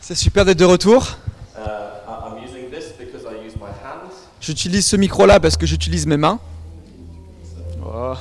C'est 0.00 0.14
super 0.14 0.44
d'être 0.44 0.58
de 0.58 0.64
retour. 0.64 1.16
I- 1.56 1.60
I'm 2.26 2.38
using 2.44 2.70
this 2.70 2.92
because 2.98 3.22
I 3.24 3.46
use 3.46 3.56
my 3.56 3.70
hands. 3.82 4.12
J'utilise 4.40 4.86
ce 4.86 4.96
micro-là 4.96 5.40
parce 5.40 5.56
que 5.56 5.66
j'utilise 5.66 6.06
mes 6.06 6.16
mains. 6.16 6.38
Oh. 7.82 8.14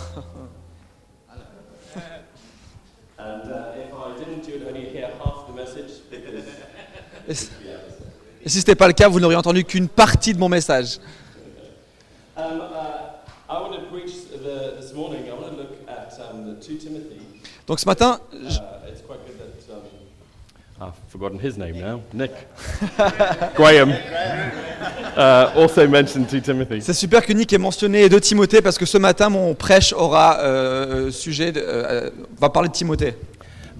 And 3.17 3.41
if 3.75 3.91
I 3.91 4.17
didn't, 4.17 4.47
you 4.47 4.59
would 4.59 4.67
only 4.67 4.85
hear 4.93 5.09
half 5.23 5.47
the 5.47 5.55
message. 5.55 5.91
Et 8.41 8.47
si 8.49 8.55
ce 8.55 8.57
n'était 8.59 8.75
pas 8.75 8.87
le 8.87 8.93
cas, 8.93 9.07
vous 9.09 9.19
n'auriez 9.19 9.37
entendu 9.37 9.63
qu'une 9.65 9.89
partie 9.89 10.33
de 10.33 10.39
mon 10.39 10.49
message. 10.49 10.99
Um, 12.37 12.43
uh, 12.43 12.99
I 13.49 13.59
forgotten 21.19 21.39
his 21.39 21.57
name 21.57 21.77
now. 21.81 21.99
Nick. 22.13 22.31
Graham. 23.55 23.91
Uh, 25.17 25.51
also 25.57 25.85
mentioned 25.85 26.27
2 26.29 26.39
Timothy. 26.41 26.81
c'est 26.81 26.93
super 26.93 27.25
que 27.25 27.33
Nick 27.33 27.51
ait 27.51 27.57
mentionné 27.57 28.07
2 28.07 28.21
Timothée 28.21 28.61
parce 28.61 28.77
que 28.77 28.85
ce 28.85 28.97
matin, 28.97 29.27
mon 29.29 29.53
prêche 29.53 29.91
aura 29.91 30.39
euh, 30.39 31.11
sujet, 31.11 31.51
de- 31.51 31.61
euh, 31.61 32.09
va 32.39 32.49
parler 32.49 32.69
de 32.69 32.73
Timothée. 32.73 33.15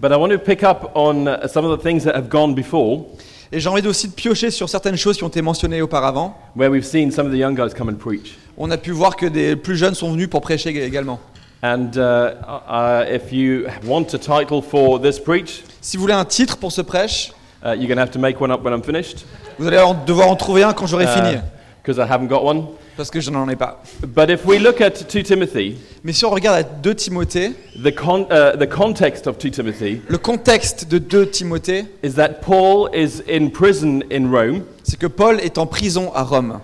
But 0.02 0.11
I 0.11 0.16
want 0.16 0.30
to 0.30 0.38
pick 0.39 0.63
up 0.63 0.91
on 0.95 1.27
uh, 1.27 1.47
some 1.47 1.63
of 1.66 1.77
the 1.80 1.81
things 1.81 2.03
that 2.03 2.13
have 2.16 2.27
gone 2.30 2.53
before, 2.53 3.05
Et 3.53 3.59
j'ai 3.61 3.69
envie 3.69 3.88
aussi 3.88 4.09
de 4.09 4.13
piocher 4.13 4.52
sur 4.52 4.67
certaines 4.69 4.97
choses 4.97 5.17
qui 5.17 5.23
ont 5.23 5.30
été 5.30 5.41
mentionnées 5.41 5.81
auparavant. 5.81 6.35
where 6.58 6.69
we've 6.69 6.83
seen 6.85 7.09
some 7.09 7.25
of 7.27 7.31
the 7.31 7.38
young 7.38 7.55
guys 7.55 7.73
come 7.73 7.88
and 7.89 7.95
preach. 7.95 8.38
On 8.58 8.69
a 8.69 8.77
pu 8.77 8.91
voir 8.91 9.16
que 9.16 9.25
des 9.27 9.55
plus 9.55 9.77
jeunes 9.77 9.95
sont 9.95 10.11
venus 10.11 10.27
pour 10.30 10.41
prêcher 10.41 10.69
également. 10.83 11.19
And 11.62 11.98
uh, 11.98 12.36
uh, 12.68 13.05
if 13.09 13.34
you 13.34 13.67
want 13.86 14.13
a 14.13 14.17
title 14.17 14.62
for 14.62 15.00
this 15.00 15.20
preach, 15.20 15.63
Si 15.81 15.98
vous 15.98 16.02
voulez 16.04 16.13
un 16.13 16.26
titre 16.26 16.58
pour 16.58 16.72
ce 16.72 16.81
prêche, 16.81 17.31
uh, 17.63 17.73
you're 17.73 17.88
going 17.88 17.95
to 17.98 18.02
have 18.02 18.12
to 18.12 18.20
make 18.20 18.40
one 18.40 18.52
up 18.52 18.63
when 18.63 18.73
I'm 18.73 18.81
finished, 18.84 19.25
vous 19.58 19.67
allez 19.67 19.78
devoir 20.06 20.30
en 20.30 20.36
trouver 20.38 20.64
un 20.64 20.72
quand 20.73 20.88
j'aurai 20.88 21.08
fini, 21.08 21.38
because 21.83 21.98
I 21.98 22.08
haven't 22.09 22.28
got 22.28 22.44
one. 22.45 22.66
parce 22.95 23.09
que 23.11 23.20
je 23.22 23.30
n'en 23.31 23.48
ai 23.50 23.56
pas. 23.58 23.81
But 24.08 24.30
if 24.30 24.45
we 24.45 24.59
look 24.59 24.80
at 24.81 24.92
2 25.09 25.23
Timothy, 25.23 25.78
Mais 26.03 26.14
si 26.14 26.23
on 26.25 26.30
regarde 26.31 26.59
à 26.59 26.64
2 26.64 26.95
Timothée, 26.95 27.52
the, 27.81 27.94
con- 27.94 28.26
the 28.28 28.67
context 28.70 29.26
of 29.28 29.38
2 29.38 29.52
Timothy 29.52 30.02
le 30.08 30.17
contexte 30.17 30.88
de 30.89 30.98
2 30.98 31.30
Timothée, 31.30 31.86
is 32.03 32.14
that 32.16 32.42
Paul 32.42 32.89
is 32.94 33.22
in 33.30 33.50
prison 33.50 34.02
in 34.11 34.30
Rome, 34.31 34.64
c'est 34.83 34.98
que 34.98 35.08
Paul 35.08 35.39
est 35.42 35.58
en 35.58 35.66
prison 35.66 36.11
à 36.16 36.23
Rome. 36.23 36.59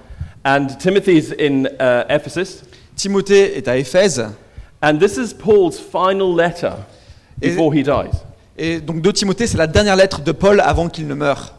and 0.45 0.67
Timothy's 0.79 1.33
in 1.39 1.65
uh, 1.81 2.03
Ephesus. 2.09 2.63
Timothée 2.95 3.57
est 3.57 3.67
à 3.67 3.77
Éphèse, 3.77 4.25
And 4.87 4.99
this 4.99 5.17
is 5.17 5.33
Paul's 5.33 5.79
final 5.79 6.31
letter 6.35 6.73
before 7.39 7.73
he 7.73 7.81
dies, 7.81 8.15
et 8.55 8.79
donc 8.79 9.01
2 9.01 9.13
Timothée, 9.13 9.47
c'est 9.47 9.57
la 9.57 9.65
dernière 9.65 9.95
lettre 9.95 10.21
de 10.21 10.31
Paul 10.31 10.61
avant 10.61 10.89
qu'il 10.89 11.07
ne 11.07 11.15
meure. 11.15 11.53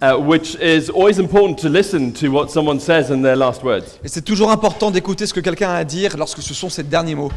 uh, 0.00 0.16
which 0.18 0.56
is 0.60 0.90
always 0.90 1.18
important 1.18 1.56
to 1.60 1.68
listen 1.68 2.10
to 2.12 2.30
what 2.30 2.48
someone 2.48 2.80
says 2.80 3.10
in 3.10 3.22
their 3.22 3.36
last 3.36 3.62
words. 3.62 3.98
Et 4.02 4.08
c'est 4.08 4.22
toujours 4.24 4.50
important 4.50 4.90
d'écouter 4.90 5.26
ce 5.26 5.34
que 5.34 5.40
quelqu'un 5.40 5.70
a 5.70 5.76
à 5.76 5.84
dire 5.84 6.16
lorsque 6.16 6.40
ce 6.42 6.54
sont 6.54 6.70
ses 6.70 6.82
derniers 6.82 7.14
mots. 7.14 7.30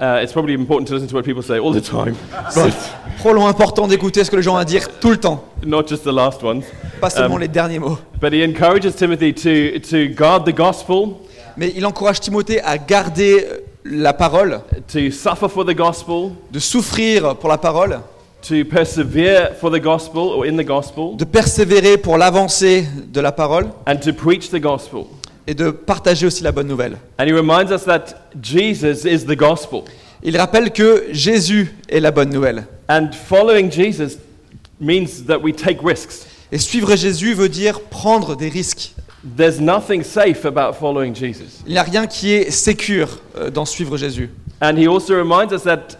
Uh, 0.00 0.20
it's 0.22 0.32
probably 0.32 0.54
important 0.54 0.86
to 0.86 0.94
listen 0.94 1.08
to 1.08 1.14
what 1.14 1.22
people 1.22 1.42
say 1.42 1.58
all 1.58 1.72
the 1.72 1.82
time, 1.82 2.14
C'est 2.50 2.70
trop 3.18 3.46
important 3.46 3.86
d'écouter 3.86 4.24
ce 4.24 4.30
que 4.32 4.36
les 4.36 4.42
gens 4.42 4.54
ont 4.54 4.58
à 4.58 4.64
dire 4.64 4.88
tout 4.98 5.10
le 5.10 5.18
temps, 5.18 5.44
not 5.64 5.86
just 5.86 6.02
the 6.04 6.12
last 6.12 6.42
ones. 6.42 6.62
pas 7.00 7.10
seulement 7.10 7.36
Um, 7.36 7.40
les 7.40 7.48
derniers 7.48 7.78
mots. 7.78 7.98
But 8.20 8.32
he 8.32 8.42
encourages 8.44 8.94
Timothy 8.96 9.32
to, 9.32 9.78
to 9.90 10.08
guard 10.14 10.44
the 10.44 10.54
gospel, 10.56 11.16
Mais 11.56 11.72
il 11.76 11.84
encourage 11.84 12.20
Timothée 12.20 12.60
à 12.62 12.78
garder 12.78 13.46
euh, 13.46 13.58
la 13.84 14.12
parole, 14.12 14.60
to 14.92 15.10
suffer 15.10 15.48
for 15.48 15.64
the 15.64 15.74
gospel, 15.74 16.32
de 16.50 16.58
souffrir 16.58 17.36
pour 17.36 17.48
la 17.48 17.58
parole, 17.58 18.00
to 18.42 18.64
persevere 18.64 19.54
for 19.58 19.70
the 19.70 19.80
gospel 19.80 20.22
or 20.22 20.46
in 20.46 20.56
the 20.56 20.64
gospel, 20.64 21.16
de 21.16 21.24
persévérer 21.24 21.98
pour 21.98 22.18
l'avancée 22.18 22.86
de 23.06 23.20
la 23.20 23.32
parole 23.32 23.68
and 23.86 23.96
to 23.96 24.12
preach 24.12 24.50
the 24.50 24.60
gospel. 24.60 25.06
et 25.46 25.54
de 25.54 25.70
partager 25.70 26.26
aussi 26.26 26.42
la 26.42 26.52
bonne 26.52 26.68
nouvelle. 26.68 26.96
And 27.18 27.24
he 27.26 27.32
reminds 27.32 27.72
us 27.72 27.84
that 27.84 28.14
Jesus 28.40 29.04
is 29.04 29.24
the 29.26 29.36
gospel. 29.36 29.82
Il 30.22 30.36
rappelle 30.36 30.70
que 30.70 31.06
Jésus 31.12 31.74
est 31.88 32.00
la 32.00 32.10
bonne 32.10 32.30
nouvelle. 32.30 32.66
And 32.88 33.10
following 33.12 33.70
Jesus 33.70 34.18
means 34.80 35.24
that 35.26 35.38
we 35.38 35.54
take 35.54 35.78
risks. 35.82 36.26
Et 36.52 36.58
suivre 36.58 36.94
Jésus 36.96 37.34
veut 37.34 37.48
dire 37.48 37.80
prendre 37.80 38.36
des 38.36 38.48
risques. 38.48 38.94
There's 39.22 39.60
nothing 39.60 40.02
safe 40.02 40.44
about 40.46 40.74
following 40.76 41.14
Jesus. 41.14 41.62
Il 41.66 41.72
n'y 41.72 41.78
a 41.78 41.82
rien 41.82 42.06
qui 42.06 42.32
est 42.32 42.50
sécure 42.50 43.20
euh, 43.36 43.50
dans 43.50 43.66
suivre 43.66 43.96
Jésus. 43.96 44.30
And 44.62 44.76
he 44.76 44.86
also 44.88 45.14
reminds 45.14 45.52
us 45.52 45.62
that 45.64 45.96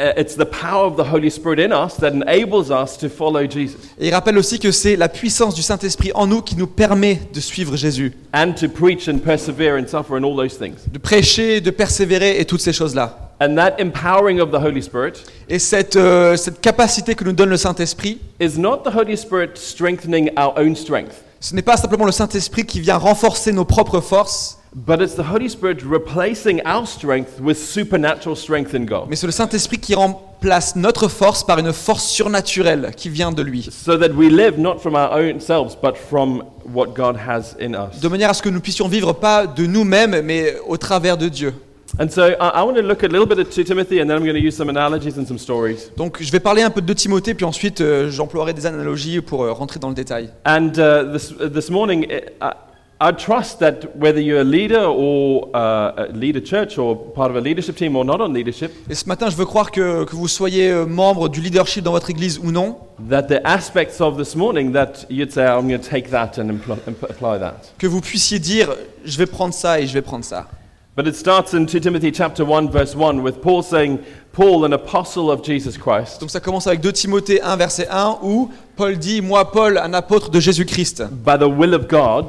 uh, 0.00 0.12
it's 0.16 0.34
the 0.36 0.46
power 0.46 0.86
of 0.86 0.96
the 0.96 1.04
Holy 1.04 1.30
Spirit 1.30 1.58
in 1.58 1.70
us 1.72 1.96
that 1.96 2.12
enables 2.12 2.70
us 2.70 2.96
to 2.98 3.08
follow 3.08 3.46
Jesus 3.46 3.76
Et 3.98 4.08
il 4.08 4.14
rappelle 4.14 4.38
aussi 4.38 4.58
que 4.58 4.70
c'est 4.70 4.96
la 4.96 5.08
puissance 5.08 5.54
du 5.54 5.62
Saint-Esprit 5.62 6.12
en 6.14 6.26
nous 6.26 6.40
qui 6.40 6.56
nous 6.56 6.66
permet 6.66 7.20
de 7.32 7.40
suivre 7.40 7.76
Jésus, 7.76 8.12
and 8.34 8.52
to 8.52 8.68
preach 8.68 9.08
and 9.08 9.18
persevere 9.18 9.78
and 9.78 9.86
suffer 9.86 10.16
and 10.16 10.24
all 10.24 10.36
those 10.36 10.58
things. 10.58 10.76
de 10.90 10.98
prêcher, 10.98 11.60
de 11.60 11.70
persévérer 11.70 12.40
et 12.40 12.44
toutes 12.44 12.60
ces 12.60 12.72
choses-là. 12.72 13.32
And 13.40 13.56
that 13.56 13.76
empowering 13.80 14.40
of 14.40 14.50
the 14.50 14.62
Holy 14.62 14.82
Spirit 14.82 15.24
Et 15.48 15.58
cette, 15.58 15.96
euh, 15.96 16.36
cette 16.36 16.60
capacité 16.60 17.14
que 17.14 17.24
nous 17.24 17.32
donne 17.32 17.50
le 17.50 17.56
Saint-Esprit, 17.56 18.18
is 18.40 18.58
not 18.58 18.78
the 18.84 18.94
Holy 18.94 19.16
Spirit 19.16 19.56
strengthening 19.56 20.30
our 20.38 20.54
own 20.56 20.74
strength, 20.76 21.22
ce 21.42 21.56
n'est 21.56 21.62
pas 21.62 21.76
simplement 21.76 22.04
le 22.04 22.12
Saint-Esprit 22.12 22.64
qui 22.64 22.80
vient 22.80 22.96
renforcer 22.96 23.52
nos 23.52 23.64
propres 23.64 24.00
forces, 24.00 24.58
but 24.74 25.00
it's 25.00 25.16
the 25.16 25.24
Holy 25.28 25.50
Spirit 25.50 25.78
replacing 25.84 26.62
our 26.64 26.86
strength 26.86 27.40
with 27.40 27.58
supernatural 27.58 28.36
strength 28.36 28.74
in 28.74 28.84
God. 28.84 29.06
mais 29.08 29.16
c'est 29.16 29.26
le 29.26 29.32
Saint-Esprit 29.32 29.78
qui 29.78 29.96
remplace 29.96 30.76
notre 30.76 31.08
force 31.08 31.44
par 31.44 31.58
une 31.58 31.72
force 31.72 32.06
surnaturelle 32.06 32.92
qui 32.96 33.08
vient 33.08 33.32
de 33.32 33.42
lui. 33.42 33.68
So 33.72 33.96
that 33.98 34.12
we 34.14 34.30
live 34.30 34.56
not 34.56 34.78
from 34.78 34.94
our 34.94 35.10
own 35.12 35.40
selves, 35.40 35.76
but 35.82 35.96
from 35.96 36.44
what 36.72 36.94
God 36.94 37.16
has 37.16 37.56
in 37.60 37.74
us. 37.74 38.00
De 38.00 38.08
manière 38.08 38.30
à 38.30 38.34
ce 38.34 38.42
que 38.42 38.48
nous 38.48 38.60
puissions 38.60 38.86
vivre 38.86 39.12
pas 39.12 39.48
de 39.48 39.66
nous-mêmes, 39.66 40.22
mais 40.22 40.54
au 40.68 40.76
travers 40.76 41.18
de 41.18 41.28
Dieu. 41.28 41.52
And 41.98 42.08
so 42.08 42.22
I, 42.40 42.48
I 42.48 42.62
want 42.62 42.76
to 42.76 42.82
look 42.82 43.02
a 43.02 43.06
little 43.06 43.26
bit 43.26 43.38
at 43.38 43.50
2 43.50 43.64
Timothy, 43.64 44.00
and 44.00 44.08
then 44.08 44.16
I'm 44.16 44.24
going 44.24 44.34
to 44.34 44.40
use 44.40 44.56
some 44.56 44.70
analogies 44.70 45.18
and 45.18 45.26
some 45.26 45.38
stories. 45.38 45.90
Donc 45.96 46.22
je 46.22 46.32
vais 46.32 46.40
parler 46.40 46.62
un 46.62 46.70
peu 46.70 46.80
de 46.80 46.92
Timothée, 46.94 47.34
puis 47.34 47.44
ensuite 47.44 47.80
euh, 47.82 48.10
j'emploierai 48.10 48.54
des 48.54 48.64
analogies 48.66 49.20
pour 49.20 49.44
euh, 49.44 49.52
rentrer 49.52 49.78
dans 49.78 49.88
le 49.90 49.94
détail. 49.94 50.30
And 50.46 50.70
uh, 50.78 51.12
this, 51.12 51.32
uh, 51.32 51.48
this 51.50 51.68
morning, 51.70 52.06
I, 52.40 52.52
I 52.98 53.12
trust 53.12 53.58
that 53.58 53.94
whether 53.94 54.20
you're 54.22 54.40
a 54.40 54.44
leader 54.44 54.84
or 54.86 55.50
uh, 55.54 55.92
a 55.96 56.06
lead 56.14 56.36
a 56.36 56.40
church 56.40 56.78
or 56.78 56.96
part 57.12 57.30
of 57.30 57.36
a 57.36 57.40
leadership 57.40 57.76
team 57.76 57.94
or 57.94 58.04
not 58.06 58.20
on 58.22 58.32
leadership, 58.32 58.70
Et 58.88 58.94
ce 58.94 59.06
matin, 59.06 59.28
je 59.28 59.36
veux 59.36 59.44
croire 59.44 59.70
que, 59.70 60.04
que 60.04 60.16
vous 60.16 60.28
soyez 60.28 60.70
euh, 60.70 60.86
membre 60.86 61.28
du 61.28 61.42
leadership 61.42 61.84
dans 61.84 61.92
votre 61.92 62.08
église 62.08 62.38
ou 62.38 62.52
non, 62.52 62.78
that 63.10 63.24
the 63.24 63.40
aspects 63.44 64.00
of 64.00 64.16
this 64.16 64.34
morning 64.34 64.72
that 64.72 65.04
you'd 65.10 65.30
say, 65.32 65.42
I'm 65.44 65.68
going 65.68 65.78
to 65.80 65.86
take 65.90 66.08
that 66.10 66.38
and 66.38 66.48
impl- 66.48 66.78
imp- 66.88 67.02
apply 67.10 67.38
that. 67.40 67.72
que 67.76 67.86
vous 67.86 68.00
puissiez 68.00 68.38
dire 68.38 68.68
je 69.04 69.18
vais 69.18 69.26
prendre 69.26 69.52
ça 69.52 69.78
et 69.78 69.86
je 69.86 69.92
vais 69.92 70.02
prendre 70.02 70.24
ça. 70.24 70.46
But 70.94 71.06
it 71.06 71.16
starts 71.16 71.54
in 71.54 71.66
2 71.66 71.80
Timothy 71.80 72.12
chapter 72.12 72.44
1 72.44 72.70
verse 72.70 72.94
1 72.94 73.22
with 73.22 73.40
Paul 73.40 73.62
saying, 73.62 74.04
Paul, 74.32 74.66
an 74.66 74.74
apostle 74.74 75.30
of 75.30 75.42
Jesus 75.42 75.78
Christ, 75.78 76.20
Donc 76.20 76.30
ça 76.30 76.40
commence 76.40 76.66
avec 76.66 76.82
2 76.82 76.92
Timothée 76.92 77.40
1, 77.40 77.56
verset 77.56 77.88
1, 77.88 78.18
où 78.22 78.50
Paul 78.76 78.98
dit 78.98 79.22
Moi, 79.22 79.50
Paul, 79.50 79.78
un 79.78 79.94
apôtre 79.94 80.30
de 80.30 80.38
Jésus-Christ, 80.38 81.04
by 81.10 81.38
the 81.38 81.48
will 81.48 81.74
of 81.74 81.88
God, 81.88 82.26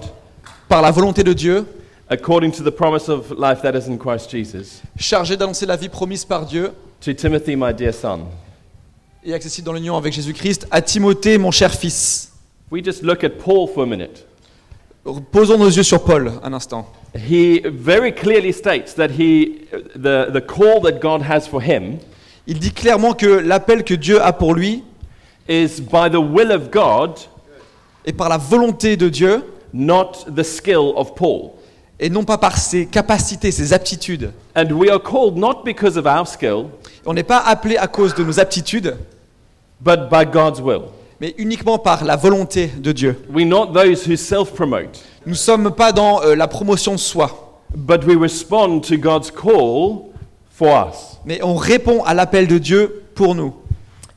par 0.70 0.82
la 0.82 0.92
volonté 0.92 1.24
de 1.24 1.34
Dieu, 1.34 1.66
according 2.10 2.52
to 2.52 2.64
the 2.64 2.74
promise 2.74 3.10
of 3.10 3.32
life 3.38 3.62
that 3.62 3.76
is 3.76 3.90
in 3.90 3.98
Christ 3.98 4.32
Jesus, 4.32 4.82
chargé 4.98 5.36
d'annoncer 5.36 5.66
la 5.66 5.76
vie 5.76 5.90
promise 5.90 6.24
par 6.24 6.46
Dieu 6.46 6.72
to 7.02 7.12
Timothy, 7.14 7.58
my 7.58 7.74
dear 7.74 7.94
son. 7.94 8.28
et 9.26 9.34
accessible 9.34 9.66
dans 9.66 9.74
l'union 9.74 9.98
avec 9.98 10.14
Jésus-Christ, 10.14 10.68
à 10.72 10.82
Timothée, 10.82 11.38
mon 11.38 11.52
cher 11.52 11.74
fils. 11.74 12.32
We 12.72 12.82
just 12.84 13.04
look 13.04 13.26
at 13.26 13.32
Paul 13.44 13.68
for 13.68 13.84
a 13.84 13.86
minute. 13.86 14.26
Posons 15.32 15.58
nos 15.58 15.70
yeux 15.70 15.84
sur 15.84 16.04
Paul 16.04 16.32
un 16.44 16.54
instant. 16.54 16.88
He 17.14 17.62
very 17.66 18.14
clearly 18.14 18.54
states 18.54 18.96
that 18.96 19.10
he, 19.10 19.68
the, 19.96 20.32
the 20.32 20.42
call 20.42 20.82
that 20.82 21.00
God 21.02 21.22
has 21.30 21.48
for 21.48 21.62
him 21.62 21.98
Il 22.48 22.60
dit 22.60 22.72
clairement 22.72 23.14
que 23.14 23.26
l'appel 23.28 23.84
que 23.84 23.94
Dieu 23.94 24.22
a 24.22 24.34
pour 24.34 24.54
lui 24.54 24.84
is 25.50 25.82
by 25.82 26.10
the 26.10 26.20
will 26.20 26.52
of 26.52 26.72
God, 26.72 27.20
est 28.06 28.14
par 28.14 28.30
la 28.30 28.38
volonté 28.38 28.98
de 28.98 29.10
Dieu 29.10 29.44
not 29.74 30.26
the 30.34 30.44
skill 30.44 30.94
of 30.96 31.16
Paul. 31.16 31.52
et 32.00 32.10
non 32.10 32.24
pas 32.24 32.38
par 32.38 32.58
ses 32.58 32.86
capacités, 32.86 33.52
ses 33.52 33.72
aptitudes. 33.74 34.32
And 34.56 34.72
we 34.72 34.90
are 34.90 35.00
called 35.00 35.38
not 35.38 35.64
because 35.64 35.98
of 35.98 36.06
our 36.06 36.28
skill, 36.28 36.70
On 37.06 37.14
n'est 37.14 37.24
pas 37.24 37.40
appelé 37.40 37.78
à 37.78 37.88
cause 37.88 38.14
de 38.16 38.24
nos 38.24 38.40
aptitudes, 38.40 38.96
but 39.82 40.10
by 40.10 40.26
God's 40.26 40.62
will. 40.62 40.84
Mais 41.24 41.34
uniquement 41.38 41.78
par 41.80 42.04
la 42.04 42.18
volonté 42.18 42.68
de 42.68 42.92
Dieu. 42.92 43.18
We're 43.34 43.48
not 43.48 43.68
those 43.68 44.06
who 44.06 44.18
self 44.18 44.52
promote, 44.52 45.00
Nous 45.26 45.32
ne 45.32 45.38
sommes 45.38 45.72
pas 45.74 45.94
dans 45.94 46.22
euh, 46.22 46.36
la 46.36 46.50
promotion 46.50 46.92
de 46.96 47.00
soi, 47.00 47.62
but 47.74 48.04
we 48.06 48.18
respond 48.20 48.82
to 48.82 48.98
God's 48.98 49.32
call 49.32 50.10
for 50.52 50.68
us. 50.86 51.18
mais 51.24 51.42
on 51.42 51.56
répond 51.56 52.04
à 52.04 52.14
l'appel 52.14 52.46
de 52.46 52.58
Dieu 52.58 53.04
pour 53.16 53.36
nous. 53.36 53.54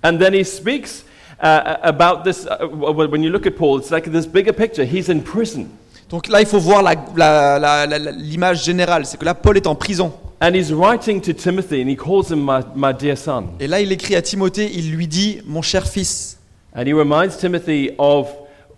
And 0.02 0.16
then 0.18 0.34
he 0.34 0.44
speaks 0.44 1.04
uh, 1.40 1.76
about 1.84 2.24
this. 2.24 2.44
Uh, 2.46 2.66
when 3.08 3.22
you 3.22 3.30
look 3.30 3.46
at 3.46 3.52
Paul, 3.52 3.78
it's 3.78 3.92
like 3.92 4.10
this 4.10 4.26
bigger 4.26 4.52
picture. 4.52 4.82
He's 4.84 5.08
in 5.08 5.20
prison. 5.20 5.66
Donc 6.10 6.26
là, 6.26 6.40
il 6.40 6.46
faut 6.48 6.58
voir 6.58 6.82
la- 6.82 6.94
la- 7.16 7.58
la- 7.60 7.86
la- 7.86 7.98
la- 8.00 8.10
l'image 8.10 8.64
générale, 8.64 9.06
c'est 9.06 9.16
que 9.16 9.24
là, 9.24 9.34
Paul 9.34 9.56
est 9.56 9.68
en 9.68 9.76
prison. 9.76 10.12
And 10.40 10.54
he's 10.54 10.72
writing 10.72 11.20
to 11.20 11.32
Timothy 11.32 11.82
and 11.82 11.88
he 11.88 11.96
calls 11.96 12.30
him 12.32 12.40
my, 12.44 12.62
my 12.74 12.92
dear 12.92 13.16
son. 13.16 13.44
Et 13.60 13.68
là, 13.68 13.80
il 13.80 13.92
écrit 13.92 14.16
à 14.16 14.22
Timothée, 14.22 14.68
il 14.74 14.90
lui 14.90 15.06
dit, 15.06 15.40
mon 15.46 15.62
cher 15.62 15.86
fils. 15.86 16.35
And 16.76 16.86
he 16.86 16.92
reminds 16.92 17.38
Timothy 17.38 17.94
of 17.98 18.28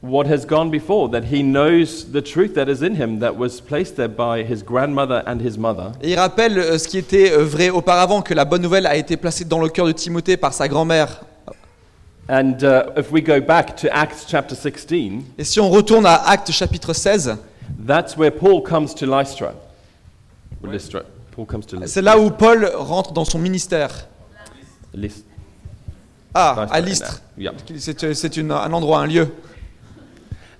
what 0.00 0.28
has 0.28 0.46
gone 0.46 0.70
before, 0.70 1.08
that 1.10 1.24
he 1.32 1.42
knows 1.42 2.12
the 2.12 2.22
truth 2.22 2.54
that 2.54 2.68
is 2.68 2.80
in 2.82 2.94
him 2.94 3.18
that 3.18 3.36
was 3.36 3.60
placed 3.60 3.96
there 3.96 4.08
by 4.08 4.44
his 4.44 4.62
grandmother 4.62 5.24
and 5.26 5.40
his 5.40 5.58
mother. 5.58 5.90
Et 6.00 6.12
il 6.12 6.16
rappelle 6.18 6.56
euh, 6.58 6.78
ce 6.78 6.86
qui 6.86 6.98
était 6.98 7.32
euh, 7.32 7.42
vrai 7.44 7.70
auparavant, 7.70 8.22
que 8.22 8.34
la 8.34 8.44
bonne 8.44 8.62
nouvelle 8.62 8.86
a 8.86 8.94
été 8.94 9.16
placée 9.16 9.44
dans 9.44 9.58
le 9.58 9.68
cœur 9.68 9.86
de 9.86 9.92
Timothée 9.92 10.36
par 10.36 10.52
sa 10.52 10.68
grand-mère. 10.68 11.22
And 12.30 12.58
uh, 12.62 12.92
if 12.96 13.10
we 13.10 13.20
go 13.22 13.40
back 13.40 13.74
to 13.76 13.88
Acts 13.90 14.26
chapter 14.28 14.54
16, 14.54 14.86
Et 15.38 15.44
si 15.44 15.58
on 15.58 15.68
retourne 15.70 16.06
à 16.06 16.14
Actes 16.28 16.52
chapitre 16.52 16.92
16, 16.92 17.36
that's 17.84 18.16
where 18.16 18.30
Paul 18.30 18.62
comes 18.62 18.94
to 18.94 19.06
Lystra. 19.06 19.54
Or 20.62 20.70
Lystra. 20.70 21.02
Paul 21.34 21.46
comes 21.46 21.62
to 21.66 21.76
Lystra. 21.76 21.88
c'est 21.88 22.02
là 22.02 22.18
où 22.18 22.30
Paul 22.30 22.70
rentre 22.76 23.12
dans 23.12 23.24
son 23.24 23.38
ministère. 23.38 24.06
Lys- 24.94 25.24
Ah, 26.40 26.66
à 26.70 26.80
yeah. 26.80 27.52
C'est 27.78 28.36
une- 28.36 28.52
un 28.52 28.72
endroit, 28.72 29.00
un 29.00 29.06
lieu. 29.06 29.26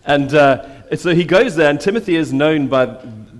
And 0.06 0.28
uh, 0.32 0.96
so 0.96 1.10
he 1.10 1.24
goes 1.24 1.54
there, 1.54 1.68
and 1.68 1.76
Timothy 1.78 2.16
is 2.16 2.32
known 2.32 2.66
by 2.66 2.86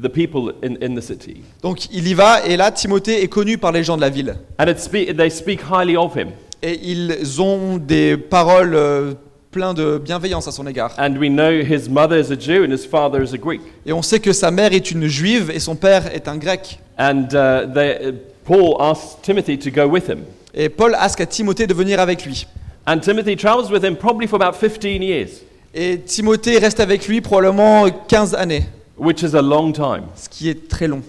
the 0.00 0.08
people 0.08 0.52
in, 0.62 0.76
in 0.82 0.94
the 0.94 1.02
city. 1.02 1.43
Donc 1.62 1.87
il 1.90 2.06
y 2.06 2.14
va, 2.14 2.44
et 2.46 2.56
là, 2.56 2.70
Timothée 2.70 3.23
est 3.23 3.29
connu 3.29 3.58
par 3.58 3.73
les 3.73 3.82
gens 3.82 3.96
de 3.96 4.02
la 4.02 4.11
ville. 4.11 4.37
And 4.58 4.67
it 4.69 4.79
spe- 4.79 5.17
they 5.17 5.31
speak 5.31 5.61
highly 5.69 5.96
of 5.96 6.14
him. 6.17 6.29
Et 6.62 6.79
ils 6.82 7.40
ont 7.40 7.79
des 7.79 8.17
paroles 8.17 8.75
euh, 8.75 9.14
pleines 9.50 9.75
de 9.75 9.99
bienveillance 9.99 10.46
à 10.46 10.52
son 10.52 10.67
égard. 10.67 10.93
And 10.99 11.17
we 11.19 11.29
know 11.31 11.50
his 11.50 11.88
mother 11.88 12.19
is 12.19 12.31
a 12.32 12.38
Jew 12.38 12.64
and 12.64 12.73
his 12.73 12.85
father 12.87 13.23
is 13.23 13.32
a 13.35 13.38
Greek. 13.38 13.61
Et 13.87 13.93
on 13.93 14.02
sait 14.02 14.20
que 14.20 14.32
sa 14.32 14.50
mère 14.50 14.73
est 14.73 14.90
une 14.90 15.06
juive 15.06 15.50
et 15.52 15.58
son 15.61 15.75
père 15.75 16.14
est 16.14 16.29
un 16.29 16.37
grec. 16.37 16.79
And 16.99 17.29
uh, 17.32 17.67
they, 17.73 17.96
uh, 18.11 18.12
Paul 18.44 18.76
asks 18.81 19.17
Timothy 19.23 19.58
to 19.58 19.70
go 19.70 19.87
with 19.88 20.08
him. 20.08 20.25
Et 20.54 20.68
Paul 20.68 20.94
ask 20.98 21.20
à 21.20 21.26
Timothée 21.26 21.66
de 21.66 21.74
venir 21.74 22.00
avec 22.00 22.24
lui. 22.24 22.46
And 22.86 22.98
Timothy 23.00 23.36
travels 23.36 23.70
with 23.70 23.84
him 23.84 23.96
probably 23.96 24.26
for 24.26 24.40
about 24.42 24.56
15 24.56 25.02
years, 25.02 25.28
Et 25.74 25.98
Timothée 26.00 26.58
reste 26.58 26.80
avec 26.80 27.06
lui 27.06 27.20
probablement 27.20 27.86
15 28.08 28.34
années, 28.34 28.64
which 28.96 29.22
is 29.22 29.36
a 29.36 29.42
long 29.42 29.72
time. 29.72 30.04
ce 30.16 30.28
qui 30.28 30.48
est 30.48 30.68
très 30.68 30.88
long. 30.88 31.02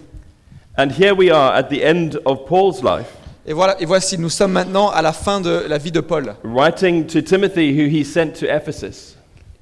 And 0.78 0.90
here 0.92 1.14
we 1.16 1.30
are 1.32 1.54
at 1.56 1.64
the 1.70 1.82
end 1.84 2.20
of 2.26 2.46
Paul's 2.48 2.82
life, 2.84 3.08
Et, 3.48 3.54
voilà, 3.54 3.82
et 3.82 3.86
voici, 3.86 4.18
nous 4.18 4.30
sommes 4.30 4.52
maintenant 4.52 4.90
à 4.90 5.02
la 5.02 5.14
fin 5.14 5.40
de 5.42 5.64
la 5.68 5.78
vie 5.78 5.92
de 5.92 6.02
Paul, 6.02 6.36
writing 6.44 7.06
to 7.08 7.22
Timothy, 7.22 7.72
who 7.72 7.88
he 7.90 8.04
sent 8.04 8.34
to 8.40 8.46
Ephesus, 8.46 9.16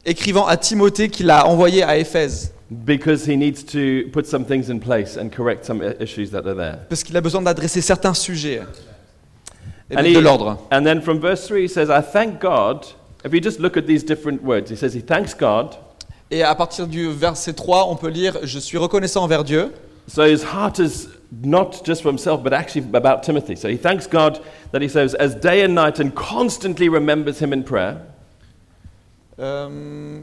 écrivant 0.04 0.48
à 0.48 0.58
Timothée 0.58 1.10
qu'il 1.10 1.30
a 1.30 1.46
envoyé 1.48 1.84
à 1.84 1.98
Éphèse, 1.98 2.52
because 2.72 3.26
he 3.28 3.38
needs 3.38 3.64
to 3.64 4.10
put 4.12 4.26
some 4.26 4.44
things 4.44 4.70
in 4.72 4.80
place 4.80 5.18
and 5.18 5.30
correct 5.30 5.64
some 5.66 5.82
issues 6.00 6.32
that 6.32 6.40
are 6.48 6.56
there. 6.56 6.80
parce 6.90 7.04
qu'il 7.04 7.16
a 7.16 7.22
besoin 7.22 7.42
d'adresser 7.44 7.80
certains 7.82 8.16
sujets 8.16 8.62
et 9.90 10.14
de 10.14 10.20
l'ordre. 10.20 10.58
and 10.72 10.84
then 10.84 11.02
from 11.02 11.20
verse 11.20 11.48
3, 11.48 11.62
he 11.64 11.68
says, 11.68 11.90
I 11.90 12.02
thank 12.02 12.40
God. 12.40 12.86
If 13.24 13.34
you 13.34 13.42
just 13.42 13.60
look 13.60 13.78
at 13.78 13.88
these 13.88 14.04
different 14.04 14.44
words, 14.44 14.70
he 14.70 14.76
says 14.76 14.94
he 14.94 15.02
thanks 15.02 15.34
God. 15.34 15.76
Et 16.30 16.44
à 16.44 16.56
partir 16.56 16.88
du 16.88 17.10
verset 17.10 17.54
3, 17.54 17.86
on 17.88 17.96
peut 17.96 18.10
lire 18.10 18.38
Je 18.44 18.60
suis 18.60 18.78
reconnaissant 18.78 19.24
envers 19.24 19.44
Dieu. 19.44 19.72
So 20.08 20.24
his 20.24 20.44
heart 20.44 20.80
is 20.80 21.10
not 21.32 21.84
just 21.84 22.02
for 22.02 22.10
himself, 22.10 22.42
but 22.44 22.54
actually 22.54 22.86
about 22.94 23.24
Timothy. 23.24 23.56
So 23.56 23.68
he 23.68 23.78
thanks 23.78 24.08
God 24.08 24.40
that 24.72 24.82
he 24.82 24.88
serves 24.88 25.14
as 25.16 25.36
day 25.36 25.64
and 25.64 25.74
night 25.76 26.00
and 26.00 26.14
constantly 26.14 26.90
remembers 26.90 27.40
him 27.40 27.54
in 27.54 27.64
prayer. 27.64 28.02
Euh, 29.40 30.22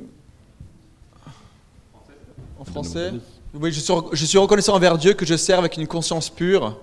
en 2.59 2.65
français? 2.65 3.13
Oui, 3.55 3.71
je 3.71 3.81
suis, 3.81 3.95
je 4.13 4.25
suis 4.27 4.39
reconnaissant 4.39 4.75
envers 4.75 4.99
Dieu 4.99 5.15
que 5.15 5.25
je 5.25 5.37
serve 5.37 5.61
avec 5.61 5.77
une 5.77 5.87
conscience 5.87 6.29
pure. 6.29 6.77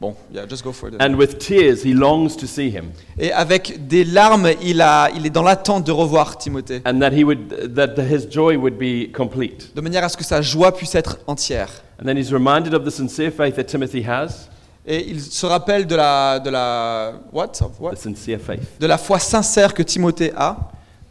Bon, 0.00 0.14
yeah, 0.32 0.46
just 0.48 0.64
go 0.64 0.72
for 0.72 0.88
it. 0.88 0.94
And 0.98 1.14
with 1.16 1.38
tears, 1.38 1.82
he 1.84 1.92
longs 1.92 2.34
to 2.38 2.46
see 2.46 2.70
him, 2.70 2.92
Et 3.18 3.32
avec 3.32 3.86
des 3.86 4.02
larmes, 4.04 4.48
il, 4.62 4.80
a, 4.80 5.10
il 5.14 5.26
est 5.26 5.30
dans 5.30 5.42
l'attente 5.42 5.84
de 5.86 5.92
revoir 5.92 6.38
Timothée, 6.38 6.80
and 6.86 7.00
that 7.00 7.10
he 7.12 7.22
would 7.22 7.74
that 7.74 7.94
his 7.98 8.26
joy 8.30 8.56
would 8.56 8.78
be 8.78 9.12
complete. 9.12 9.74
de 9.74 9.80
manière 9.82 10.02
à 10.02 10.08
ce 10.08 10.16
que 10.16 10.24
sa 10.24 10.40
joie 10.40 10.72
puisse 10.74 10.94
être 10.94 11.18
entière. 11.26 11.68
And 12.00 12.06
then 12.06 12.16
he's 12.16 12.32
reminded 12.32 12.72
of 12.72 12.84
the 12.84 12.90
sincere 12.90 13.30
faith 13.30 13.56
that 13.56 13.64
Timothy 13.64 14.02
has, 14.08 14.48
Et 14.86 15.06
il 15.10 15.20
se 15.20 15.44
rappelle 15.44 15.86
de 15.86 15.94
la, 15.94 16.38
de 16.40 16.48
la, 16.48 17.12
what? 17.30 17.52
Of 17.60 17.78
what? 17.78 17.90
the 17.92 17.98
sincere 17.98 18.38
faith 18.40 18.80
de 18.80 18.86
la 18.86 18.96
foi 18.96 19.18
sincère 19.18 19.74
que 19.74 19.82
Timothée 19.82 20.32
a, 20.34 20.56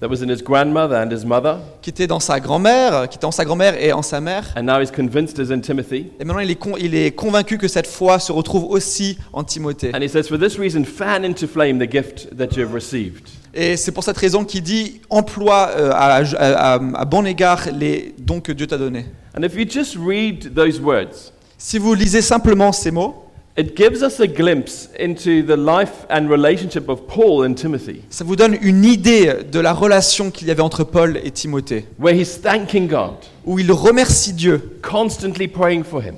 that 0.02 0.08
was 0.10 0.22
in 0.22 0.30
his 0.30 0.42
grandmother 0.42 0.96
and 0.96 1.12
his 1.12 1.26
mother, 1.26 1.58
qui 1.82 1.90
était 1.90 2.08
dans 2.08 2.20
sa 2.20 2.40
grand-mère, 2.40 3.10
qui 3.10 3.18
était 3.18 3.26
en 3.26 3.32
sa 3.32 3.44
grand-mère 3.46 3.76
et 3.82 3.92
en 3.94 4.02
sa 4.02 4.22
mère. 4.22 4.46
and 4.56 4.64
now 4.64 4.80
he's 4.82 4.92
convinced 4.92 5.38
is 5.40 5.52
in 5.52 5.60
Timothy. 5.60 6.08
Et 6.20 6.24
maintenant, 6.26 6.40
il 6.42 6.50
est, 6.52 6.56
con- 6.56 6.76
il 6.80 6.96
est 6.96 7.12
convaincu 7.12 7.58
que 7.58 7.68
cette 7.68 7.88
foi 7.88 8.20
se 8.20 8.32
retrouve 8.32 8.66
aussi 8.66 9.18
en 9.34 9.44
Timothée. 9.44 9.92
And 9.94 10.02
he 10.02 10.08
says, 10.10 10.24
For 10.30 10.38
this 10.40 10.58
reason, 10.58 10.84
fan 10.86 11.24
into 11.26 11.48
flame 11.48 11.80
the 11.80 11.92
gift 11.92 12.30
that 12.38 12.56
you 12.56 12.64
have 12.64 12.74
received. 12.74 13.28
Et 13.54 13.78
c'est 13.78 13.92
pour 13.92 14.04
cette 14.04 14.18
raison 14.18 14.46
qu'il 14.46 14.62
dit 14.62 15.02
emploie 15.10 15.72
euh, 15.76 15.92
à, 15.92 16.18
à- 16.24 16.76
à- 16.76 16.80
à 17.02 17.06
bon 17.06 17.26
égard 17.26 17.68
les 17.74 18.14
dons 18.20 18.42
que 18.42 18.52
Dieu 18.52 18.68
t'a 18.68 18.78
donnés. 18.78 19.06
And 19.38 19.44
if 19.44 19.56
you 19.56 19.66
just 19.70 19.96
read 19.98 20.54
those 20.54 20.80
words, 20.80 21.34
Si 21.58 21.78
vous 21.78 21.94
lisez 21.94 22.22
simplement 22.22 22.72
ces 22.72 22.92
mots, 22.92 23.26
it 23.60 23.76
gives 23.76 24.02
us 24.02 24.22
a 24.22 24.28
glimpse 24.28 24.90
into 24.98 25.44
the 25.44 25.58
life 25.58 26.06
and 26.10 26.30
relationship 26.30 26.88
of 26.88 27.06
Paul 27.08 27.46
and 27.46 27.56
Timothy, 27.56 28.02
ça 28.10 28.24
vous 28.24 28.38
donne 28.38 28.58
une 28.62 28.86
idée 28.86 29.34
de 29.52 29.60
la 29.60 29.74
relation 29.74 30.32
qu'il 30.32 30.48
y 30.48 30.52
avait 30.52 30.62
entre 30.62 30.86
Paul 30.86 31.20
et 31.22 31.32
Timothée, 31.32 31.86
where 32.00 32.16
he's 32.16 32.40
thanking 32.42 32.88
God, 32.88 33.16
où 33.46 33.60
il 33.60 33.70
remercie 33.72 34.32
Dieu, 34.32 34.80
constantly 34.82 35.50
praying 35.50 35.84
for 35.84 36.02
him, 36.02 36.16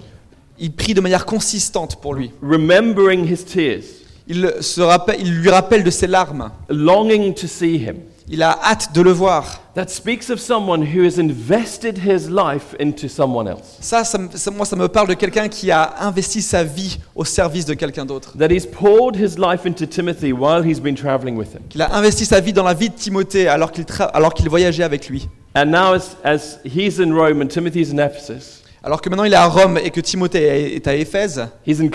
il 0.60 0.72
prie 0.72 0.94
de 0.94 1.02
manière 1.02 1.26
consistante 1.26 2.00
pour 2.00 2.14
lui, 2.14 2.32
remembering 2.44 3.26
his 3.26 3.44
tears, 3.44 3.84
il, 4.28 4.54
se 4.62 4.82
rappelle, 4.82 5.20
il 5.20 5.34
lui 5.34 5.50
rappelle 5.50 5.84
de 5.84 5.90
ses 5.90 6.08
larmes, 6.08 6.52
longing 6.70 7.34
to 7.34 7.48
see 7.48 7.78
him. 7.78 7.96
Il 8.32 8.42
a 8.44 8.58
hâte 8.64 8.94
de 8.94 9.02
le 9.02 9.12
voir. 9.12 9.62
That 9.76 9.88
speaks 9.90 10.30
of 10.30 10.40
someone 10.40 10.82
who 10.84 11.04
has 11.06 11.20
invested 11.20 12.00
his 12.00 12.30
life 12.30 12.76
into 12.80 13.08
someone 13.08 13.48
else. 13.48 13.78
Ça, 13.80 14.04
ça 14.04 14.18
me- 14.18 14.30
ça- 14.34 14.52
moi, 14.52 14.66
ça 14.66 14.76
me 14.76 14.88
parle 14.88 15.08
de 15.10 15.14
quelqu'un 15.14 15.48
qui 15.48 15.70
a 15.72 15.96
investi 16.02 16.42
sa 16.42 16.64
vie 16.64 16.98
au 17.16 17.24
service 17.26 17.66
de 17.66 17.74
quelqu'un 17.74 18.06
d'autre, 18.06 18.38
That 18.38 18.50
he's 18.52 18.66
poured 18.66 19.16
his 19.16 19.38
life 19.38 19.66
into 19.66 19.86
Timothy 19.86 20.32
while 20.34 20.66
he's 20.66 20.80
been 20.80 20.96
traveling 20.96 21.36
with 21.38 21.54
him. 21.54 21.62
qu'il 21.70 21.82
a 21.82 21.94
investi 21.96 22.26
sa 22.26 22.40
vie 22.40 22.54
dans 22.54 22.64
la 22.64 22.74
vie 22.74 22.90
de 22.90 22.96
Timothée 22.96 23.48
alors 23.48 23.72
qu'il 23.72 23.84
tra- 23.86 24.10
alors 24.14 24.34
qu'il 24.34 24.50
voyageait 24.50 24.84
avec 24.84 25.08
lui. 25.10 25.30
And 25.56 25.66
now, 25.66 25.94
as, 25.94 26.16
as 26.24 26.60
he's 26.66 27.00
in 27.00 27.14
Rome 27.14 27.42
and 27.42 27.48
Timothy's 27.48 27.92
in 27.94 27.98
Ephesus, 27.98 28.60
Alors 28.84 29.00
que 29.00 29.10
maintenant 29.10 29.26
il 29.26 29.34
est 29.34 29.36
à 29.36 29.46
Rome 29.46 29.78
et 29.78 29.92
que 29.92 30.02
Timothée 30.02 30.76
est- 30.78 30.88
à 30.88 30.96
Éphèse, 30.96 31.46
il 31.68 31.92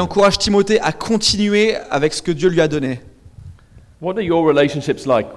encourage 0.00 0.38
Timothée 0.38 0.80
à 0.80 0.90
continuer 0.92 1.76
avec 1.88 2.12
ce 2.12 2.20
que 2.20 2.32
Dieu 2.32 2.48
lui 2.48 2.60
a 2.60 2.66
donné. 2.66 2.98
What 4.00 4.16
are 4.16 4.22
your 4.22 4.46
relationships 4.46 5.04
like 5.06 5.28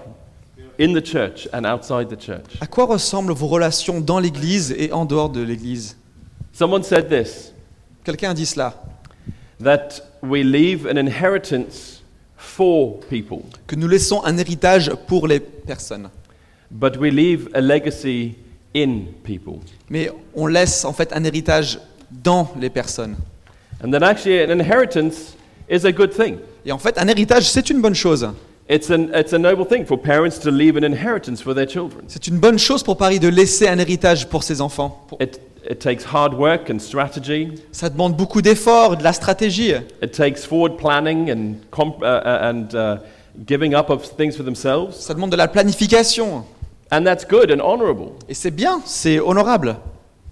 in 0.77 0.93
the 0.93 1.01
church 1.01 1.47
and 1.51 1.65
outside 1.65 2.07
the 2.09 2.15
church? 2.17 2.57
À 2.61 2.67
quoi 2.67 2.85
ressemblent 2.85 3.33
vos 3.33 3.47
relations 3.47 3.99
dans 3.99 4.19
l'Église 4.19 4.73
et 4.77 4.91
en 4.93 5.05
dehors 5.05 5.29
de 5.29 5.41
l'Église? 5.41 5.97
Someone 6.53 6.83
said 6.83 7.09
this 7.09 7.51
Quelqu'un 8.05 8.31
a 8.31 8.33
dit 8.33 8.45
cela, 8.45 8.73
that 9.61 10.01
we 10.21 10.43
leave 10.43 10.85
an 10.85 10.97
inheritance 10.97 12.01
for 12.37 12.99
people, 13.09 13.39
que 13.67 13.75
nous 13.75 13.87
laissons 13.87 14.23
un 14.23 14.37
héritage 14.37 14.91
pour 15.07 15.27
les 15.27 15.39
personnes. 15.39 16.09
but 16.71 16.97
we 16.97 17.11
leave 17.11 17.49
a 17.53 17.61
legacy 17.61 18.35
in 18.75 19.05
people. 19.23 19.59
Mais 19.89 20.09
on 20.33 20.47
laisse 20.47 20.85
en 20.85 20.93
fait 20.93 21.11
un 21.13 21.23
héritage 21.23 21.79
dans 22.11 22.49
les 22.59 22.69
personnes. 22.69 23.15
And 23.83 23.91
that 23.91 24.03
actually 24.03 24.41
an 24.41 24.49
inheritance 24.51 25.35
is 25.69 25.85
a 25.85 25.91
good 25.91 26.11
thing. 26.13 26.37
Et 26.65 26.71
en 26.71 26.77
fait, 26.77 26.97
un 26.97 27.07
héritage, 27.07 27.49
c'est 27.49 27.69
une 27.69 27.81
bonne 27.81 27.95
chose. 27.95 28.27
It's, 28.73 28.89
an, 28.89 29.13
it's 29.13 29.33
a 29.33 29.37
noble 29.37 29.65
thing 29.65 29.85
for 29.85 29.99
parents 29.99 30.39
to 30.39 30.49
leave 30.49 30.77
an 30.77 30.83
inheritance 30.83 31.43
for 31.43 31.53
their 31.53 31.67
children. 31.67 32.05
C'est 32.07 32.25
une 32.25 32.39
bonne 32.39 32.57
chose 32.57 32.81
pour 32.81 32.97
Paris 32.97 33.19
de 33.19 33.27
laisser 33.27 33.67
un 33.67 33.77
héritage 33.77 34.27
pour 34.27 34.41
ses 34.41 34.61
enfants. 34.61 35.05
It, 35.19 35.39
it 35.69 35.79
takes 35.79 36.03
hard 36.03 36.33
work 36.33 36.71
and 36.71 36.79
strategy. 36.79 37.51
Ça 37.71 37.91
demande 37.91 38.17
beaucoup 38.17 38.41
d'efforts, 38.41 38.97
de 38.97 39.03
la 39.03 39.13
stratégie. 39.13 39.75
It 40.01 40.11
takes 40.11 40.43
forward 40.43 40.77
planning 40.77 41.29
and, 41.29 41.57
comp, 41.69 42.01
uh, 42.01 42.05
uh, 42.05 42.39
and 42.41 42.73
uh, 42.73 42.97
giving 43.45 43.75
up 43.75 43.91
of 43.91 44.01
things 44.17 44.35
for 44.35 44.43
themselves. 44.43 44.95
Ça 44.99 45.13
demande 45.13 45.29
de 45.29 45.37
la 45.37 45.47
planification. 45.47 46.43
And 46.91 47.03
that's 47.03 47.27
good 47.27 47.51
and 47.51 47.61
honorable. 47.61 48.13
Et 48.27 48.33
c'est 48.33 48.49
bien, 48.49 48.81
c'est 48.85 49.19
honorable. 49.19 49.75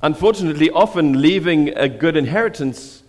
Unfortunately, 0.01 0.71
often 0.73 1.21
leaving 1.21 1.71
a 1.77 1.87
good 1.87 2.17
inheritance 2.17 3.03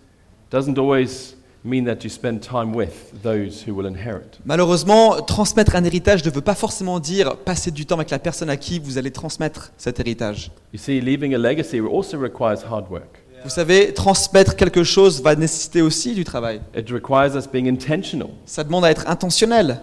doesn't 0.51 0.77
always 0.77 1.35
mean 1.65 1.85
that 1.85 2.03
you 2.03 2.09
spend 2.09 2.39
time 2.41 2.75
with 2.75 3.13
those 3.23 3.63
who 3.65 3.73
will 3.73 3.87
inherit. 3.87 4.39
Malheureusement, 4.45 5.21
transmettre 5.21 5.75
un 5.75 5.83
héritage 5.83 6.23
ne 6.25 6.29
veut 6.29 6.41
pas 6.41 6.55
forcément 6.55 6.99
dire 6.99 7.37
passer 7.37 7.71
du 7.71 7.85
temps 7.85 7.95
avec 7.95 8.09
la 8.09 8.19
personne 8.19 8.49
à 8.49 8.57
qui 8.57 8.79
vous 8.79 8.97
allez 8.97 9.11
transmettre 9.11 9.71
cet 9.77 9.99
héritage. 9.99 10.51
You 10.73 10.79
see, 10.79 10.99
leaving 10.99 11.33
a 11.33 11.37
legacy 11.37 11.79
also 11.79 12.19
requires 12.19 12.59
hard 12.69 12.89
work. 12.89 13.19
Vous 13.43 13.49
savez, 13.49 13.93
transmettre 13.93 14.55
quelque 14.55 14.83
chose 14.83 15.21
va 15.21 15.35
nécessiter 15.35 15.81
aussi 15.81 16.13
du 16.15 16.23
travail. 16.23 16.61
It 16.77 16.89
requires 16.89 17.35
us 17.35 17.45
being 17.51 17.67
intentional, 17.67 18.29
Ça 18.45 18.63
demande 18.63 18.85
à 18.85 18.91
être 18.91 19.07
intentionnel, 19.09 19.81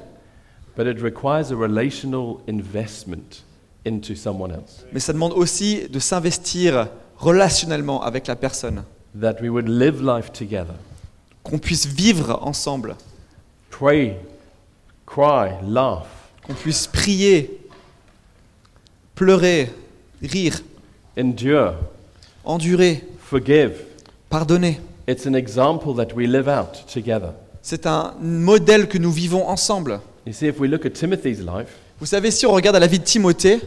but 0.77 0.87
it 0.87 0.99
requires 1.03 1.53
a 1.53 1.57
relational 1.57 2.37
investment 2.49 3.45
into 3.87 4.15
someone 4.15 4.51
else. 4.51 4.85
mais 4.93 5.01
ça 5.01 5.13
demande 5.13 5.33
aussi 5.35 5.89
de 5.91 5.99
s'investir 5.99 6.89
relationnellement 7.19 8.03
avec 8.03 8.27
la 8.27 8.37
personne, 8.37 8.83
that 9.21 9.37
we 9.43 9.51
would 9.51 9.69
live 9.69 10.03
life 10.03 10.33
together, 10.33 10.75
qu'on 11.51 11.59
puisse 11.59 11.87
vivre 11.87 12.39
ensemble, 12.43 12.97
pray, 13.71 14.17
cry, 15.05 15.51
laugh, 15.67 16.07
qu'on 16.47 16.55
puisse 16.55 16.87
prier, 16.87 17.59
pleurer, 19.17 19.71
rire, 20.23 20.63
endure, 21.19 21.75
endurer, 22.45 23.05
forgive. 23.19 23.73
pardonner. 24.29 24.79
It's 25.09 25.27
an 25.27 25.35
example 25.35 25.93
that 25.97 26.15
we 26.15 26.29
live 26.29 26.49
out 26.49 26.87
together. 26.87 27.33
C'est 27.63 27.85
un 27.87 28.15
modèle 28.21 28.87
que 28.89 28.97
nous 28.99 29.11
vivons 29.11 29.49
ensemble. 29.49 30.01
You 30.27 30.33
see, 30.33 30.47
if 30.47 30.61
we 30.61 30.69
look 30.69 30.87
at 30.87 30.91
Timothy's 30.91 31.41
life, 31.41 31.77
Vous 31.99 32.07
savez, 32.07 32.31
si 32.31 32.47
on 32.47 32.53
regarde 32.53 32.77
à 32.77 32.81
la 32.81 32.87
vie 32.87 32.99
de 32.99 33.05
Timothée, 33.05 33.61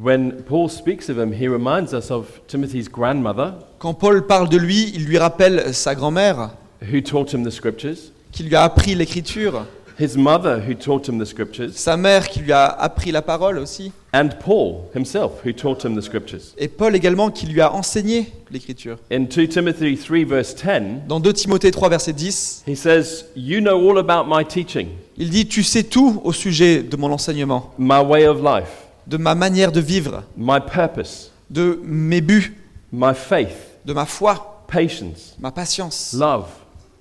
when 0.00 0.42
Paul 0.42 0.68
speaks 0.68 1.08
of 1.08 1.16
him, 1.18 1.32
he 1.32 1.48
reminds 1.48 1.92
us 1.92 2.10
of 2.10 2.26
Timothy's 2.46 2.88
grandmother 2.88 3.54
quand 3.80 3.94
Paul 3.94 4.26
parle 4.26 4.48
de 4.50 4.58
lui, 4.58 4.92
il 4.94 5.06
lui 5.06 5.16
rappelle 5.16 5.72
sa 5.74 5.94
grand-mère 5.94 6.50
who 6.82 7.00
taught 7.00 7.32
him 7.32 7.44
the 7.44 7.50
scriptures, 7.50 8.12
qui 8.32 8.42
lui 8.44 8.54
a 8.54 8.62
appris 8.62 8.94
l'écriture, 8.94 9.66
his 9.98 10.16
mother 10.16 10.62
who 10.66 10.72
taught 10.74 11.06
him 11.08 11.18
the 11.18 11.26
scriptures, 11.26 11.72
sa 11.74 11.96
mère 11.96 12.28
qui 12.28 12.40
lui 12.40 12.52
a 12.52 12.66
appris 12.66 13.12
la 13.12 13.20
parole 13.22 13.58
aussi, 13.58 13.92
and 14.14 14.30
Paul 14.42 14.88
himself 14.94 15.44
who 15.44 15.52
taught 15.52 15.84
him 15.84 15.94
the 15.94 16.00
scriptures. 16.02 16.54
et 16.56 16.68
Paul 16.68 16.96
également 16.96 17.30
qui 17.30 17.46
lui 17.46 17.60
a 17.60 17.72
enseigné 17.74 18.32
l'écriture. 18.50 18.96
In 19.12 19.24
2 19.24 19.48
Timothy 19.48 19.96
3, 19.96 20.24
verse 20.24 20.54
10, 20.54 21.06
Dans 21.06 21.20
2 21.20 21.32
Timothée 21.34 21.70
3, 21.70 21.88
verset 21.90 22.12
10, 22.14 22.64
he 22.66 22.74
says, 22.74 23.26
You 23.36 23.60
know 23.60 23.76
all 23.90 23.98
about 23.98 24.24
my 24.26 24.44
teaching, 24.46 24.88
il 25.18 25.28
dit 25.28 25.46
Tu 25.46 25.62
sais 25.62 25.82
tout 25.84 26.20
au 26.24 26.32
sujet 26.32 26.82
de 26.82 26.96
mon 26.96 27.12
enseignement, 27.12 27.74
my 27.78 28.00
way 28.02 28.26
of 28.26 28.38
life, 28.42 28.86
de 29.06 29.18
ma 29.18 29.34
manière 29.34 29.70
de 29.70 29.80
vivre, 29.80 30.22
my 30.36 30.60
purpose, 30.60 31.30
de 31.50 31.78
mes 31.84 32.20
buts, 32.22 32.54
my 32.90 33.12
faith, 33.14 33.76
de 33.84 33.92
ma 33.92 34.06
foi, 34.06 34.64
patience, 34.66 35.36
ma 35.38 35.50
patience, 35.50 36.14
love, 36.18 36.46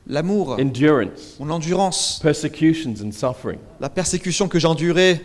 l'amour, 0.10 0.58
endurance, 0.60 1.38
mon 1.39 1.50
endurance, 1.51 2.20
persecutions, 2.22 2.96
and 3.04 3.12
suffering. 3.12 3.60
la 3.80 3.89
persécution 3.89 4.50
que 4.50 4.60
j'ai 4.60 4.68
endurée. 4.68 5.22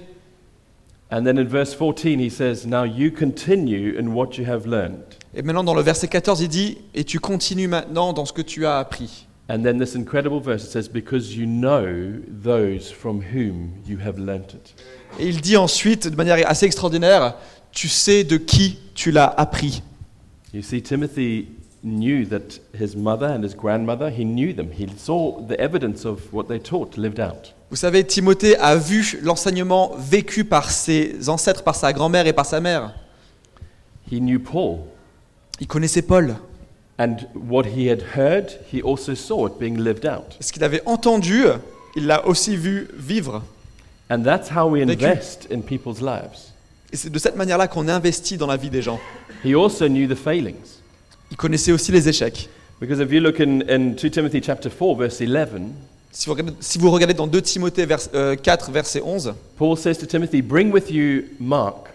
And 1.10 1.24
then 1.24 1.38
in 1.38 1.44
verse 1.44 1.74
14, 1.74 2.18
he 2.18 2.30
says, 2.30 2.66
Now 2.66 2.84
you 2.84 3.10
continue 3.10 3.96
in 3.98 4.14
what 4.14 4.36
you 4.38 4.44
have 4.46 4.66
learned. 4.66 5.04
Et 5.34 5.42
maintenant, 5.42 5.64
dans 5.64 5.74
le 5.74 5.82
verset 5.82 6.08
14, 6.08 6.40
il 6.40 6.48
dit 6.48 6.78
Et 6.94 7.04
tu 7.04 7.20
continues 7.20 7.68
maintenant 7.68 8.12
dans 8.12 8.24
ce 8.24 8.32
que 8.32 8.42
tu 8.42 8.66
as 8.66 8.78
appris. 8.78 9.26
And 9.48 9.62
then 9.62 9.78
this 9.78 9.94
incredible 9.94 10.40
verse, 10.40 10.64
it 10.64 10.70
says, 10.70 10.88
Because 10.88 11.36
you 11.36 11.46
know 11.46 12.20
those 12.26 12.90
from 12.90 13.20
whom 13.20 13.70
you 13.86 13.98
have 14.04 14.18
learnt 14.18 14.54
it. 14.54 14.74
Et 15.20 15.28
il 15.28 15.40
dit 15.40 15.56
ensuite, 15.56 16.08
de 16.08 16.16
manière 16.16 16.38
assez 16.48 16.66
extraordinaire 16.66 17.36
Tu 17.70 17.88
sais 17.88 18.24
de 18.24 18.36
qui 18.36 18.78
tu 18.94 19.10
l'as 19.10 19.26
appris. 19.26 19.82
You 20.52 20.62
see, 20.62 20.82
Timothy 20.82 21.48
knew 21.84 22.24
that 22.26 22.60
his 22.72 22.96
mother 22.96 23.26
and 23.26 23.44
his 23.44 23.54
grandmother, 23.54 24.10
he 24.10 24.24
knew 24.24 24.52
them. 24.52 24.70
He 24.72 24.88
saw 24.96 25.40
the 25.46 25.58
evidence 25.60 26.04
of 26.04 26.32
what 26.32 26.48
they 26.48 26.58
taught 26.58 26.96
lived 26.96 27.20
out. 27.20 27.54
Vous 27.70 27.76
savez, 27.76 28.04
Timothée 28.04 28.56
a 28.56 28.76
vu 28.76 29.18
l'enseignement 29.22 29.92
vécu 29.98 30.44
par 30.44 30.70
ses 30.70 31.28
ancêtres, 31.28 31.62
par 31.62 31.74
sa 31.74 31.92
grand-mère 31.92 32.26
et 32.26 32.32
par 32.32 32.46
sa 32.46 32.60
mère. 32.60 32.94
He 34.10 34.20
knew 34.20 34.38
Paul. 34.38 34.80
Il 35.60 35.66
connaissait 35.66 36.02
Paul. 36.02 36.36
And 36.98 37.16
what 37.34 37.64
he 37.66 37.88
had 37.88 38.02
heard, 38.16 38.58
he 38.72 38.80
also 38.80 39.14
saw 39.14 39.46
it 39.48 39.58
being 39.58 39.76
lived 39.76 40.06
out. 40.06 40.36
Ce 40.40 40.52
qu'il 40.52 40.62
avait 40.62 40.82
entendu, 40.86 41.44
il 41.96 42.06
l'a 42.06 42.26
aussi 42.26 42.56
vu 42.56 42.88
vivre. 42.94 43.42
And 44.10 44.22
that's 44.22 44.50
how 44.50 44.68
we 44.68 44.84
Vécu. 44.84 45.04
invest 45.04 45.48
in 45.52 45.60
people's 45.60 46.00
lives. 46.00 46.52
Et 46.92 46.96
c'est 46.96 47.10
de 47.10 47.18
cette 47.18 47.36
manière-là 47.36 47.66
qu'on 47.66 47.88
investit 47.88 48.36
dans 48.36 48.46
la 48.46 48.56
vie 48.56 48.70
des 48.70 48.82
gens. 48.82 49.00
He 49.44 49.54
also 49.54 49.88
knew 49.88 50.06
the 50.06 50.16
failings. 50.16 50.73
Il 51.34 51.36
connaissait 51.36 51.72
aussi 51.72 51.90
les 51.90 52.08
échecs. 52.08 52.48
Because 52.80 53.00
if 53.00 53.10
you 53.10 53.18
look 53.20 53.40
in, 53.40 53.60
in 53.68 53.94
2 53.96 54.08
Timothy 54.08 54.40
chapter 54.40 54.70
4, 54.70 54.94
verse 54.96 55.20
11, 55.20 55.62
Si 56.12 56.26
vous 56.26 56.32
regardez, 56.32 56.52
si 56.60 56.78
vous 56.78 56.90
regardez 56.92 57.14
dans 57.14 57.26
2 57.26 57.42
Timothée 57.42 57.86
vers- 57.86 57.98
euh, 58.14 58.36
4, 58.36 58.70
verset 58.70 59.02
11, 59.04 59.34
Paul 59.56 59.76
says 59.76 59.96
to 59.96 60.06
Timothy, 60.06 60.42
Bring 60.42 60.70
with 60.72 60.92
you 60.92 61.24
Mark, 61.40 61.88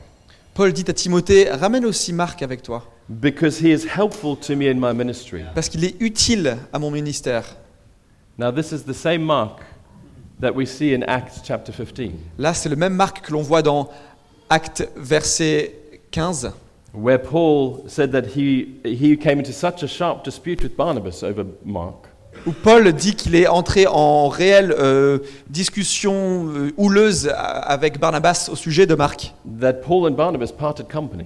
Paul 0.53 0.74
dit 0.74 0.84
à 0.89 0.91
Timothée, 0.93 1.50
ramène 1.51 1.86
aussi 1.86 2.12
Marc 2.12 2.41
avec 2.41 2.62
toi, 2.62 2.84
because 3.08 3.62
he 3.62 3.67
is 3.69 3.86
helpful 3.88 4.36
to 4.36 4.58
me 4.58 4.65
in 4.69 4.74
my 4.74 4.93
ministry. 4.93 5.43
parce 5.55 5.69
qu'il 5.69 5.86
est 5.86 5.96
utile 6.01 6.58
à 6.74 6.79
mon 6.79 6.91
ministère. 6.91 7.46
Now, 8.38 8.51
this 8.51 8.74
is 8.74 8.84
the 8.86 8.93
same 8.93 9.22
Mark 9.22 9.62
that 10.41 10.51
we 10.51 10.67
see 10.67 10.93
in 10.93 11.03
Acts 11.08 11.39
chapter 11.46 11.72
15, 11.72 12.12
Là, 12.38 12.53
c'est 12.53 12.67
le 12.67 12.75
même 12.75 12.93
Marc 12.93 13.22
que 13.25 13.31
l'on 13.31 13.41
voit 13.41 13.62
dans 13.62 13.89
Acte, 14.50 14.86
verset 14.98 15.75
15, 16.12 16.51
where 16.93 17.19
Paul 17.19 17.84
said 17.88 18.12
that 18.12 18.36
he, 18.36 18.79
he 18.84 19.15
came 19.17 19.39
into 19.39 19.51
such 19.51 19.84
a 19.84 19.88
sharp 19.88 20.24
dispute 20.24 20.62
with 20.63 20.75
Barnabas 20.75 21.24
over 21.24 21.46
Mark 21.63 22.10
où 22.46 22.51
Paul 22.51 22.91
dit 22.93 23.15
qu'il 23.15 23.36
est 23.36 23.48
entré 23.48 23.86
en 23.88 24.27
réelle 24.29 24.74
euh, 24.77 25.19
discussion 25.50 26.48
euh, 26.48 26.72
houleuse 26.77 27.31
avec 27.36 28.00
Barnabas 28.00 28.50
au 28.51 28.55
sujet 28.55 28.86
de 28.86 28.96
Marc. 28.96 29.34
that 29.60 29.74
Paul 29.74 30.10
and 30.10 30.15
Barnabas 30.15 30.51
parted 30.58 30.88
company. 30.91 31.25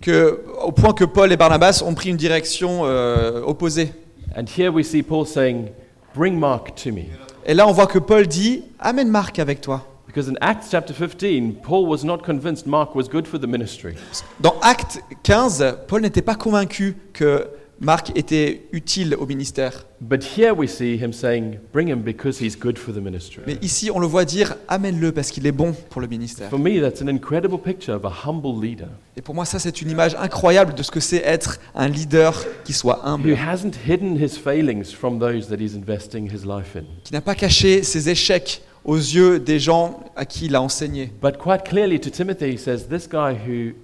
Que, 0.00 0.44
au 0.62 0.70
point 0.70 0.92
que 0.92 1.04
Paul 1.04 1.32
et 1.32 1.36
Barnabas 1.36 1.82
ont 1.84 1.94
pris 1.94 2.10
une 2.10 2.16
direction 2.16 2.82
euh, 2.84 3.42
opposée. 3.42 3.92
And 4.36 4.44
here 4.44 4.70
we 4.70 4.86
see 4.86 5.02
Paul 5.02 5.26
saying, 5.26 5.70
Bring 6.14 6.38
Mark 6.38 6.74
to 6.84 6.92
me. 6.92 7.06
Et 7.44 7.54
là, 7.54 7.66
on 7.66 7.72
voit 7.72 7.86
que 7.86 7.98
Paul 7.98 8.26
dit 8.26 8.62
Amène 8.78 9.08
Marc 9.08 9.38
avec 9.38 9.60
toi. 9.60 9.84
Because 10.18 10.30
in 10.30 10.38
Acts 10.40 10.68
chapter 10.68 10.92
15, 10.92 11.60
Paul 11.62 11.86
was 11.86 12.02
not 12.02 12.24
convinced 12.24 12.66
Mark 12.66 12.96
was 12.96 13.08
good 13.08 13.28
for 13.28 13.38
the 13.38 13.46
ministry. 13.46 13.94
Dans 14.40 14.56
Acte 14.62 15.00
15, 15.24 15.76
Paul 15.86 16.00
n'était 16.00 16.22
pas 16.22 16.34
convaincu 16.34 16.96
que 17.12 17.46
Marc 17.80 18.10
était 18.16 18.62
utile 18.72 19.14
au 19.14 19.26
ministère. 19.26 19.86
But 20.00 20.24
here 20.36 20.52
we 20.56 20.68
see 20.68 20.96
him 20.96 21.12
saying, 21.12 21.60
Bring 21.72 21.88
him 21.88 22.02
because 22.02 22.42
he's 22.42 22.58
good 22.58 22.78
for 22.78 22.92
the 22.92 22.98
ministry. 22.98 23.44
Mais 23.46 23.58
ici, 23.62 23.92
on 23.92 24.00
le 24.00 24.08
voit 24.08 24.24
dire 24.24 24.56
Amène-le 24.66 25.12
parce 25.12 25.30
qu'il 25.30 25.46
est 25.46 25.52
bon 25.52 25.72
pour 25.88 26.00
le 26.00 26.08
ministère. 26.08 26.50
For 26.50 26.58
me, 26.58 26.80
that's 26.80 27.00
an 27.00 27.06
incredible 27.06 27.60
picture 27.60 27.94
of 27.94 28.04
a 28.04 28.12
humble 28.26 28.60
leader 28.60 28.88
Et 29.16 29.22
pour 29.22 29.36
moi, 29.36 29.44
ça, 29.44 29.60
c'est 29.60 29.80
une 29.80 29.90
image 29.90 30.16
incroyable 30.18 30.74
de 30.74 30.82
ce 30.82 30.90
que 30.90 30.98
c'est 30.98 31.22
être 31.24 31.60
un 31.76 31.86
leader 31.86 32.44
qui 32.64 32.72
soit 32.72 33.00
who 33.04 33.08
humble, 33.08 33.36
hasn't 33.36 33.74
hidden 33.86 34.20
his 34.20 34.36
failings 34.36 34.92
from 34.92 35.20
those 35.20 35.46
that 35.46 35.58
he's 35.60 35.76
investing 35.76 36.28
his 36.28 36.44
life 36.44 36.74
in. 36.74 36.82
qui 37.04 37.12
n'a 37.12 37.20
pas 37.20 37.36
caché 37.36 37.84
ses 37.84 38.08
échecs 38.08 38.62
aux 38.88 38.96
yeux 38.96 39.38
des 39.38 39.60
gens 39.60 40.00
à 40.16 40.24
qui 40.24 40.46
il 40.46 40.56
a 40.56 40.62
enseigné. 40.62 41.12
But 41.22 41.36
quite 41.36 41.62
clearly 41.62 42.00
to 42.00 42.08
Timothy, 42.08 42.54
he 42.54 42.58
says, 42.58 42.88
This 42.88 43.06
guy 43.06 43.34
who 43.34 43.74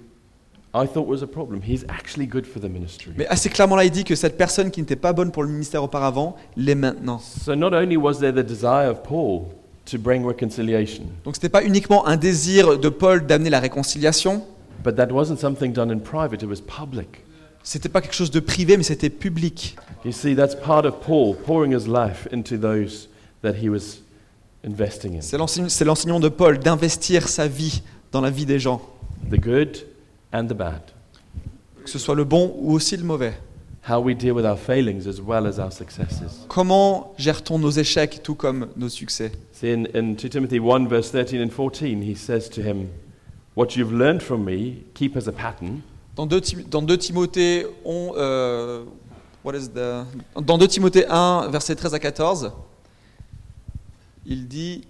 I 0.73 0.87
thought 0.87 1.07
was 1.07 1.21
a 1.21 1.27
problem, 1.27 1.61
he's 1.61 1.85
actually 1.87 2.25
good 2.25 2.47
for 2.47 2.59
the 2.59 2.67
ministry. 2.67 3.13
Mais 3.15 3.27
assez 3.27 3.49
clairement 3.49 3.75
là, 3.75 3.85
il 3.85 3.91
dit 3.91 4.03
que 4.03 4.15
cette 4.15 4.35
personne 4.35 4.71
qui 4.71 4.81
n'était 4.81 4.95
pas 4.95 5.13
bonne 5.13 5.31
pour 5.31 5.43
le 5.43 5.49
ministère 5.49 5.83
auparavant 5.83 6.35
l'est 6.57 6.73
maintenant. 6.73 7.19
So 7.19 7.53
not 7.53 7.71
only 7.73 7.97
was 7.97 8.15
there 8.15 8.33
the 8.33 8.45
desire 8.45 8.89
of 8.89 9.03
Paul 9.03 9.43
to 9.91 9.99
bring 9.99 10.25
reconciliation, 10.25 11.03
Donc 11.23 11.35
ce 11.35 11.39
n'était 11.39 11.49
pas 11.49 11.63
uniquement 11.63 12.07
un 12.07 12.17
désir 12.17 12.79
de 12.79 12.89
Paul 12.89 13.27
d'amener 13.27 13.51
la 13.51 13.59
réconciliation, 13.59 14.43
but 14.83 14.95
that 14.95 15.11
wasn't 15.11 15.37
something 15.37 15.71
done 15.71 15.91
in 15.91 15.99
private, 15.99 16.41
it 16.41 16.49
was 16.49 16.61
public. 16.61 17.23
c'était 17.61 17.89
pas 17.89 18.01
quelque 18.01 18.15
chose 18.15 18.31
de 18.31 18.39
privé, 18.39 18.75
mais 18.75 18.83
c'était 18.83 19.11
public. 19.11 19.75
You 20.03 20.11
see, 20.11 20.35
that's 20.35 20.55
part 20.55 20.85
of 20.85 20.99
Paul 21.05 21.35
pouring 21.35 21.71
his 21.75 21.87
life 21.87 22.27
into 22.33 22.57
those 22.57 23.07
that 23.43 23.53
he 23.61 23.69
was. 23.69 24.01
C'est 25.21 25.37
l'enseign- 25.37 25.69
c'est 25.69 25.85
l'enseignement 25.85 26.19
de 26.19 26.29
Paul 26.29 26.57
d'investir 26.59 27.27
sa 27.27 27.47
vie 27.47 27.81
dans 28.11 28.21
la 28.21 28.29
vie 28.29 28.45
des 28.45 28.59
gens, 28.59 28.81
The 29.29 29.39
good 29.39 29.77
and 30.33 30.45
the 30.47 30.53
bad. 30.53 30.81
que 31.83 31.89
ce 31.89 31.99
soit 31.99 32.15
le 32.15 32.23
bon 32.23 32.53
ou 32.57 32.73
aussi 32.73 32.97
le 32.97 33.03
mauvais. 33.03 33.33
How 33.87 33.99
we 34.01 34.15
deal 34.17 34.31
with 34.31 34.45
our 34.45 34.57
failings 34.57 35.07
as 35.07 35.21
well 35.21 35.45
as 35.45 35.59
our 35.59 35.71
successes. 35.71 36.45
Comment 36.47 37.13
gère-t-on 37.19 37.59
nos 37.59 37.69
échecs 37.69 38.21
tout 38.23 38.33
comme 38.33 38.67
nos 38.75 38.89
succès? 38.89 39.31
See, 39.53 39.69
in, 39.71 39.83
in 39.93 40.15
2 40.15 40.29
Timothy 40.29 40.59
1, 40.59 40.87
verse 40.87 41.11
13 41.11 41.39
and 41.43 41.49
14, 41.51 42.01
he 42.01 42.15
says 42.15 42.49
to 42.49 42.61
him, 42.61 42.87
What 43.55 43.75
you've 43.75 43.93
learned 43.93 44.21
from 44.21 44.43
me, 44.43 44.83
keep 44.95 45.15
as 45.15 45.27
a 45.27 45.31
pattern, 45.31 45.81
Dans 46.15 46.25
2, 46.25 46.41
dans 46.71 46.81
2 46.81 46.97
Timothée, 46.97 47.67
on, 47.85 48.13
euh, 48.17 48.83
what 49.43 49.53
is 49.55 49.69
the- 49.69 50.05
dans 50.41 50.57
2 50.57 50.67
Timothée 50.67 51.05
1, 51.07 51.49
versets 51.51 51.75
13 51.75 51.93
à 51.93 51.99
14, 51.99 52.51
il 54.25 54.47
dit 54.47 54.83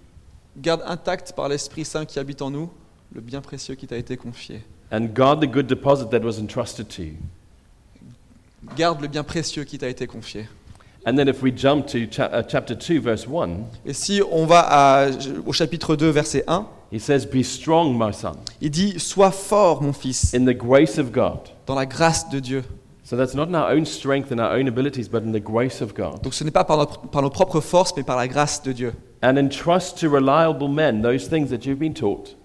Garde 0.58 0.82
intact 0.86 1.32
par 1.36 1.48
l'Esprit 1.48 1.84
Saint 1.84 2.04
qui 2.06 2.18
habite 2.18 2.40
en 2.42 2.50
nous 2.50 2.70
le 3.14 3.20
bien 3.20 3.40
précieux 3.40 3.74
qui 3.74 3.86
t'a 3.86 3.96
été 3.96 4.16
confié. 4.16 4.62
and 4.92 5.06
guard 5.14 5.40
the 5.40 5.46
good 5.50 5.66
deposit 5.66 6.10
that 6.10 6.20
was 6.20 6.38
entrusted 6.40 6.86
to 6.88 7.02
you. 7.02 7.14
Garde 8.76 9.00
le 9.00 9.08
bien 9.08 9.22
précieux 9.24 9.64
qui 9.64 9.78
t'a 9.78 9.88
été 9.88 10.06
confié. 10.06 10.48
And 11.06 11.14
then 11.14 11.28
if 11.28 11.40
we 11.42 11.52
jump 11.56 11.86
to 11.86 11.98
cha- 12.10 12.30
uh, 12.32 12.42
chapter 12.48 12.74
2, 12.74 12.98
verse 12.98 13.26
1, 13.28 13.50
Et 13.84 13.92
si 13.92 14.20
on 14.30 14.44
va 14.46 14.60
à- 14.60 15.06
au 15.46 15.52
chapitre 15.52 15.94
2, 15.94 16.08
verset 16.10 16.42
1, 16.48 16.66
he 16.92 16.98
says, 16.98 17.26
Be 17.26 17.42
strong, 17.44 17.96
my 17.96 18.12
son, 18.12 18.32
il 18.60 18.70
dit 18.70 18.98
Sois 18.98 19.30
fort, 19.30 19.82
mon 19.82 19.92
fils, 19.92 20.34
in 20.34 20.44
the 20.44 20.56
grace 20.56 20.98
of 20.98 21.12
God. 21.12 21.38
dans 21.66 21.76
la 21.76 21.86
grâce 21.86 22.28
de 22.28 22.40
Dieu. 22.40 22.64
So 23.04 23.16
that's 23.16 23.34
not 23.34 23.44
in 23.48 23.54
our 23.54 23.70
own 23.72 23.84
strength 23.84 24.32
and 24.32 24.40
our 24.40 24.58
own 24.58 24.66
abilities, 24.66 25.08
but 25.08 25.22
in 25.24 25.30
the 25.32 25.40
grace 25.42 25.80
of 25.80 25.94
God. 25.94 26.22
Donc 26.24 26.34
ce 26.34 26.42
n'est 26.42 26.50
pas 26.50 26.64
par, 26.64 26.76
notre- 26.76 27.00
par 27.02 27.22
nos 27.22 27.30
propres 27.30 27.60
forces, 27.60 27.94
mais 27.96 28.02
par 28.02 28.16
la 28.16 28.26
grâce 28.26 28.62
de 28.64 28.72
Dieu. 28.72 28.92
And 29.28 29.38
entrust 29.38 29.98
to 30.00 30.08
reliable 30.08 30.68
men 30.68 31.02
those 31.02 31.26
things 31.28 31.48
that 31.50 31.66
you've 31.66 31.80
been 31.80 31.94
taught. 31.94 32.36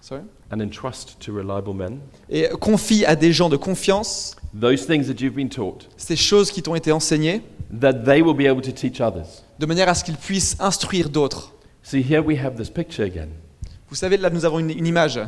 Sorry? 0.00 0.22
And 0.50 0.60
entrust 0.62 1.18
to 1.20 1.32
reliable 1.32 1.74
men 1.74 1.98
et 2.30 2.48
confie 2.60 3.04
à 3.04 3.14
des 3.14 3.32
gens 3.32 3.50
de 3.50 3.56
confiance 3.58 4.34
those 4.58 4.86
things 4.86 5.06
that 5.08 5.20
you've 5.20 5.34
been 5.34 5.48
taught, 5.50 5.88
ces 5.98 6.16
choses 6.16 6.50
qui 6.50 6.62
t'ont 6.62 6.74
été 6.76 6.92
enseignées, 6.92 7.42
that 7.80 7.92
they 8.04 8.22
will 8.22 8.34
be 8.34 8.46
able 8.46 8.62
to 8.62 8.70
teach 8.72 9.00
others. 9.00 9.42
de 9.58 9.66
manière 9.66 9.88
à 9.88 9.94
ce 9.94 10.02
qu'ils 10.04 10.16
puissent 10.16 10.56
instruire 10.60 11.08
d'autres. 11.10 11.52
See, 11.82 12.00
here 12.02 12.20
we 12.24 12.38
have 12.38 12.54
this 12.56 12.70
picture 12.70 13.04
again. 13.04 13.28
Vous 13.90 13.96
savez, 13.96 14.16
là 14.16 14.30
nous 14.30 14.44
avons 14.46 14.60
une, 14.60 14.70
une 14.70 14.86
image. 14.86 15.20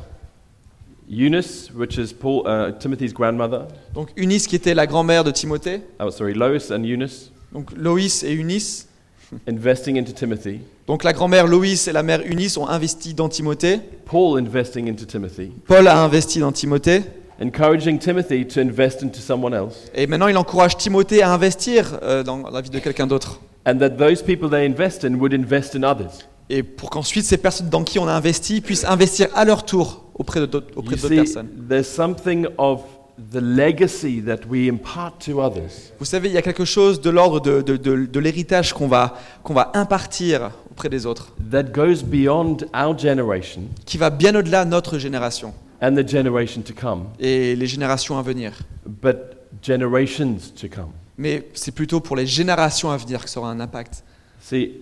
Eunice, 1.10 1.70
which 1.74 1.98
is 1.98 2.12
Paul, 2.14 2.42
uh, 2.46 2.72
Timothy's 2.78 3.12
grandmother. 3.12 3.66
Donc 3.94 4.12
Eunice 4.16 4.46
qui 4.46 4.56
était 4.56 4.74
la 4.74 4.86
grand-mère 4.86 5.24
de 5.24 5.30
Timothée, 5.30 5.82
Oh, 6.00 6.10
sorry, 6.10 6.32
Lois 6.34 6.70
and 6.72 6.84
Eunice 6.84 7.30
donc 7.52 7.70
Loïs 7.76 8.22
et 8.24 8.32
Eunice. 8.34 8.88
investing 9.48 9.98
into 9.98 10.12
Timothy. 10.12 10.60
Donc 10.86 11.02
la 11.02 11.12
grand-mère 11.12 11.46
Loïs 11.46 11.88
et 11.88 11.92
la 11.92 12.02
mère 12.02 12.20
Eunice 12.24 12.56
ont 12.56 12.68
investi 12.68 13.12
dans 13.12 13.28
Timothée. 13.28 13.80
Paul 14.04 14.38
investing 14.38 14.88
into 14.88 15.04
Timothy. 15.04 15.50
Paul 15.66 15.88
a 15.88 16.00
investi 16.02 16.38
dans 16.38 16.52
Timothée. 16.52 17.02
Encouraging 17.42 17.98
Timothy 17.98 18.46
to 18.46 18.60
invest 18.60 19.02
into 19.02 19.18
someone 19.20 19.52
else. 19.52 19.90
Et 19.94 20.06
maintenant 20.06 20.28
il 20.28 20.36
encourage 20.36 20.76
Timothée 20.76 21.22
à 21.22 21.32
investir 21.32 21.98
euh, 22.02 22.22
dans 22.22 22.48
la 22.48 22.60
vie 22.60 22.70
de 22.70 22.78
quelqu'un 22.78 23.06
d'autre. 23.06 23.40
And 23.66 23.78
that 23.78 23.90
those 23.90 24.22
people 24.22 24.48
they 24.48 24.64
invest 24.64 25.04
in 25.04 25.14
would 25.14 25.34
invest 25.34 25.74
in 25.74 25.82
others. 25.82 26.28
Et 26.48 26.62
pour 26.62 26.88
qu'ensuite 26.90 27.24
ces 27.24 27.36
personnes 27.36 27.68
dans 27.68 27.82
qui 27.82 27.98
on 27.98 28.06
a 28.06 28.12
investi 28.12 28.60
puissent 28.60 28.84
investir 28.84 29.26
à 29.34 29.44
leur 29.44 29.64
tour 29.64 30.04
auprès 30.14 30.38
de 30.38 30.46
d'autres 30.46 31.08
personnes. 31.08 31.48
there's 31.68 31.88
something 31.88 32.46
of 32.58 32.82
the 33.32 33.40
legacy 33.40 34.22
that 34.22 34.46
we 34.48 34.68
impart 34.70 35.18
to 35.26 35.40
others 35.42 35.90
Vous 35.98 36.04
savez, 36.04 36.28
il 36.28 36.34
y 36.34 36.38
a 36.38 36.42
quelque 36.42 36.64
chose 36.64 37.00
de 37.00 37.10
l'ordre 37.10 37.40
de, 37.40 37.60
de- 37.62 37.76
de- 37.76 38.06
de 38.06 38.20
l'héritage 38.20 38.72
qu'on 38.72 38.86
va, 38.86 39.14
qu'on 39.42 39.54
va 39.54 39.72
impartir 39.74 40.52
auprès 40.76 40.90
des 40.90 41.06
autres, 41.06 41.32
that 41.50 41.64
goes 41.72 42.02
beyond 42.04 42.58
our 42.74 42.96
generation 42.98 43.62
qui 43.86 43.96
va 43.96 44.10
bien 44.10 44.34
au-delà 44.34 44.66
de 44.66 44.70
notre 44.70 44.98
génération 44.98 45.54
and 45.80 45.94
the 45.94 46.06
generation 46.06 46.60
to 46.60 46.74
come, 46.78 47.04
et 47.18 47.56
les 47.56 47.66
générations 47.66 48.18
à 48.18 48.22
venir. 48.22 48.52
but 48.84 49.16
generations 49.62 50.36
to 50.54 50.68
come. 50.68 50.90
Mais 51.16 51.48
c'est 51.54 51.72
plutôt 51.72 52.00
pour 52.00 52.14
les 52.14 52.26
générations 52.26 52.90
à 52.90 52.98
venir 52.98 53.24
que 53.24 53.30
ça 53.30 53.40
aura 53.40 53.50
un 53.50 53.60
impact. 53.60 54.04
See, 54.40 54.72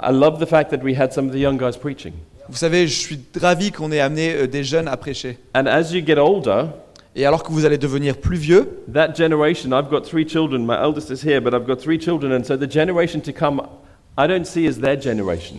I 0.00 0.12
love 0.12 0.38
the 0.38 0.48
fact 0.48 0.70
that 0.70 0.84
we 0.84 0.96
had 0.96 1.12
some 1.12 1.26
of 1.26 1.32
the 1.32 1.38
young 1.40 1.58
guys 1.58 1.76
preaching. 1.76 2.12
Vous 2.48 2.56
savez, 2.56 2.86
je 2.86 2.94
suis 2.94 3.20
ravi 3.40 3.72
qu'on 3.72 3.90
ait 3.90 4.00
amené 4.00 4.34
euh, 4.34 4.46
des 4.46 4.62
jeunes 4.62 4.86
à 4.86 4.96
prêcher. 4.96 5.36
And 5.54 5.66
as 5.66 5.92
you 5.92 6.04
get 6.06 6.18
older, 6.18 6.66
Et 7.16 7.26
alors 7.26 7.42
que 7.42 7.50
vous 7.50 7.64
allez 7.64 7.78
devenir 7.78 8.16
plus 8.18 8.36
vieux, 8.36 8.84
that 8.92 9.14
generation, 9.16 9.72
I've 9.72 9.90
got 9.90 10.02
three 10.02 10.24
children. 10.24 10.64
My 10.64 10.76
eldest 10.80 11.10
is 11.10 11.24
here, 11.26 11.40
but 11.40 11.52
I've 11.52 11.66
got 11.66 11.80
three 11.80 11.98
children. 11.98 12.32
And 12.32 12.44
so 12.44 12.56
the 12.56 12.70
generation 12.70 13.20
to 13.22 13.32
come, 13.32 13.60
I 14.18 14.26
don't 14.26 14.44
see 14.44 14.66
as 14.66 14.80
their 14.80 15.00
generation. 15.00 15.54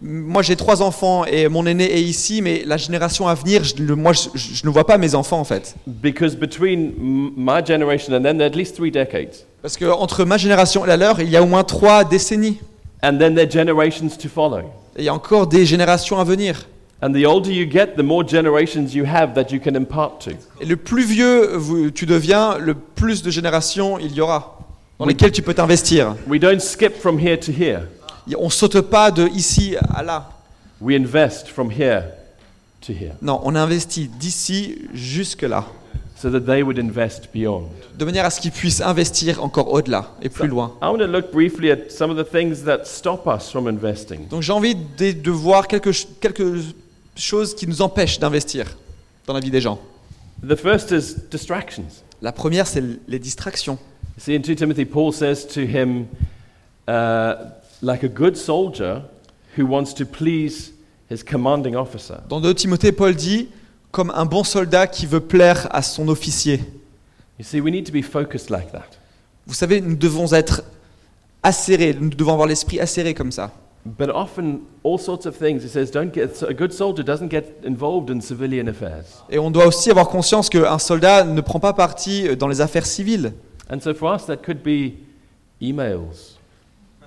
moi 0.00 0.42
j'ai 0.42 0.54
trois 0.54 0.80
enfants 0.82 1.24
et 1.24 1.48
mon 1.48 1.66
aîné 1.66 1.92
est 1.92 2.00
ici, 2.02 2.40
mais 2.42 2.62
la 2.64 2.76
génération 2.76 3.26
à 3.26 3.34
venir, 3.34 3.64
je, 3.64 3.74
le- 3.82 3.96
moi 3.96 4.12
je, 4.12 4.28
je 4.34 4.64
ne 4.64 4.70
vois 4.70 4.86
pas 4.86 4.96
mes 4.98 5.14
enfants 5.16 5.40
en 5.40 5.44
fait. 5.44 5.74
Because 5.86 6.36
between 6.36 6.92
my 7.36 7.60
generation 7.66 8.14
and 8.14 8.22
then, 8.22 8.38
there 8.38 8.46
are 8.46 8.52
at 8.52 8.56
least 8.56 8.76
three 8.76 8.92
decades. 8.92 9.44
Parce 9.62 9.76
que 9.76 9.86
entre 9.86 10.24
ma 10.24 10.36
génération 10.36 10.84
et 10.84 10.88
la 10.88 10.96
leur, 10.96 11.20
il 11.20 11.28
y 11.28 11.36
a 11.36 11.42
au 11.42 11.46
moins 11.46 11.64
trois 11.64 12.04
décennies. 12.04 12.58
And 13.02 13.18
then 13.18 13.34
there 13.34 13.46
are 13.46 13.50
generations 13.50 14.10
to 14.22 14.28
follow. 14.28 14.60
Et 14.96 15.00
il 15.00 15.04
y 15.04 15.08
a 15.08 15.14
encore 15.14 15.48
des 15.48 15.66
générations 15.66 16.18
à 16.20 16.24
venir. 16.24 16.66
And 17.02 17.12
the 17.12 17.24
older 17.26 17.50
you 17.52 17.68
get, 17.70 17.94
the 17.96 18.02
more 18.02 18.24
generations 18.26 18.88
you 18.92 19.04
have 19.04 19.34
that 19.34 19.52
you 19.52 19.60
can 19.60 19.74
impart 19.76 20.20
to. 20.24 20.30
Et 20.60 20.66
le 20.66 20.76
plus 20.76 21.04
vieux 21.04 21.90
tu 21.94 22.06
deviens, 22.06 22.58
le 22.58 22.74
plus 22.74 23.22
de 23.22 23.30
générations 23.30 23.98
il 23.98 24.12
y 24.14 24.20
aura 24.20 24.57
dans 24.98 25.06
Oui. 25.06 25.12
lesquelles 25.12 25.32
tu 25.32 25.42
peux 25.42 25.54
t'investir. 25.54 26.14
We 26.26 26.40
don't 26.40 26.60
skip 26.60 26.96
from 27.00 27.18
here 27.18 27.38
to 27.38 27.52
here. 27.52 27.82
Y- 28.26 28.34
On 28.38 28.50
saute 28.50 28.80
pas 28.82 29.10
de 29.10 29.28
ici 29.28 29.76
à 29.94 30.02
là. 30.02 30.28
We 30.80 30.96
invest 30.98 31.48
from 31.48 31.70
here 31.70 32.02
to 32.86 32.92
here 32.92 33.12
Non, 33.22 33.40
on 33.44 33.54
investit 33.56 34.08
d'ici 34.08 34.78
jusque 34.94 35.42
là, 35.42 35.64
so 36.20 36.30
that 36.30 36.40
they 36.40 36.62
would 36.62 36.78
invest 36.78 37.28
beyond. 37.32 37.64
de 37.96 38.04
manière 38.04 38.24
à 38.24 38.30
ce 38.30 38.40
qu'ils 38.40 38.52
puissent 38.52 38.80
investir 38.80 39.42
encore 39.42 39.72
au-delà 39.72 40.12
et 40.22 40.28
plus 40.28 40.46
loin. 40.46 40.74
Donc 44.30 44.42
j'ai 44.42 44.52
envie 44.52 44.74
de, 44.76 45.12
de 45.12 45.30
voir 45.30 45.66
quelque, 45.66 45.90
ch- 45.92 46.06
quelque 46.20 46.60
chose 47.16 47.54
qui 47.56 47.66
nous 47.66 47.82
empêche 47.82 48.18
d'investir 48.20 48.66
dans 49.26 49.32
la 49.34 49.40
vie 49.40 49.50
des 49.50 49.60
gens. 49.60 49.80
The 50.48 50.54
first 50.54 50.90
is 50.92 51.16
distractions. 51.30 51.86
La 52.22 52.30
première, 52.32 52.66
c'est 52.68 52.82
les 53.08 53.18
distractions. 53.18 53.78
See, 54.18 54.34
in 54.34 54.42
2 54.42 54.56
Timothy, 54.56 54.84
Paul 54.84 55.12
says 55.12 55.46
to 55.46 55.64
him, 55.64 56.08
uh, 56.88 57.50
like 57.80 58.02
a 58.02 58.08
good 58.08 58.36
soldier 58.36 59.02
who 59.54 59.64
wants 59.64 59.94
to 59.94 60.04
please 60.04 60.72
his 61.08 61.22
commanding 61.22 61.76
officer. 61.76 62.20
Dans 62.28 62.40
2 62.40 62.54
Timothée, 62.54 62.90
Paul 62.90 63.14
dit, 63.14 63.48
comme 63.92 64.10
un 64.10 64.26
bon 64.26 64.42
soldat 64.42 64.88
qui 64.88 65.06
veut 65.06 65.20
plaire 65.20 65.68
à 65.70 65.82
son 65.82 66.08
officier. 66.08 66.60
You 67.38 67.44
see, 67.44 67.60
we 67.60 67.70
need 67.70 67.86
to 67.86 67.92
be 67.92 68.02
focused 68.02 68.50
like 68.50 68.72
that. 68.72 68.98
Vous 69.46 69.54
savez, 69.54 69.80
nous 69.80 69.94
devons 69.94 70.32
être 70.32 70.62
acérés, 71.44 71.94
nous 71.98 72.10
devons 72.10 72.32
avoir 72.32 72.48
l'esprit 72.48 72.80
acéré 72.80 73.14
comme 73.14 73.30
ça. 73.30 73.52
But 73.86 74.10
often, 74.10 74.62
all 74.82 74.98
sorts 74.98 75.26
of 75.26 75.36
things, 75.38 75.62
he 75.62 75.68
says, 75.68 75.92
don't 75.92 76.12
get, 76.12 76.42
a 76.42 76.52
good 76.52 76.72
soldier 76.72 77.04
doesn't 77.04 77.30
get 77.30 77.44
involved 77.64 78.10
in 78.10 78.20
civilian 78.20 78.66
affairs. 78.66 79.24
Et 79.30 79.38
on 79.38 79.52
doit 79.52 79.66
aussi 79.66 79.90
avoir 79.90 80.08
conscience 80.08 80.50
qu'un 80.50 80.78
soldat 80.80 81.22
ne 81.22 81.40
prend 81.40 81.60
pas 81.60 81.72
parti 81.72 82.36
dans 82.36 82.48
les 82.48 82.60
affaires 82.60 82.84
civiles. 82.84 83.32
And 83.70 83.80
so 83.80 83.92
for 83.94 84.12
us, 84.14 84.26
that 84.26 84.38
could 84.42 84.62
be 84.62 84.98
emails 85.60 86.38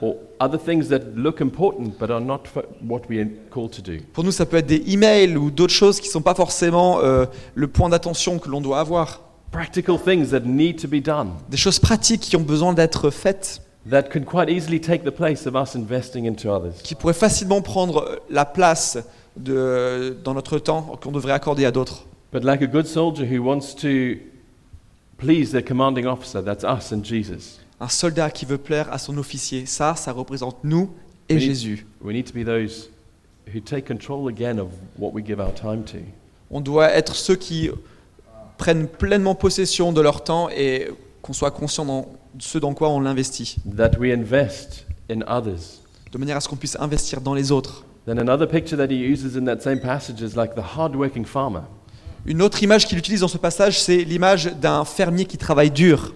or 0.02 0.16
other 0.40 0.58
things 0.58 0.90
that 0.90 1.16
look 1.16 1.42
important 1.42 1.98
but 2.00 2.10
are 2.10 2.20
not 2.20 2.48
what 2.82 3.08
we 3.08 3.20
are 3.20 3.28
called 3.52 3.72
to 3.72 3.82
do. 3.82 4.00
Pour 4.14 4.24
nous, 4.24 4.32
ça 4.32 4.46
peut 4.46 4.58
être 4.58 4.68
des 4.68 4.84
emails 4.92 5.38
ou 5.38 5.52
d'autres 5.52 5.74
choses 5.74 6.00
qui 6.00 6.08
ne 6.08 6.12
sont 6.12 6.22
pas 6.22 6.36
forcément 6.36 7.00
euh, 7.00 7.26
le 7.56 7.68
point 7.68 7.90
d'attention 7.90 8.40
que 8.40 8.50
l'on 8.50 8.62
doit 8.62 8.80
avoir. 8.80 9.22
Practical 9.52 10.00
things 10.00 10.30
that 10.30 10.42
need 10.42 10.82
to 10.82 10.88
be 10.88 11.02
done 11.04 11.32
Des 11.50 11.58
choses 11.58 11.80
pratiques 11.80 12.22
qui 12.22 12.36
ont 12.36 12.42
besoin 12.42 12.74
d'être 12.74 13.10
faites, 13.10 13.62
that 13.90 14.04
can 14.04 14.22
quite 14.22 14.50
easily 14.50 14.80
take 14.80 15.04
the 15.04 15.12
place 15.12 15.46
of 15.46 15.56
us 15.56 15.76
investing 15.76 16.26
into 16.26 16.50
others. 16.50 16.82
qui 16.84 16.96
pourraient 16.96 17.14
facilement 17.14 17.62
prendre 17.62 18.22
la 18.30 18.46
place 18.46 18.98
de, 19.38 20.18
dans 20.24 20.34
notre 20.34 20.58
temps 20.58 20.98
qu'on 21.02 21.12
devrait 21.12 21.34
accorder 21.34 21.66
à 21.66 21.72
d'autres. 21.72 22.06
But 22.32 22.44
like 22.44 22.62
a 22.62 22.68
good 22.68 22.86
soldier 22.86 23.26
who 23.26 23.44
wants 23.44 23.76
to 23.82 24.18
please 25.22 25.56
commanding 25.66 26.06
officer, 26.06 26.42
that's 26.44 26.64
us 26.64 26.92
and 26.92 27.04
Jesus. 27.04 27.60
Un 27.80 27.88
soldat 27.88 28.30
qui 28.32 28.46
veut 28.46 28.58
plaire 28.58 28.92
à 28.92 28.98
son 28.98 29.18
officier, 29.18 29.66
ça, 29.66 29.96
ça 29.96 30.12
représente 30.12 30.64
nous 30.64 30.90
et 31.30 31.36
Oui. 31.36 31.42
Jésus. 31.42 31.86
We 32.02 32.14
need 32.14 32.26
to 32.26 32.34
be 32.34 32.44
those 32.46 32.90
who 33.54 33.60
take 33.60 33.84
control 33.88 34.28
again 34.28 34.60
of 34.60 34.68
what 34.98 35.12
we 35.14 35.24
give 35.26 35.40
our 35.40 35.54
time 35.54 35.84
to. 35.86 35.98
On 36.50 36.60
doit 36.62 36.90
être 36.90 37.16
ceux 37.16 37.36
qui 37.36 37.70
prennent 38.58 38.88
pleinement 38.88 39.36
possession 39.36 39.94
de 39.94 40.02
leur 40.02 40.24
temps 40.24 40.50
et 40.50 40.90
qu'on 41.22 41.34
soit 41.34 41.52
conscient 41.52 41.86
de 42.34 42.42
ce 42.42 42.58
dans 42.58 42.74
quoi 42.74 42.90
on 42.90 43.00
l'investit, 43.00 43.56
That 43.78 43.92
we 44.00 44.12
invest 44.12 44.86
in 45.10 45.22
others. 45.28 45.82
de 46.12 46.18
manière 46.18 46.38
à 46.38 46.42
ce 46.42 46.50
qu'on 46.50 46.56
puisse 46.58 46.78
investir 46.80 47.22
dans 47.22 47.34
les 47.34 47.52
autres. 47.52 47.86
Then 48.06 48.18
another 48.20 48.48
picture 48.48 48.78
that 48.78 48.88
he 48.88 48.98
uses 49.00 49.38
in 49.38 49.46
that 49.46 49.62
same 49.62 49.80
passage 49.80 50.22
is 50.22 50.36
like 50.36 50.56
the 50.56 50.76
hard-working 50.76 51.26
farmer. 51.26 51.62
Une 52.26 52.44
autre 52.44 52.62
image 52.62 52.86
qu'il 52.86 53.00
utilise 53.00 53.22
dans 53.22 53.28
ce 53.28 53.40
passage, 53.40 53.82
c'est 53.82 53.98
l'image 53.98 54.52
d'un 54.62 54.86
fermier 54.86 55.26
qui 55.26 55.38
travaille 55.38 55.72
dur. 55.72 56.14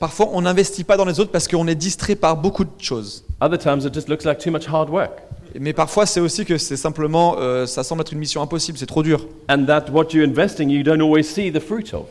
Parfois, 0.00 0.28
on 0.32 0.42
n'investit 0.42 0.82
pas 0.82 0.96
dans 0.96 1.04
les 1.04 1.20
autres 1.20 1.30
parce 1.30 1.46
qu'on 1.46 1.68
est 1.68 1.76
distrait 1.76 2.16
par 2.16 2.36
beaucoup 2.36 2.64
de 2.64 2.70
choses. 2.78 3.24
Other 3.40 3.56
times 3.56 3.86
it 3.86 3.94
just 3.94 4.08
looks 4.08 4.24
like 4.24 4.38
too 4.38 4.50
much 4.50 4.66
hard 4.68 4.90
work. 4.90 5.12
Mais 5.58 5.72
parfois, 5.72 6.06
c'est 6.06 6.20
aussi 6.20 6.44
que 6.44 6.58
c'est 6.58 6.76
simplement, 6.76 7.36
euh, 7.38 7.66
ça 7.66 7.84
semble 7.84 8.02
être 8.02 8.12
une 8.12 8.18
mission 8.18 8.42
impossible, 8.42 8.78
c'est 8.78 8.86
trop 8.86 9.02
dur. 9.04 9.26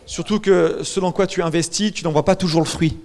Surtout 0.06 0.40
que 0.40 0.80
ce 0.84 1.00
dans 1.02 1.12
quoi 1.12 1.28
tu 1.28 1.42
investis, 1.42 1.92
tu 1.92 2.04
n'en 2.06 2.12
vois 2.12 2.26
pas 2.26 2.36
toujours 2.36 2.62
le 2.62 2.68
fruit. 2.68 2.98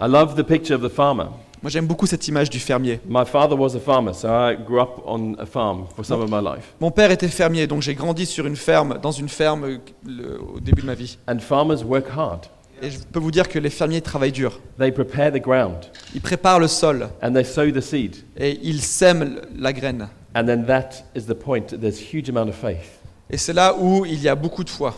I 0.00 0.06
love 0.08 0.34
the 0.36 0.42
picture 0.42 0.76
of 0.76 0.82
the 0.82 0.94
farmer. 0.94 1.26
Moi, 1.64 1.70
j'aime 1.70 1.86
beaucoup 1.86 2.04
cette 2.06 2.28
image 2.28 2.50
du 2.50 2.58
fermier. 2.60 3.00
My 3.08 3.24
father 3.24 3.58
was 3.58 3.74
a 3.74 3.80
farmer, 3.80 4.12
so 4.12 4.28
I 4.28 4.54
grew 4.54 4.82
up 4.82 5.00
on 5.06 5.32
a 5.38 5.46
farm 5.46 5.86
for 5.96 6.04
some 6.04 6.20
of 6.20 6.28
my 6.28 6.42
life. 6.46 6.74
Mon 6.78 6.90
père 6.90 7.10
était 7.10 7.26
fermier, 7.26 7.66
donc 7.66 7.80
j'ai 7.80 7.94
grandi 7.94 8.26
sur 8.26 8.44
une 8.46 8.54
ferme, 8.54 8.98
dans 9.00 9.12
une 9.12 9.30
ferme 9.30 9.64
euh, 9.64 9.78
le- 10.04 10.38
au 10.42 10.60
début 10.60 10.82
de 10.82 10.86
ma 10.86 10.92
vie. 10.92 11.16
And 11.26 11.38
farmers 11.38 11.82
work 11.82 12.04
hard. 12.14 12.40
Et 12.82 12.90
je 12.90 12.98
peux 13.10 13.18
vous 13.18 13.30
dire 13.30 13.48
que 13.48 13.58
les 13.58 13.70
fermiers 13.70 14.02
travaillent 14.02 14.30
dur. 14.30 14.60
They 14.78 14.92
prepare 14.92 15.32
the 15.32 15.40
ground 15.40 15.76
Ils 16.14 16.20
préparent 16.20 16.58
le 16.60 16.68
sol 16.68 17.08
and 17.22 17.32
they 17.32 17.46
sow 17.46 17.70
the 17.70 17.80
seed. 17.80 18.16
et 18.36 18.60
ils 18.62 18.82
sèment 18.82 19.40
la 19.56 19.72
graine. 19.72 20.08
And 20.36 20.44
then 20.44 20.66
that 20.66 20.90
is 21.16 21.22
the 21.22 21.32
point. 21.34 21.68
There's 21.80 21.98
huge 22.12 22.28
amount 22.28 22.48
of 22.50 22.56
faith. 22.56 23.00
Et 23.30 23.38
c'est 23.38 23.54
là 23.54 23.74
où 23.80 24.04
il 24.04 24.20
y 24.20 24.28
a 24.28 24.34
beaucoup 24.34 24.64
de 24.64 24.68
foi. 24.68 24.94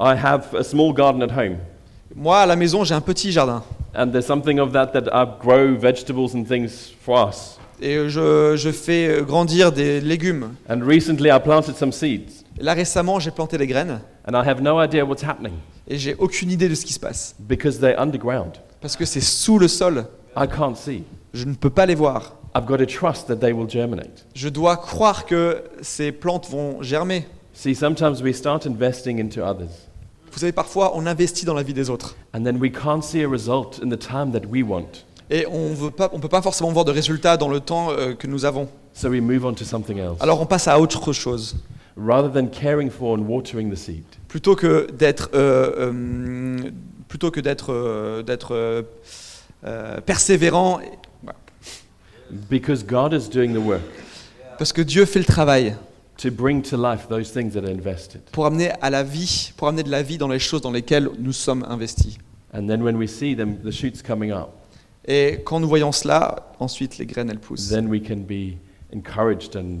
I 0.00 0.14
have 0.20 0.52
a 0.58 0.64
small 0.64 0.92
garden 0.92 1.22
at 1.22 1.30
home. 1.32 1.58
Moi, 2.14 2.38
à 2.38 2.46
la 2.46 2.56
maison, 2.56 2.84
j'ai 2.84 2.94
un 2.94 3.00
petit 3.00 3.32
jardin. 3.32 3.62
And 3.94 4.08
there's 4.10 4.26
something 4.26 4.58
of 4.58 4.72
that 4.72 4.88
that 4.88 5.08
I 5.12 5.26
grow 5.40 5.76
vegetables 5.78 6.34
and 6.34 6.44
things 6.44 6.92
for 7.00 7.28
us. 7.28 7.58
Et 7.80 8.08
je, 8.08 8.54
je 8.56 8.70
fais 8.70 9.22
grandir 9.22 9.72
des 9.72 10.00
légumes. 10.00 10.54
And 10.68 10.80
recently 10.82 11.30
I 11.30 11.38
planted 11.38 11.76
some 11.76 11.92
seeds. 11.92 12.44
Et 12.58 12.62
là, 12.62 12.74
récemment, 12.74 13.20
j'ai 13.20 13.30
planté 13.30 13.56
des 13.56 13.66
graines 13.66 14.00
And 14.26 14.32
I 14.32 14.46
have 14.48 14.60
no 14.60 14.82
idea 14.82 15.04
what's 15.04 15.22
happening 15.24 15.54
et 15.90 15.96
j'ai 15.96 16.14
aucune 16.16 16.50
idée 16.50 16.68
de 16.68 16.74
ce 16.74 16.84
qui 16.84 16.92
se 16.92 17.00
passe. 17.00 17.34
because 17.38 17.78
they're 17.80 17.98
underground. 17.98 18.52
Parce 18.80 18.94
que 18.96 19.04
c'est 19.04 19.22
sous 19.22 19.58
le 19.58 19.68
sol. 19.68 20.04
I 20.36 20.46
can't 20.46 20.76
see. 20.76 21.04
Je 21.32 21.44
ne 21.46 21.54
peux 21.54 21.70
pas 21.70 21.86
les 21.86 21.94
voir. 21.94 22.34
I've 22.54 22.66
got 22.66 22.78
to 22.78 22.86
trust 22.86 23.26
that 23.28 23.36
they 23.36 23.52
will 23.52 23.68
germinate. 23.68 24.26
Je 24.34 24.48
dois 24.48 24.76
croire 24.76 25.24
que 25.24 25.62
ces 25.80 26.12
plantes 26.12 26.48
vont 26.50 26.82
germer. 26.82 27.26
See, 27.54 27.74
sometimes 27.74 28.22
we 28.22 28.34
start 28.34 28.66
investing 28.66 29.18
into 29.18 29.40
others, 29.42 29.87
Vous 30.32 30.38
savez, 30.38 30.52
parfois, 30.52 30.92
on 30.96 31.06
investit 31.06 31.44
dans 31.44 31.54
la 31.54 31.62
vie 31.62 31.74
des 31.74 31.90
autres. 31.90 32.16
and 32.34 32.44
then 32.44 32.58
we 32.58 32.70
can't 32.70 33.02
see 33.02 33.22
a 33.22 33.28
result 33.28 33.80
in 33.82 33.88
the 33.88 33.98
time 33.98 34.32
that 34.32 34.46
we 34.48 34.62
want. 34.62 35.04
Et 35.30 35.46
on 35.46 35.70
ne 35.70 36.20
peut 36.20 36.28
pas 36.28 36.42
forcément 36.42 36.70
voir 36.72 36.84
de 36.84 36.92
résultats 36.92 37.36
dans 37.36 37.48
le 37.48 37.60
temps 37.60 37.90
euh, 37.90 38.14
que 38.14 38.26
nous 38.26 38.44
avons. 38.44 38.68
So 38.94 39.08
we 39.08 39.20
move 39.20 39.44
on 39.44 39.54
to 39.54 39.64
something 39.64 39.98
else. 39.98 40.16
Alors 40.20 40.40
on 40.40 40.46
passe 40.46 40.68
à 40.68 40.80
autre 40.80 41.12
chose. 41.12 41.56
Rather 41.96 42.30
than 42.32 42.46
caring 42.46 42.90
for 42.90 43.18
and 43.18 43.22
watering 43.28 43.70
the 43.70 43.76
seed, 43.76 44.04
Plutôt 44.28 44.54
que 44.54 44.88
d'être 44.92 45.30
euh, 45.34 45.90
euh, 45.92 46.70
plutôt 47.08 47.30
que 47.30 47.40
d'être 47.40 48.22
d'être 48.22 48.84
persévérant, 50.06 50.78
because 52.48 52.84
God 52.84 53.12
is 53.12 53.28
doing 53.28 53.52
the 53.52 53.58
work 53.58 53.82
parce 54.58 54.72
que 54.72 54.82
Dieu 54.82 55.04
fait 55.06 55.20
le 55.20 55.24
travail 55.24 55.74
to 56.18 56.30
bring 56.30 56.62
to 56.62 56.76
life 56.76 57.08
those 57.08 57.32
things 57.32 57.52
that 57.54 57.64
are 57.64 57.70
invested. 57.70 58.20
pour 58.32 58.46
amener 58.46 58.70
à 58.80 58.90
la 58.90 59.02
vie, 59.02 59.52
pour 59.56 59.68
amener 59.68 59.82
de 59.82 59.90
la 59.90 60.02
vie 60.02 60.18
dans 60.18 60.28
les 60.28 60.38
choses 60.38 60.60
dans 60.60 60.70
lesquelles 60.72 61.08
nous 61.18 61.32
sommes 61.32 61.64
investis. 61.68 62.18
And 62.52 62.66
then 62.66 62.82
when 62.82 62.96
we 62.96 63.08
see 63.08 63.34
them, 63.36 63.58
the 63.62 63.70
shoots 63.70 64.02
coming 64.02 64.30
up, 64.32 64.50
Et 65.06 65.40
quand 65.44 65.58
nous 65.60 65.68
voyons 65.68 65.92
cela, 65.92 66.50
ensuite 66.60 66.98
les 66.98 67.06
graines 67.06 67.30
elles 67.30 67.38
poussent. 67.38 67.68
then 67.70 67.88
we 67.88 68.00
can 68.02 68.18
be 68.18 68.56
encouraged 68.92 69.56
and 69.56 69.80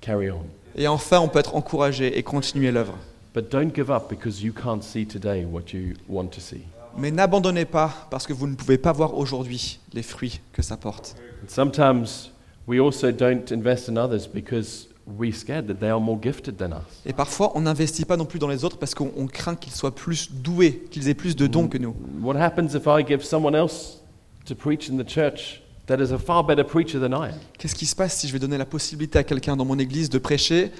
carry 0.00 0.30
on. 0.30 0.44
Et 0.76 0.88
enfin, 0.88 1.20
on 1.20 1.28
peut 1.28 1.38
être 1.38 1.54
encouragé 1.54 2.18
et 2.18 2.22
continuer 2.22 2.70
l'œuvre. 2.72 2.98
But 3.34 3.50
don't 3.50 3.74
give 3.74 3.90
up 3.90 4.08
because 4.10 4.42
you 4.42 4.52
can't 4.52 4.82
see 4.82 5.06
today 5.06 5.44
what 5.44 5.72
you 5.72 5.94
want 6.08 6.28
to 6.28 6.40
see. 6.40 6.62
Mais 6.98 7.10
n'abandonnez 7.10 7.64
pas 7.64 8.06
parce 8.10 8.26
que 8.26 8.34
vous 8.34 8.46
ne 8.46 8.54
pouvez 8.54 8.76
pas 8.76 8.92
voir 8.92 9.16
aujourd'hui 9.16 9.78
les 9.94 10.02
fruits 10.02 10.40
que 10.52 10.60
ça 10.62 10.76
porte. 10.76 11.14
And 11.42 11.48
sometimes 11.48 12.30
we 12.66 12.78
also 12.80 13.10
don't 13.10 13.50
invest 13.50 13.88
in 13.88 13.96
others 13.96 14.26
because 14.26 14.88
we're 15.18 15.32
scared 15.32 15.66
that 15.66 15.74
they 15.74 15.88
are 15.88 16.00
more 16.00 16.18
gifted 16.20 16.56
than 16.56 16.70
us. 16.70 17.02
Et 17.06 17.12
parfois, 17.12 17.52
on 17.56 17.62
n'investit 17.62 18.04
pas 18.04 18.16
non 18.16 18.24
plus 18.24 18.38
dans 18.38 18.48
les 18.48 18.64
autres 18.64 18.78
parce 18.78 18.94
qu'on 18.94 19.12
on 19.16 19.26
craint 19.26 19.56
qu'ils 19.56 19.72
soient 19.72 19.94
plus 19.94 20.32
doués, 20.32 20.84
qu'ils 20.90 21.08
aient 21.08 21.14
plus 21.14 21.36
de 21.36 21.46
dons 21.46 21.68
que 21.68 21.78
nous. 21.78 21.94
What 22.20 22.36
happens 22.36 22.74
if 22.74 22.86
I 22.86 23.04
give 23.06 23.22
someone 23.22 23.54
else 23.54 24.00
to 24.46 24.54
preach 24.54 24.90
in 24.90 24.96
the 24.96 25.08
church 25.08 25.62
that 25.86 25.98
is 25.98 26.12
a 26.12 26.18
far 26.18 26.44
better 26.44 26.64
preacher 26.64 27.00
than 27.00 27.12
I 27.12 27.30
am? 27.30 27.38
Qu'est-ce 27.58 27.74
qui 27.74 27.86
se 27.86 27.96
passe 27.96 28.16
si 28.16 28.28
je 28.28 28.32
vais 28.32 28.38
donner 28.38 28.58
la 28.58 28.66
possibilité 28.66 29.18
à 29.18 29.24
quelqu'un 29.24 29.56
dans 29.56 29.64
mon 29.64 29.78
église 29.78 30.10
de 30.10 30.18
prêcher 30.18 30.70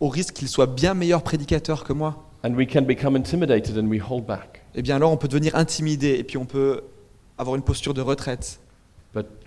au 0.00 0.08
risque 0.08 0.34
qu'il 0.34 0.48
soit 0.48 0.66
bien 0.66 0.94
meilleur 0.94 1.22
prédicateur 1.22 1.84
que 1.84 1.92
moi? 1.92 2.30
And 2.44 2.54
we 2.54 2.66
can 2.70 2.82
become 2.82 3.16
intimidated 3.16 3.78
and 3.78 3.88
we 3.88 4.00
hold 4.00 4.26
back. 4.26 4.62
Eh 4.74 4.82
bien 4.82 4.96
alors, 4.96 5.12
on 5.12 5.16
peut 5.16 5.28
devenir 5.28 5.54
intimidé 5.56 6.16
et 6.18 6.24
puis 6.24 6.36
on 6.36 6.44
peut 6.44 6.82
avoir 7.38 7.56
une 7.56 7.62
posture 7.62 7.94
de 7.94 8.00
retraite. 8.00 8.60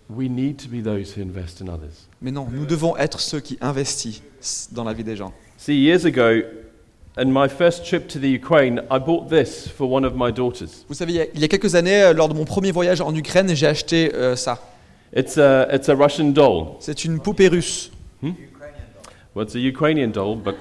We 0.10 0.30
need 0.30 0.58
to 0.64 0.70
be 0.70 0.82
those 0.82 1.14
who 1.18 1.22
invest 1.22 1.60
in 1.62 1.68
others. 1.68 2.08
Mais 2.22 2.32
non, 2.32 2.48
nous 2.52 2.66
devons 2.66 2.96
être 2.98 3.20
ceux 3.20 3.40
qui 3.42 3.58
investissent 3.60 4.70
dans 4.72 4.84
la 4.86 4.94
vie 4.94 5.04
des 5.04 5.16
gens. 5.18 5.34
See, 5.58 5.74
years 5.84 6.06
ago, 6.06 6.44
in 7.18 7.26
my 7.26 7.50
first 7.50 7.84
trip 7.86 8.08
to 8.08 8.20
the 8.20 8.24
Ukraine, 8.42 8.82
I 8.90 9.00
bought 9.00 9.28
this 9.30 9.68
for 9.68 9.92
one 9.92 10.06
of 10.06 10.14
my 10.16 10.32
daughters. 10.32 10.86
Vous 10.88 10.94
savez, 10.96 11.12
il 11.14 11.16
y 11.18 11.22
a- 11.22 11.26
il 11.34 11.40
y 11.42 11.44
a 11.44 11.48
quelques 11.50 11.76
années, 11.76 12.04
euh, 12.04 12.14
lors 12.14 12.30
de 12.30 12.34
mon 12.34 12.46
premier 12.46 12.72
voyage 12.72 13.02
en 13.02 13.14
Ukraine, 13.14 13.54
j'ai 13.54 13.68
acheté 13.68 14.14
euh, 14.16 14.36
ça. 14.38 14.60
It's 15.16 15.38
a, 15.38 15.68
it's 15.76 15.90
a 15.90 15.96
Russian 15.96 16.30
doll. 16.32 16.76
C'est 16.80 17.04
une 17.04 17.20
poupée 17.20 17.50
russe. 17.50 17.92
Hmm? 18.22 18.32
Well, 19.36 19.46
it's 19.46 19.56
a 19.56 19.60
Ukrainian 19.60 20.08
doll, 20.10 20.36
but 20.38 20.56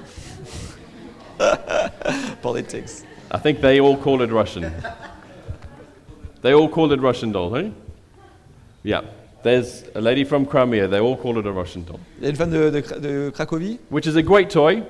Politics. 2.43 3.05
I 3.31 3.39
think 3.39 3.61
they 3.61 3.81
all 3.81 3.97
call 3.97 4.23
it 4.23 4.31
Russian. 4.31 4.73
they 6.43 6.53
all 6.53 6.69
call 6.69 6.93
it 6.93 7.01
Russian 7.01 7.33
doll, 7.33 7.55
hey? 7.55 7.73
Yeah. 8.83 9.03
There's 9.47 9.85
a 9.95 10.01
lady 10.01 10.25
from 10.25 10.45
Crimea, 10.45 10.89
they 10.89 10.99
all 10.99 11.17
call 11.17 11.39
it 11.39 11.47
a 11.47 11.53
Russian 11.53 11.83
doll, 11.87 12.01
Il 12.19 12.25
y 12.25 12.27
a 12.27 12.31
une 12.31 12.37
fan 12.37 12.51
de, 12.51 12.69
de 12.69 12.81
de 12.99 13.31
Cracovie. 13.31 13.79
which 13.93 14.05
is 14.07 14.17
a 14.17 14.23
great 14.23 14.49
toy 14.51 14.83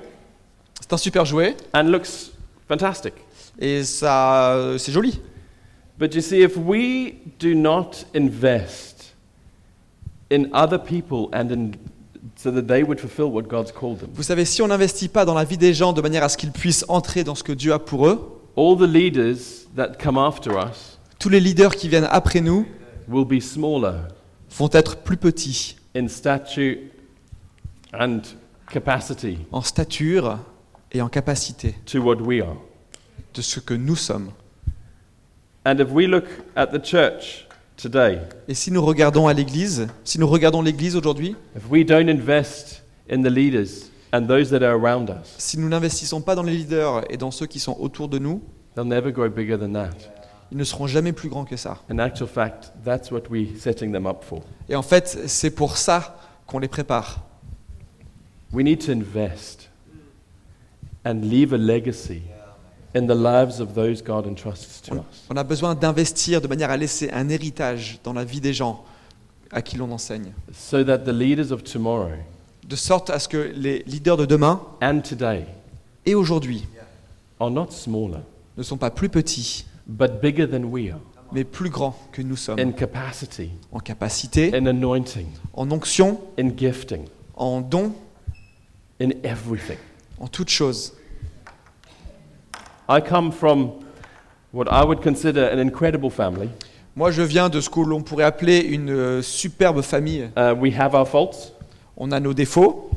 C'est 0.81 0.91
un 0.93 0.97
super 0.97 1.25
jouet 1.25 1.55
and 1.75 1.83
looks 1.91 2.31
fantastic. 2.67 3.13
et 3.59 3.83
ça, 3.83 4.73
c'est 4.79 4.91
joli. 4.91 5.19
But 5.99 6.15
you 6.15 6.21
see, 6.21 6.41
if 6.41 6.57
we 6.57 7.13
do 7.39 7.53
not 7.53 8.05
invest 8.15 9.13
in 10.31 10.47
other 10.53 10.79
people 10.79 11.29
and 11.33 11.51
in, 11.51 11.71
so 12.35 12.51
that 12.51 12.63
they 12.67 12.81
would 12.81 12.99
fulfill 12.99 13.31
what 13.31 13.43
God's 13.47 13.71
called 13.71 13.99
them, 13.99 14.09
Vous 14.15 14.23
savez, 14.23 14.45
si 14.45 14.63
on 14.63 14.67
n'investit 14.69 15.07
pas 15.07 15.23
dans 15.23 15.35
la 15.35 15.43
vie 15.43 15.57
des 15.57 15.75
gens 15.75 15.93
de 15.93 16.01
manière 16.01 16.23
à 16.23 16.29
ce 16.29 16.37
qu'ils 16.37 16.51
puissent 16.51 16.85
entrer 16.87 17.23
dans 17.23 17.35
ce 17.35 17.43
que 17.43 17.53
Dieu 17.53 17.73
a 17.73 17.79
pour 17.79 18.07
eux, 18.07 18.41
all 18.57 18.75
the 18.75 18.91
leaders 18.91 19.67
that 19.75 19.93
come 20.03 20.17
after 20.17 20.49
us 20.57 20.97
tous 21.19 21.29
les 21.29 21.39
leaders 21.39 21.75
qui 21.75 21.89
viennent 21.89 22.07
après 22.09 22.41
nous 22.41 22.65
will 23.07 23.23
be 23.25 23.39
smaller 23.39 23.93
vont 24.51 24.69
être 24.71 24.97
plus 24.97 25.17
petits 25.17 25.75
in 25.95 26.07
stature 26.07 26.77
and 27.93 28.19
capacity 28.71 29.39
en 29.51 29.61
stature 29.61 30.39
et 30.91 31.01
en 31.01 31.09
capacité 31.09 31.75
to 31.85 31.99
what 31.99 32.17
we 32.21 32.41
are. 32.41 32.57
de 33.33 33.41
ce 33.41 33.59
que 33.59 33.73
nous 33.73 33.95
sommes. 33.95 34.31
And 35.65 35.79
if 35.79 35.89
we 35.91 36.07
look 36.07 36.25
at 36.55 36.67
the 36.67 36.83
church 36.83 37.47
today, 37.75 38.19
Et 38.47 38.53
si 38.53 38.71
nous 38.71 38.83
regardons 38.83 39.27
à 39.27 39.33
l'Église, 39.33 39.87
si 40.03 40.17
nous 40.19 40.27
regardons 40.27 40.61
l'Église 40.61 40.95
aujourd'hui, 40.95 41.35
if 41.55 41.69
we 41.69 41.85
don't 41.85 42.09
invest 42.09 42.83
in 43.11 43.21
the 43.21 43.29
leaders 43.29 43.91
and 44.13 44.27
those 44.27 44.49
that 44.49 44.63
are 44.63 44.73
around 44.75 45.09
us, 45.09 45.35
si 45.37 45.57
nous 45.59 45.67
n'investissons 45.69 46.21
pas 46.21 46.35
dans 46.35 46.43
les 46.43 46.55
leaders 46.55 47.03
et 47.11 47.17
dans 47.17 47.31
ceux 47.31 47.45
qui 47.47 47.59
sont 47.59 47.75
autour 47.79 48.07
de 48.07 48.17
nous, 48.17 48.41
they'll 48.75 48.87
never 48.87 49.11
grow 49.11 49.29
bigger 49.29 49.57
than 49.57 49.73
that. 49.73 49.91
Ils 50.51 50.57
ne 50.57 50.63
seront 50.63 50.87
jamais 50.87 51.11
plus 51.13 51.29
grands 51.29 51.45
que 51.45 51.57
ça. 51.57 51.79
In 51.89 51.99
actual 51.99 52.27
fact, 52.27 52.71
that's 52.83 53.11
what 53.11 53.23
we're 53.29 53.57
setting 53.59 53.91
them 53.91 54.05
up 54.05 54.23
for. 54.23 54.41
Et 54.69 54.75
en 54.75 54.81
fait, 54.81 55.19
c'est 55.27 55.51
pour 55.51 55.77
ça 55.77 56.17
qu'on 56.45 56.59
les 56.59 56.67
prépare. 56.67 57.19
We 58.53 58.63
need 58.63 58.85
to 58.85 58.91
invest 58.91 59.69
and 61.05 61.21
leave 61.21 61.53
a 61.53 61.57
legacy 61.57 62.21
in 62.95 63.05
the 63.07 63.15
lives 63.15 63.59
of 63.59 63.73
those 63.73 64.01
God 64.01 64.25
entrusts 64.25 64.81
to 64.83 64.93
On, 64.93 64.97
us. 64.99 65.25
on 65.29 65.35
a 65.35 65.43
besoin 65.43 65.75
d'investir 65.75 66.41
de 66.41 66.47
manière 66.47 66.71
à 66.71 66.77
laisser 66.77 67.09
un 67.11 67.27
héritage 67.29 67.99
dans 68.03 68.13
la 68.13 68.23
vie 68.23 68.39
des 68.41 68.53
gens 68.53 68.85
à 69.51 69.61
qui 69.61 69.77
l'on 69.77 69.91
enseigne. 69.91 70.31
So 70.53 70.83
that 70.83 70.99
the 70.99 71.09
leaders 71.09 71.51
of 71.51 71.63
tomorrow 71.63 72.11
De 72.67 72.75
sorte 72.75 73.09
à 73.09 73.19
ce 73.19 73.27
que 73.27 73.51
les 73.55 73.83
leaders 73.87 74.17
de 74.17 74.25
demain 74.25 74.61
and 74.81 75.01
today 75.01 75.45
et 76.05 76.15
aujourd'hui 76.15 76.65
smaller, 77.69 78.19
ne 78.57 78.63
sont 78.63 78.77
pas 78.77 78.89
plus 78.89 79.09
petits, 79.09 79.65
but 79.87 80.21
bigger 80.21 80.45
than 80.45 80.65
we 80.65 80.91
are 80.91 80.99
mais 81.31 81.43
plus 81.43 81.69
grands 81.69 81.95
que 82.11 82.21
nous 82.21 82.35
sommes. 82.37 82.59
in 82.59 82.71
capacity, 82.71 83.51
En 83.71 83.79
capacité, 83.79 84.55
in 84.55 84.65
anointing, 84.65 85.27
en 85.53 85.69
onction, 85.71 86.19
in 86.37 86.51
gifting, 86.55 87.05
en 87.35 87.61
don, 87.61 87.93
in 89.01 89.11
everything. 89.23 89.77
en 90.19 90.27
toutes 90.27 90.49
choses. 90.49 90.93
I 92.89 93.01
come 93.01 93.31
from 93.31 93.71
what 94.53 94.67
I 94.71 94.85
would 94.85 95.01
consider 95.01 95.43
an 95.51 95.59
incredible 95.59 96.09
family. 96.09 96.49
Moi, 96.95 97.11
je 97.11 97.21
viens 97.21 97.49
de 97.49 97.59
ce 97.61 97.69
que 97.69 97.81
l'on 97.81 98.01
pourrait 98.01 98.23
appeler 98.23 98.59
une 98.59 98.89
euh, 98.89 99.21
superbe 99.21 99.81
famille. 99.81 100.29
Uh, 100.37 100.53
we 100.53 100.73
have 100.73 100.95
our 100.95 101.05
faults. 101.07 101.53
On 101.97 102.11
a 102.11 102.19
nos 102.19 102.33
défauts. 102.33 102.89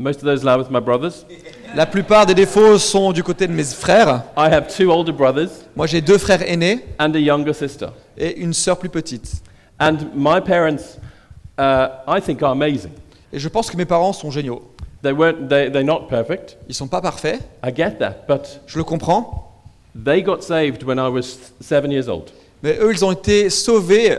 Most 0.00 0.22
of 0.22 0.26
those 0.26 0.44
lie 0.44 0.56
with 0.56 0.70
my 0.70 0.80
brothers. 0.80 1.26
La 1.74 1.84
plupart 1.84 2.24
des 2.24 2.34
défauts 2.34 2.78
sont 2.78 3.10
du 3.12 3.24
côté 3.24 3.48
de 3.48 3.52
mes 3.52 3.64
frères. 3.64 4.22
I 4.36 4.46
have 4.48 4.68
two 4.68 4.90
older 4.92 5.12
brothers 5.12 5.48
Moi, 5.74 5.86
j'ai 5.88 6.00
deux 6.00 6.18
frères 6.18 6.40
aînés 6.48 6.84
and 7.00 7.12
a 7.14 7.18
younger 7.18 7.52
sister. 7.52 7.86
et 8.16 8.38
une 8.38 8.52
sœur 8.54 8.78
plus 8.78 8.88
petite. 8.88 9.42
And 9.80 9.96
my 10.14 10.40
parents, 10.40 10.98
uh, 11.58 11.88
I 12.06 12.20
think, 12.20 12.42
are 12.42 12.52
amazing. 12.52 12.92
Et 13.32 13.40
je 13.40 13.48
pense 13.48 13.70
que 13.70 13.76
mes 13.76 13.84
parents 13.86 14.12
sont 14.12 14.30
géniaux. 14.30 14.62
They 15.02 15.12
weren't, 15.12 15.48
they, 15.48 15.70
they're 15.70 15.84
not 15.84 16.06
perfect. 16.08 16.56
Ils 16.68 16.74
sont 16.74 16.88
pas 16.88 17.00
parfaits, 17.00 17.40
I 17.64 17.72
get 17.74 17.98
that. 17.98 18.24
But 18.28 18.60
je 18.66 18.78
le 18.78 18.84
comprends. 18.84 19.52
they 19.94 20.22
got 20.22 20.42
saved 20.42 20.84
when 20.84 20.98
I 20.98 21.08
was 21.08 21.52
seven 21.60 21.90
years 21.90 22.08
old. 22.08 22.30
Mais 22.62 22.78
eux, 22.80 22.92
ils 22.92 23.04
ont 23.04 23.12
été 23.12 23.50
sauvés 23.50 24.16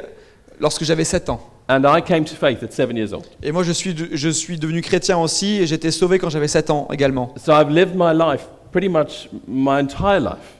lorsque 0.59 0.83
j'avais 0.83 1.05
7 1.05 1.29
ans. 1.29 1.41
And 1.71 1.83
I 1.85 2.01
came 2.01 2.25
to 2.25 2.33
faith 2.35 2.63
at 2.63 2.71
seven 2.73 2.97
years 2.97 3.13
old. 3.13 3.25
Et 3.43 3.51
moi, 3.51 3.61
je 3.61 3.71
suis, 3.71 3.93
de- 3.93 4.09
je 4.15 4.29
suis 4.29 4.57
devenu 4.57 4.81
chrétien 4.81 5.19
aussi 5.19 5.57
et 5.61 5.67
j'étais 5.67 5.91
sauvé 5.91 6.17
quand 6.17 6.29
j'avais 6.31 6.47
7 6.47 6.71
ans 6.71 6.87
également. 6.91 7.33
So 7.37 7.51
I've 7.53 7.69
lived 7.69 7.95
my 7.95 8.11
life, 8.11 8.47
pretty 8.71 8.89
much 8.89 9.29
my 9.47 9.79
entire 9.81 10.19
life, 10.19 10.57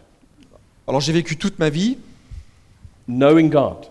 Alors 0.87 1.01
j'ai 1.01 1.11
vécu 1.13 1.35
toute 1.35 1.57
ma 1.57 1.69
vie 1.71 1.97
knowing 3.07 3.49
God. 3.49 3.87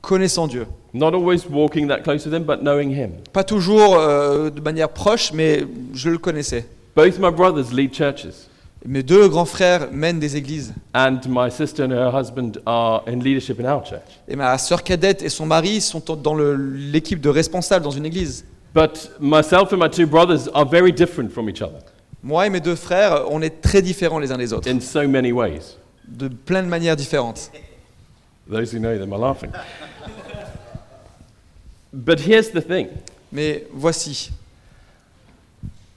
connaissant 0.00 0.46
Dieu. 0.46 0.66
Not 0.94 1.12
always 1.14 1.46
walking 1.50 1.88
that 1.88 2.00
close 2.02 2.24
with 2.26 2.34
Him, 2.34 2.44
but 2.44 2.62
knowing 2.62 2.90
Him. 2.90 3.12
Pas 3.32 3.44
toujours 3.44 3.96
euh, 3.98 4.48
de 4.50 4.60
manière 4.60 4.88
proche, 4.88 5.32
mais 5.32 5.64
je 5.94 6.08
le 6.10 6.18
connaissais. 6.18 6.66
Both 6.96 7.18
my 7.18 7.30
brothers 7.30 7.72
lead 7.72 7.94
churches, 7.94 8.48
Mes 8.84 9.02
deux 9.04 9.28
grands 9.28 9.44
frères 9.44 9.88
mènent 9.92 10.18
des 10.18 10.36
églises. 10.36 10.74
and 10.94 11.20
my 11.28 11.48
sister 11.50 11.84
and 11.84 11.92
her 11.92 12.10
husband 12.12 12.60
are 12.66 13.02
in 13.06 13.20
leadership 13.20 13.60
in 13.60 13.64
our 13.64 13.84
church. 13.84 14.00
Et 14.26 14.34
ma 14.34 14.58
sœur 14.58 14.82
cadette 14.82 15.22
et 15.22 15.28
son 15.28 15.46
mari 15.46 15.80
sont 15.80 16.02
dans 16.16 16.34
l'équipe 16.34 17.20
de 17.20 17.28
responsables 17.28 17.84
dans 17.84 17.92
une 17.92 18.06
église. 18.06 18.44
But 18.74 19.10
myself 19.20 19.72
and 19.72 19.76
my 19.78 19.88
two 19.90 20.06
brothers 20.06 20.48
are 20.54 20.64
very 20.68 20.92
different 20.92 21.30
from 21.30 21.48
each 21.48 21.60
other 21.62 21.78
Moi 22.24 22.46
et 22.46 22.50
mes 22.50 22.60
deux 22.60 22.74
frères, 22.74 23.24
on 23.30 23.40
est 23.42 23.60
très 23.60 23.82
différents 23.82 24.18
les 24.18 24.32
uns 24.32 24.38
des 24.38 24.52
autres, 24.52 24.68
in 24.68 24.80
so 24.80 25.06
many 25.06 25.30
ways. 25.30 25.76
de 26.08 26.28
plein 26.28 26.62
de 26.62 26.68
manières 26.68 26.96
différentes. 26.96 27.50
Those 28.50 28.72
who 28.74 28.78
know 28.80 28.98
them 28.98 29.12
are 29.12 29.20
laughing. 29.20 29.50
But 31.92 32.18
here's 32.20 32.50
the 32.50 32.60
thing. 32.66 32.88
Mais 33.30 33.64
voici. 33.72 34.30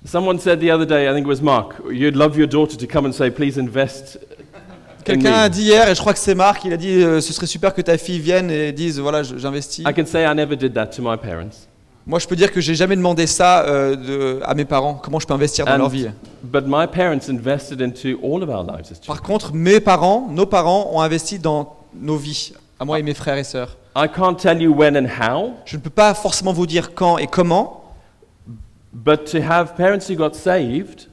Someone 0.05 0.37
said 0.39 0.59
the 0.59 0.69
other 0.71 0.85
day, 0.85 1.07
I 1.09 1.13
think 1.13 1.25
it 1.25 1.29
was 1.29 1.41
Mark, 1.41 1.75
you'd 1.91 2.15
love 2.15 2.37
your 2.37 2.47
daughter 2.47 2.77
to 2.77 2.85
come 2.87 3.05
and 3.05 3.11
say, 3.11 3.31
please 3.31 3.57
invest 3.57 4.19
in 4.19 5.03
Quelqu'un 5.03 5.33
a 5.33 5.49
dit 5.49 5.63
hier, 5.63 5.87
et 5.89 5.95
je 5.95 5.99
crois 5.99 6.13
que 6.13 6.19
c'est 6.19 6.35
Marc, 6.35 6.63
il 6.65 6.73
a 6.73 6.77
dit 6.77 7.03
euh, 7.03 7.21
ce 7.21 7.31
serait 7.33 7.45
super 7.47 7.73
que 7.73 7.81
ta 7.81 7.97
fille 7.97 8.19
vienne 8.19 8.49
et 8.51 8.71
dise 8.71 8.99
voilà, 8.99 9.21
je- 9.23 9.37
j'investis. 9.37 9.83
I 9.87 9.93
can 9.93 10.05
say 10.05 10.23
I 10.23 10.33
never 10.35 10.55
did 10.55 10.73
that 10.73 10.87
to 10.87 11.01
my 11.01 11.17
parents. 11.17 11.67
Moi, 12.07 12.19
je 12.19 12.27
peux 12.27 12.35
dire 12.35 12.51
que 12.51 12.61
j'ai 12.61 12.75
jamais 12.75 12.95
demandé 12.95 13.25
ça 13.25 13.65
euh, 13.65 13.95
de- 13.95 14.39
à 14.43 14.53
mes 14.53 14.65
parents, 14.65 14.93
comment 14.95 15.19
je 15.19 15.25
peux 15.25 15.33
investir 15.33 15.65
dans 15.65 15.73
And- 15.73 15.77
leur 15.79 15.89
vie. 15.89 16.07
But 16.43 16.65
my 16.67 16.85
parents 16.87 17.27
invested 17.29 17.81
into 17.81 18.19
all 18.23 18.43
of 18.43 18.49
our 18.49 18.63
lives 18.63 18.91
as 18.91 18.99
Par 19.05 19.21
contre, 19.23 19.53
mes 19.53 19.79
parents, 19.79 20.27
nos 20.31 20.45
parents 20.45 20.89
ont 20.93 21.01
investi 21.01 21.39
dans 21.39 21.77
nos 21.99 22.17
vies, 22.17 22.53
à 22.79 22.85
moi 22.85 22.99
et 22.99 23.03
mes 23.03 23.13
frères 23.15 23.37
et 23.37 23.43
sœurs. 23.43 23.77
I 23.95 24.07
can't 24.07 24.35
tell 24.35 24.61
you 24.61 24.71
when 24.73 24.95
and 24.97 25.07
how, 25.07 25.53
Je 25.65 25.77
ne 25.77 25.81
peux 25.81 25.89
pas 25.89 26.13
forcément 26.13 26.53
vous 26.53 26.67
dire 26.67 26.93
quand 26.93 27.17
et 27.17 27.25
comment, 27.27 27.84
but 29.03 29.25
to 29.25 29.41
have 29.41 29.75
parents 29.75 30.10
who 30.10 30.15
got 30.15 30.34
saved 30.34 31.10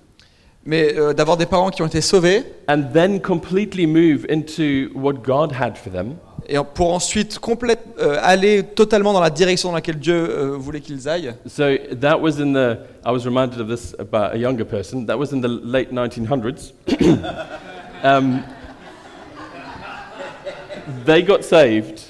mais 0.65 0.97
euh, 0.97 1.13
d'avoir 1.13 1.37
des 1.37 1.47
parents 1.47 1.71
qui 1.71 1.83
ont 1.83 1.87
été 1.87 2.01
sauvés 2.01 2.45
and 2.69 2.85
then 2.93 3.21
completely 3.21 3.87
move 3.87 4.25
into 4.31 4.91
what 4.95 5.15
God 5.15 5.53
had 5.53 5.77
for 5.77 5.91
them, 5.91 6.15
et 6.49 6.57
pour 6.75 6.93
ensuite 6.93 7.39
complète, 7.39 7.81
euh, 7.99 8.17
aller 8.21 8.63
totalement 8.63 9.13
dans 9.13 9.21
la 9.21 9.31
direction 9.31 9.71
dans 9.71 9.75
laquelle 9.75 9.99
Dieu 9.99 10.15
euh, 10.15 10.57
voulait 10.57 10.81
qu'ils 10.81 11.09
aillent. 11.09 11.35
So 11.47 11.77
that 12.01 12.21
was 12.21 12.41
in 12.41 12.53
the, 12.53 12.79
I 13.05 13.11
was 13.11 13.25
reminded 13.25 13.61
of 13.61 13.69
this 13.69 13.95
about 13.99 14.35
a 14.35 14.37
younger 14.37 14.65
person, 14.65 15.07
that 15.07 15.19
was 15.19 15.33
in 15.33 15.41
the 15.41 15.49
late 15.49 15.93
1900s. 15.93 16.73
um, 18.05 18.43
they 21.05 21.23
got 21.23 21.45
saved, 21.45 22.03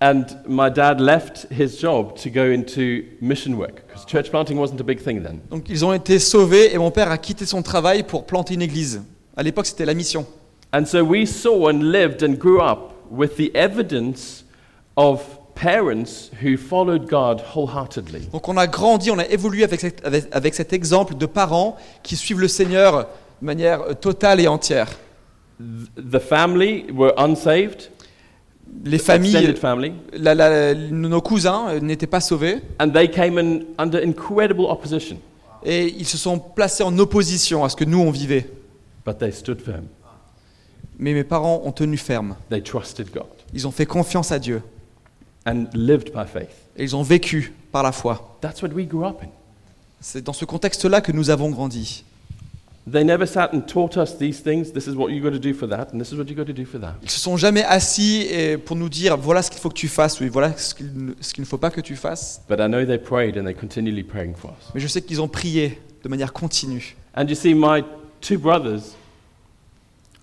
and 0.00 0.24
my 0.46 0.68
dad 0.70 1.00
left 1.00 1.46
his 1.50 1.78
job 1.80 2.14
to 2.16 2.28
go 2.30 2.44
into 2.44 3.04
mission 3.20 3.54
work, 3.54 3.86
because 3.86 4.04
church 4.06 4.30
planting 4.30 4.58
wasn't 4.58 4.80
a 4.80 4.84
big 4.84 5.00
thing 5.00 5.22
then. 5.22 5.40
Donc 5.50 5.68
ils 5.68 5.84
ont 5.84 5.92
été 5.92 6.18
sauvés 6.18 6.74
et 6.74 6.78
mon 6.78 6.90
père 6.90 7.10
a 7.10 7.18
quitté 7.18 7.46
son 7.46 7.62
travail 7.62 8.02
pour 8.02 8.26
planter 8.26 8.54
une 8.54 8.62
église. 8.62 9.02
À 9.36 9.42
l'époque, 9.42 9.66
c'était 9.66 9.86
la 9.86 9.94
mission. 9.94 10.26
And 10.72 10.84
so 10.86 11.02
we 11.02 11.26
saw 11.26 11.68
and 11.70 11.80
lived 11.92 12.22
and 12.22 12.34
grew 12.38 12.60
up 12.60 12.92
with 13.10 13.36
the 13.36 13.50
evidence 13.54 14.44
of 14.96 15.20
parents 15.54 16.30
who 16.42 16.56
followed 16.56 17.08
God 17.08 17.40
wholeheartedly. 17.54 18.28
Donc 18.32 18.48
on 18.48 18.56
a 18.56 18.66
grandi, 18.66 19.10
on 19.12 19.18
a 19.18 19.26
évolué 19.26 19.62
avec, 19.62 19.80
cet- 19.80 20.04
avec- 20.04 20.26
avec 20.32 20.54
cet 20.54 20.72
exemple 20.72 21.14
de 21.14 21.26
parents 21.26 21.76
qui 22.02 22.16
suivent 22.16 22.40
le 22.40 22.48
Seigneur 22.48 23.06
de 23.40 23.46
manière 23.46 23.82
euh, 23.82 23.94
totale 23.94 24.40
et 24.40 24.48
entière. 24.48 24.88
The 25.60 26.18
family 26.18 26.86
were 26.92 27.12
unsaved, 27.16 27.88
Les 28.84 28.98
familles, 28.98 29.54
la- 30.12 30.34
la- 30.34 30.74
nos 30.74 31.20
cousins 31.22 31.68
euh, 31.70 31.80
n'étaient 31.80 32.06
pas 32.06 32.20
sauvés 32.20 32.60
and 32.78 32.90
they 32.90 33.10
came 33.10 33.38
in 33.38 33.60
under 33.78 34.02
incredible 34.04 34.62
opposition, 34.68 35.16
et 35.64 35.86
ils 35.86 36.06
se 36.06 36.18
sont 36.18 36.38
placés 36.38 36.82
en 36.82 36.96
opposition 36.98 37.64
à 37.64 37.68
ce 37.70 37.76
que 37.76 37.84
nous 37.84 37.98
on 38.00 38.10
vivait. 38.10 38.48
but 39.06 39.16
they 39.18 39.32
stood 39.32 39.60
firm. 39.62 39.84
Mais 40.98 41.12
mes 41.14 41.24
parents 41.24 41.62
ont 41.64 41.72
tenu 41.72 41.96
ferme. 41.96 42.36
They 42.50 42.62
trusted 42.62 43.10
God 43.12 43.24
Ils 43.54 43.66
ont 43.66 43.70
fait 43.72 43.86
confiance 43.86 44.30
à 44.32 44.38
Dieu 44.38 44.62
and 45.46 45.64
lived 45.74 46.12
by 46.12 46.24
faith. 46.30 46.50
et 46.76 46.82
ils 46.84 46.94
ont 46.94 47.02
vécu 47.02 47.52
par 47.72 47.82
la 47.82 47.92
foi. 47.92 48.36
That's 48.40 48.62
what 48.62 48.68
we 48.74 48.86
grew 48.86 49.04
up 49.06 49.16
in. 49.22 49.28
C'est 50.00 50.22
dans 50.22 50.32
ce 50.34 50.44
contexte-là 50.44 51.00
que 51.00 51.10
nous 51.12 51.30
avons 51.30 51.48
grandi. 51.50 52.04
They 52.90 53.02
never 53.02 53.24
sat 53.26 53.54
and 53.54 53.62
taught 53.66 53.96
us 53.96 54.18
these 54.18 54.40
things. 54.42 54.70
This 54.72 54.86
is 54.86 54.94
what 54.94 55.10
you 55.10 55.22
got 55.22 55.32
to 55.32 55.38
do 55.38 55.54
for 55.54 55.66
that, 55.68 55.92
and 55.92 55.98
this 56.00 56.12
is 56.12 56.18
what 56.18 56.28
you 56.28 56.34
got 56.36 56.46
to 56.48 56.52
do 56.52 56.66
for 56.66 56.78
that. 56.80 56.94
Ils 57.02 57.08
se 57.10 57.18
sont 57.18 57.38
jamais 57.38 57.64
assis 57.64 58.26
et- 58.30 58.58
pour 58.58 58.76
nous 58.76 58.90
dire 58.90 59.16
voilà 59.16 59.40
ce 59.42 59.50
qu'il 59.50 59.58
faut 59.60 59.70
que 59.70 59.74
tu 59.78 59.88
fasses 59.88 60.20
ou 60.20 60.24
voilà 60.30 60.52
ce 60.56 60.74
qu'il 60.74 61.14
qu'il 61.32 61.40
ne 61.40 61.46
faut 61.46 61.56
pas 61.56 61.70
que 61.70 61.80
tu 61.80 61.96
fasses. 61.96 62.42
But 62.46 62.58
I 62.60 62.66
know 62.68 62.84
they 62.84 62.98
prayed 62.98 63.38
and 63.38 63.44
they're 63.44 63.58
continually 63.58 64.02
praying 64.02 64.34
for 64.36 64.50
us. 64.50 64.70
Mais 64.74 64.80
je 64.80 64.86
sais 64.86 65.00
qu'ils 65.00 65.22
ont 65.22 65.28
prié 65.28 65.80
de 66.02 66.08
manière 66.10 66.34
continue. 66.34 66.94
And 67.16 67.24
you 67.26 67.34
see, 67.34 67.54
my 67.54 67.82
two 68.20 68.36
brothers 68.38 68.94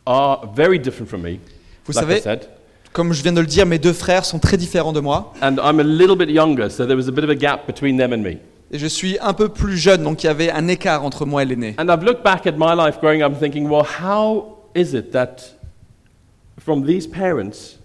are 0.06 0.46
very 0.56 0.78
different 0.80 1.08
from 1.10 1.22
me, 1.24 1.40
Vous 1.86 1.94
like 1.94 1.98
I 1.98 2.00
savez, 2.00 2.22
said. 2.22 2.50
comme 2.94 3.14
je 3.14 3.24
viens 3.24 3.34
de 3.34 3.40
le 3.42 3.48
dire, 3.48 3.66
mes 3.66 3.80
deux 3.80 3.94
frères 3.94 4.26
sont 4.26 4.40
très 4.40 4.58
différents 4.58 4.94
de 4.94 5.00
moi. 5.00 5.34
And 5.42 5.56
I'm 5.58 5.80
a 5.80 5.84
little 5.84 6.16
bit 6.16 6.30
younger, 6.30 6.70
so 6.70 6.86
there 6.86 6.96
was 6.96 7.08
a 7.08 7.12
bit 7.12 7.24
of 7.24 7.30
a 7.32 7.36
gap 7.36 7.66
between 7.66 7.98
them 7.98 8.14
and 8.14 8.18
me. 8.22 8.38
Et 8.74 8.80
je 8.80 8.88
suis 8.88 9.18
un 9.20 9.34
peu 9.34 9.50
plus 9.50 9.78
jeune, 9.78 10.04
donc 10.04 10.24
il 10.24 10.28
y 10.28 10.30
avait 10.30 10.50
un 10.50 10.68
écart 10.70 11.04
entre 11.04 11.26
moi 11.26 11.44
et 11.44 11.46
l'aîné. 11.46 11.76
And 11.78 11.90
I've 11.90 12.04
looked 12.04 12.24
back 12.24 12.48
at 12.48 12.54
my 12.58 12.74
life 12.76 13.00
growing 13.02 13.22
up 13.22 13.34
and 13.34 13.40
thinking, 13.40 13.68
well, 13.70 13.84
how 14.02 14.58
is 14.76 14.94
it 14.94 15.12
that 15.12 15.56
from 16.58 16.86
these 16.86 17.06
parents, 17.06 17.78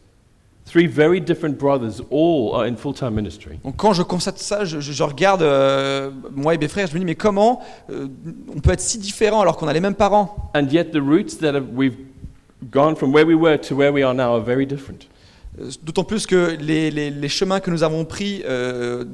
three 0.64 0.86
very 0.86 1.20
different 1.20 1.58
brothers 1.58 2.00
all 2.10 2.54
are 2.54 2.66
in 2.68 2.76
full 2.76 2.94
time 2.94 3.14
ministry? 3.14 3.58
Donc 3.64 3.76
quand 3.76 3.94
je 3.94 4.02
constate 4.04 4.38
ça, 4.38 4.64
je, 4.64 4.78
je- 4.80 5.02
regarde 5.02 5.42
euh, 5.42 6.10
moi 6.34 6.54
et 6.54 6.58
mes 6.58 6.68
frères, 6.68 6.86
je 6.86 6.94
me 6.94 7.00
dis 7.00 7.04
mais 7.04 7.16
comment 7.16 7.60
euh, 7.90 8.06
on 8.54 8.60
peut 8.60 8.70
être 8.70 8.80
si 8.80 8.98
différents 8.98 9.40
alors 9.40 9.56
qu'on 9.56 9.66
a 9.68 9.72
les 9.72 9.80
mêmes 9.80 9.96
parents? 9.96 10.36
And 10.54 10.66
yet 10.70 10.92
the 10.92 11.00
routes 11.00 11.38
that 11.40 11.54
have, 11.56 11.66
we've 11.74 11.96
gone 12.70 12.94
from 12.94 13.12
where 13.12 13.26
we 13.26 13.34
were 13.34 13.58
to 13.58 13.74
where 13.74 13.92
we 13.92 14.04
are 14.04 14.14
now 14.14 14.34
are 14.36 14.40
very 14.44 14.66
different. 14.66 15.08
Euh, 15.60 15.68
D'autant 15.82 16.04
plus 16.04 16.26
que 16.26 16.56
les, 16.60 16.92
les- 16.92 17.10
les 17.10 17.28
chemins 17.28 17.58
que 17.58 17.70
nous 17.72 17.82
avons 17.82 18.04
pris 18.04 18.42
euh, 18.44 19.04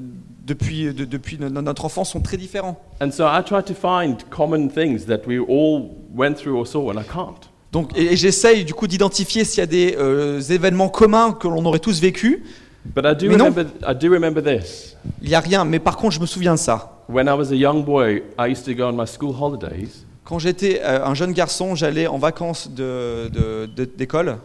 depuis, 0.44 0.92
de- 0.92 1.04
depuis 1.04 1.38
no- 1.38 1.48
notre 1.50 1.84
enfance 1.84 2.10
sont 2.10 2.20
très 2.20 2.36
différents. 2.36 2.80
And 3.00 3.10
so 3.10 3.24
I 3.24 3.42
try 3.44 3.62
to 3.62 3.74
find 3.74 4.16
common 4.30 4.68
things 4.68 5.06
that 5.06 5.20
we 5.26 5.38
all 5.38 5.90
went 6.14 6.34
through 6.34 6.56
or 6.58 6.66
saw, 6.66 6.90
and 6.90 7.00
I 7.00 7.04
can't. 7.04 7.48
Donc, 7.72 7.96
et, 7.96 8.12
et 8.12 8.16
j'essaye 8.16 8.64
du 8.64 8.74
coup 8.74 8.86
d'identifier 8.86 9.44
s'il 9.44 9.60
y 9.60 9.62
a 9.62 9.66
des 9.66 9.96
euh, 9.98 10.40
événements 10.40 10.88
communs 10.90 11.32
que 11.32 11.48
l'on 11.48 11.64
aurait 11.64 11.78
tous 11.78 12.00
vécus. 12.00 12.40
But 12.84 13.04
I 13.06 13.14
do, 13.16 13.28
Mais 13.30 13.36
non. 13.36 13.44
remember, 13.46 13.66
I 13.88 13.94
do 13.94 14.10
remember 14.12 14.42
this. 14.42 14.96
Il 15.22 15.28
n'y 15.28 15.34
a 15.34 15.40
rien, 15.40 15.64
mais 15.64 15.78
par 15.78 15.96
contre 15.96 16.14
je 16.14 16.20
me 16.20 16.26
souviens 16.26 16.54
de 16.54 16.58
ça. 16.58 17.02
When 17.08 17.26
I 17.28 17.30
was 17.30 17.52
a 17.52 17.54
young 17.56 17.84
boy, 17.84 18.22
I 18.38 18.50
used 18.50 18.64
to 18.64 18.74
go 18.74 18.84
on 18.84 18.92
my 18.92 19.06
school 19.06 19.34
holidays 19.40 20.04
Quand 20.24 20.38
j'étais 20.38 20.80
euh, 20.82 21.04
un 21.04 21.14
jeune 21.14 21.32
garçon, 21.32 21.74
j'allais 21.74 22.06
en 22.06 22.18
vacances 22.18 22.68
de- 22.70 23.28
de- 23.32 23.66
de- 23.66 23.84
d'école 23.84 24.38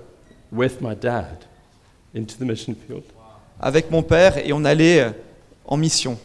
avec 3.60 3.92
mon 3.92 4.04
père 4.04 4.38
et 4.38 4.54
on 4.54 4.64
allait 4.66 5.02
euh, 5.02 5.10
en 5.68 5.78
mission. 5.78 6.18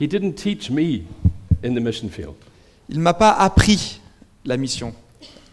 He 0.00 0.06
didn't 0.08 0.34
teach 0.34 0.70
me 0.70 1.04
in 1.62 1.74
the 1.74 1.80
mission 1.80 2.08
field. 2.10 2.34
Il 2.88 2.98
ne 2.98 3.02
m'a 3.02 3.14
pas 3.14 3.30
appris 3.32 4.00
la 4.44 4.56
mission. 4.56 4.92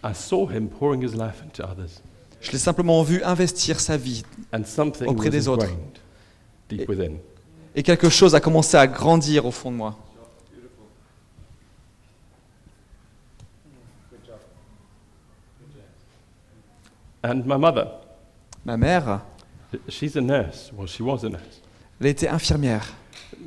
I 0.03 0.13
saw 0.13 0.47
him 0.49 0.67
pouring 0.67 1.01
his 1.01 1.13
life 1.15 1.41
into 1.43 1.63
others, 1.63 2.01
Je 2.41 2.51
l'ai 2.51 2.57
simplement 2.57 3.01
vu 3.03 3.21
investir 3.23 3.79
sa 3.79 3.97
vie 3.97 4.23
and 4.51 4.63
something 4.65 5.07
Auprès 5.07 5.27
was 5.27 5.31
des 5.31 5.47
autres. 5.47 5.67
deep 6.69 6.89
within. 6.89 7.17
et 7.75 7.83
quelque 7.83 8.09
chose 8.09 8.33
a 8.33 8.39
commencé 8.41 8.75
à 8.77 8.87
grandir 8.87 9.45
au 9.45 9.51
fond 9.51 9.71
de 9.71 9.77
moi. 9.77 9.95
And 17.23 17.45
my 17.45 17.57
mother, 17.57 17.87
Ma 18.65 18.77
mère, 18.77 19.21
she's 19.89 20.15
a 20.15 20.21
nurse. 20.21 20.71
Well, 20.73 20.87
she 20.87 21.03
was 21.03 21.23
a 21.23 21.29
nurse, 21.29 21.61
elle 21.99 22.07
était 22.07 22.27
infirmière. 22.29 22.85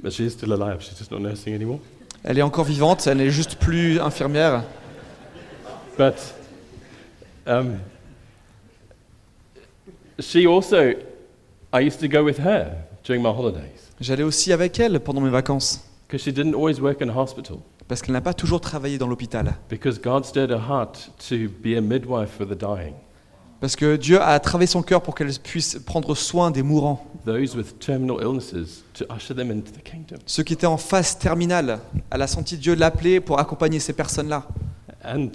but 0.03 0.13
she's 0.13 0.33
still 0.33 0.53
alive. 0.53 0.81
She's 0.83 0.99
just 0.99 1.11
not 1.11 1.21
nursing 1.21 1.55
anymore. 1.55 1.81
Elle 2.23 2.39
est 2.39 2.43
encore 2.43 2.65
vivante, 2.65 3.07
elle 3.07 3.19
n'est 3.19 3.31
juste 3.31 3.57
plus 3.57 3.99
infirmière. 4.01 4.63
But 5.99 6.15
um, 7.47 7.79
she 10.19 10.47
also, 10.47 10.95
I 11.73 11.81
used 11.81 12.01
to 12.01 12.09
go 12.09 12.25
with 12.25 12.39
her 12.39 12.77
during 13.05 13.23
my 13.23 13.31
holidays 13.31 13.91
J'allais 14.01 14.23
aussi 14.23 14.53
avec 14.53 14.81
elle 14.81 14.99
pendant 15.01 15.21
mes 15.21 15.31
vacances 15.31 15.81
because 16.07 16.23
she 16.23 16.33
didn't 16.33 16.55
always 16.55 16.81
work 16.81 17.01
in 17.03 17.09
a 17.09 17.15
hospital. 17.15 17.59
parce 17.87 18.03
qu'elle 18.03 18.15
n'a 18.15 18.21
pas 18.21 18.35
toujours 18.35 18.61
travaillé 18.61 18.99
dans 18.99 19.07
l'hôpital. 19.07 19.55
Because 19.69 20.01
God 20.01 20.25
stirred 20.25 20.51
her 20.51 20.59
heart 20.69 21.11
to 21.29 21.49
be 21.63 21.77
a 21.77 21.81
midwife 21.81 22.31
for 22.31 22.47
the 22.47 22.57
dying, 22.59 22.95
Parce 23.61 23.77
que 23.77 23.97
Dieu 23.97 24.21
a 24.21 24.39
travaillé 24.41 24.67
son 24.67 24.83
cœur 24.83 25.03
pour 25.03 25.15
qu'elle 25.15 25.33
puisse 25.39 25.79
prendre 25.79 26.15
soin 26.15 26.51
des 26.51 26.63
mourants, 26.63 27.07
those 27.25 27.57
with 27.57 27.79
terminal 27.79 28.19
illnesses, 28.21 28.85
to 28.93 29.05
usher 29.15 29.35
them 29.35 29.51
into 29.51 29.71
the 29.73 29.83
kingdom. 29.83 30.19
ceux 30.27 30.43
qui 30.43 30.53
étaient 30.53 30.67
en 30.67 30.77
phase 30.77 31.19
terminale. 31.19 31.79
Elle 32.11 32.23
a 32.23 32.27
senti 32.27 32.59
Dieu 32.59 32.75
l'appeler 32.75 33.21
pour 33.21 33.39
accompagner 33.39 33.81
ces 33.81 33.95
personnes-là. 33.95 34.47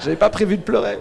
J'avais 0.00 0.16
pas 0.16 0.30
prévu 0.30 0.56
de 0.56 0.62
pleurer. 0.62 0.98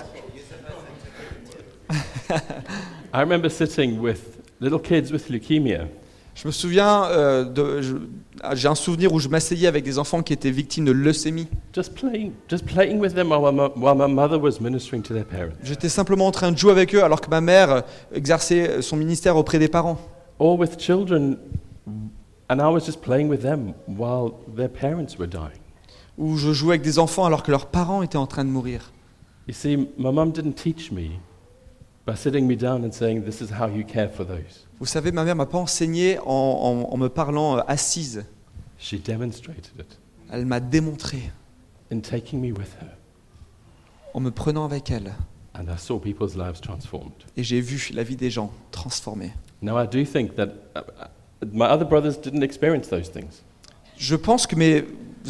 I 3.13 3.19
remember 3.19 3.49
sitting 3.49 3.99
with 3.99 4.39
little 4.59 4.79
kids 4.79 5.11
with 5.11 5.29
leukemia, 5.29 5.87
Je 6.33 6.47
me 6.47 6.51
souviens, 6.51 7.05
euh, 7.05 7.45
ah, 8.41 8.55
j'ai 8.55 8.67
un 8.67 8.75
souvenir 8.75 9.13
où 9.13 9.19
je 9.19 9.27
m'asseyais 9.27 9.67
avec 9.67 9.83
des 9.83 9.99
enfants 9.99 10.23
qui 10.23 10.33
étaient 10.33 10.51
victimes 10.51 10.85
de 10.85 10.91
leucémie. 10.91 11.47
J'étais 15.63 15.89
simplement 15.89 16.27
en 16.27 16.31
train 16.31 16.51
de 16.51 16.57
jouer 16.57 16.71
avec 16.71 16.95
eux 16.95 17.03
alors 17.03 17.21
que 17.21 17.29
ma 17.29 17.41
mère 17.41 17.71
euh, 17.71 17.81
exerçait 18.13 18.81
son 18.81 18.95
ministère 18.95 19.35
auprès 19.35 19.59
des 19.59 19.67
parents. 19.67 19.99
Or 20.39 20.57
with 20.57 20.79
children, 20.79 21.37
and 22.49 22.59
I 22.59 22.73
was 22.73 22.85
just 22.85 23.01
playing 23.01 23.29
with 23.29 23.41
them 23.41 23.73
while 23.87 24.31
their 24.55 24.69
parents 24.69 25.17
were 25.19 25.27
dying. 25.27 25.59
Où 26.17 26.37
je 26.37 26.53
jouais 26.53 26.75
avec 26.75 26.81
des 26.81 26.97
enfants 26.97 27.25
alors 27.25 27.43
que 27.43 27.51
leurs 27.51 27.67
parents 27.67 28.01
étaient 28.01 28.17
en 28.17 28.27
train 28.27 28.45
de 28.45 28.49
mourir. 28.49 28.91
You 29.47 29.53
see, 29.53 29.77
my 29.97 30.11
mum 30.11 30.31
didn't 30.31 30.53
teach 30.53 30.91
me 30.91 31.19
Vous 34.79 34.85
savez, 34.85 35.11
ma 35.11 35.23
mère 35.23 35.35
m'a 35.35 35.45
pas 35.45 35.57
enseigné 35.59 36.17
en, 36.19 36.25
en- 36.25 36.93
en 36.93 36.97
me 36.97 37.07
parlant 37.09 37.57
euh, 37.57 37.61
assise. 37.67 38.25
She 38.79 38.95
demonstrated 39.01 39.67
it 39.79 39.99
Elle 40.31 40.45
m'a 40.45 40.59
démontré 40.59 41.31
in 41.91 41.99
taking 41.99 42.39
me 42.41 42.51
with 42.51 42.75
her. 42.81 42.87
en 44.13 44.19
me 44.19 44.31
prenant 44.31 44.65
avec 44.65 44.89
elle. 44.89 45.13
And 45.53 45.65
I 45.65 45.77
saw 45.77 45.99
people's 45.99 46.35
lives 46.35 46.61
transformed. 46.61 47.11
Et 47.37 47.43
j'ai 47.43 47.61
vu 47.61 47.91
la 47.93 48.03
vie 48.03 48.15
des 48.15 48.29
gens 48.31 48.51
transformée. 48.71 49.31
Now, 49.61 49.77
I 49.81 49.85
do 49.87 50.03
think 50.05 50.35
that 50.35 50.47
uh, 50.75 50.79
uh, 50.79 51.45
my 51.51 51.65
other 51.65 51.85
brothers 51.85 52.17
didn't 52.19 52.41
experience 52.43 52.87
those 52.89 53.11
things. 53.11 53.43
Je 53.97 54.15
pense 54.15 54.47
que 54.47 54.55
mes 54.55 54.85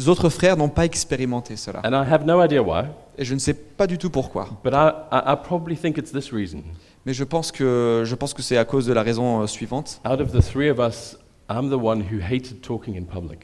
autres 0.06 0.30
frères 0.30 0.56
n'ont 0.56 0.68
pas 0.70 0.84
expérimenté 0.86 1.56
cela. 1.56 1.80
And 1.84 1.90
I 1.92 2.08
have 2.10 2.24
no 2.24 2.40
idea 2.42 2.62
why, 2.62 2.84
Et 3.18 3.24
je 3.24 3.34
ne 3.34 3.38
sais 3.38 3.54
pas 3.54 3.86
du 3.86 3.98
tout 3.98 4.10
pourquoi. 4.10 4.48
but 4.64 4.72
I, 4.74 5.34
probably 5.44 5.76
think 5.76 5.98
it's 5.98 6.12
this 6.12 6.32
reason. 6.32 6.62
Mais 7.04 7.12
je 7.12 7.24
pense 7.24 7.52
que, 7.52 8.02
je 8.06 8.14
pense 8.14 8.32
que 8.32 8.42
c'est 8.42 8.56
à 8.56 8.64
cause 8.64 8.86
de 8.86 8.92
la 8.92 9.02
raison 9.02 9.46
suivante. 9.46 10.00
Out 10.08 10.20
of 10.20 10.32
the 10.32 10.40
three 10.40 10.70
of 10.70 10.78
us, 10.78 11.16
I'm 11.50 11.68
the 11.68 11.74
one 11.82 12.00
who 12.02 12.20
hated 12.22 12.60
talking 12.62 12.96
in 12.96 13.02
public. 13.04 13.40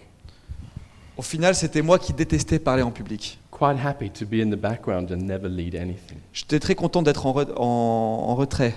Au 1.17 1.23
final, 1.23 1.55
c'était 1.55 1.83
moi 1.83 1.99
qui 1.99 2.13
détestais 2.13 2.61
parler 2.61 2.83
en 2.83 2.93
public. 2.93 3.39
Quite 3.51 3.77
happy 3.85 4.09
to 4.11 4.25
be 4.25 4.35
in 4.35 4.51
the 4.51 4.59
background 4.61 5.11
and 5.11 5.17
never 5.25 5.49
lead 5.49 5.75
anything. 5.75 6.19
J'étais 6.33 6.61
très 6.61 6.77
content 6.77 7.03
d'être 7.03 7.27
en, 7.27 7.33
re- 7.33 7.53
en- 7.57 8.27
en 8.31 8.35
retrait 8.37 8.75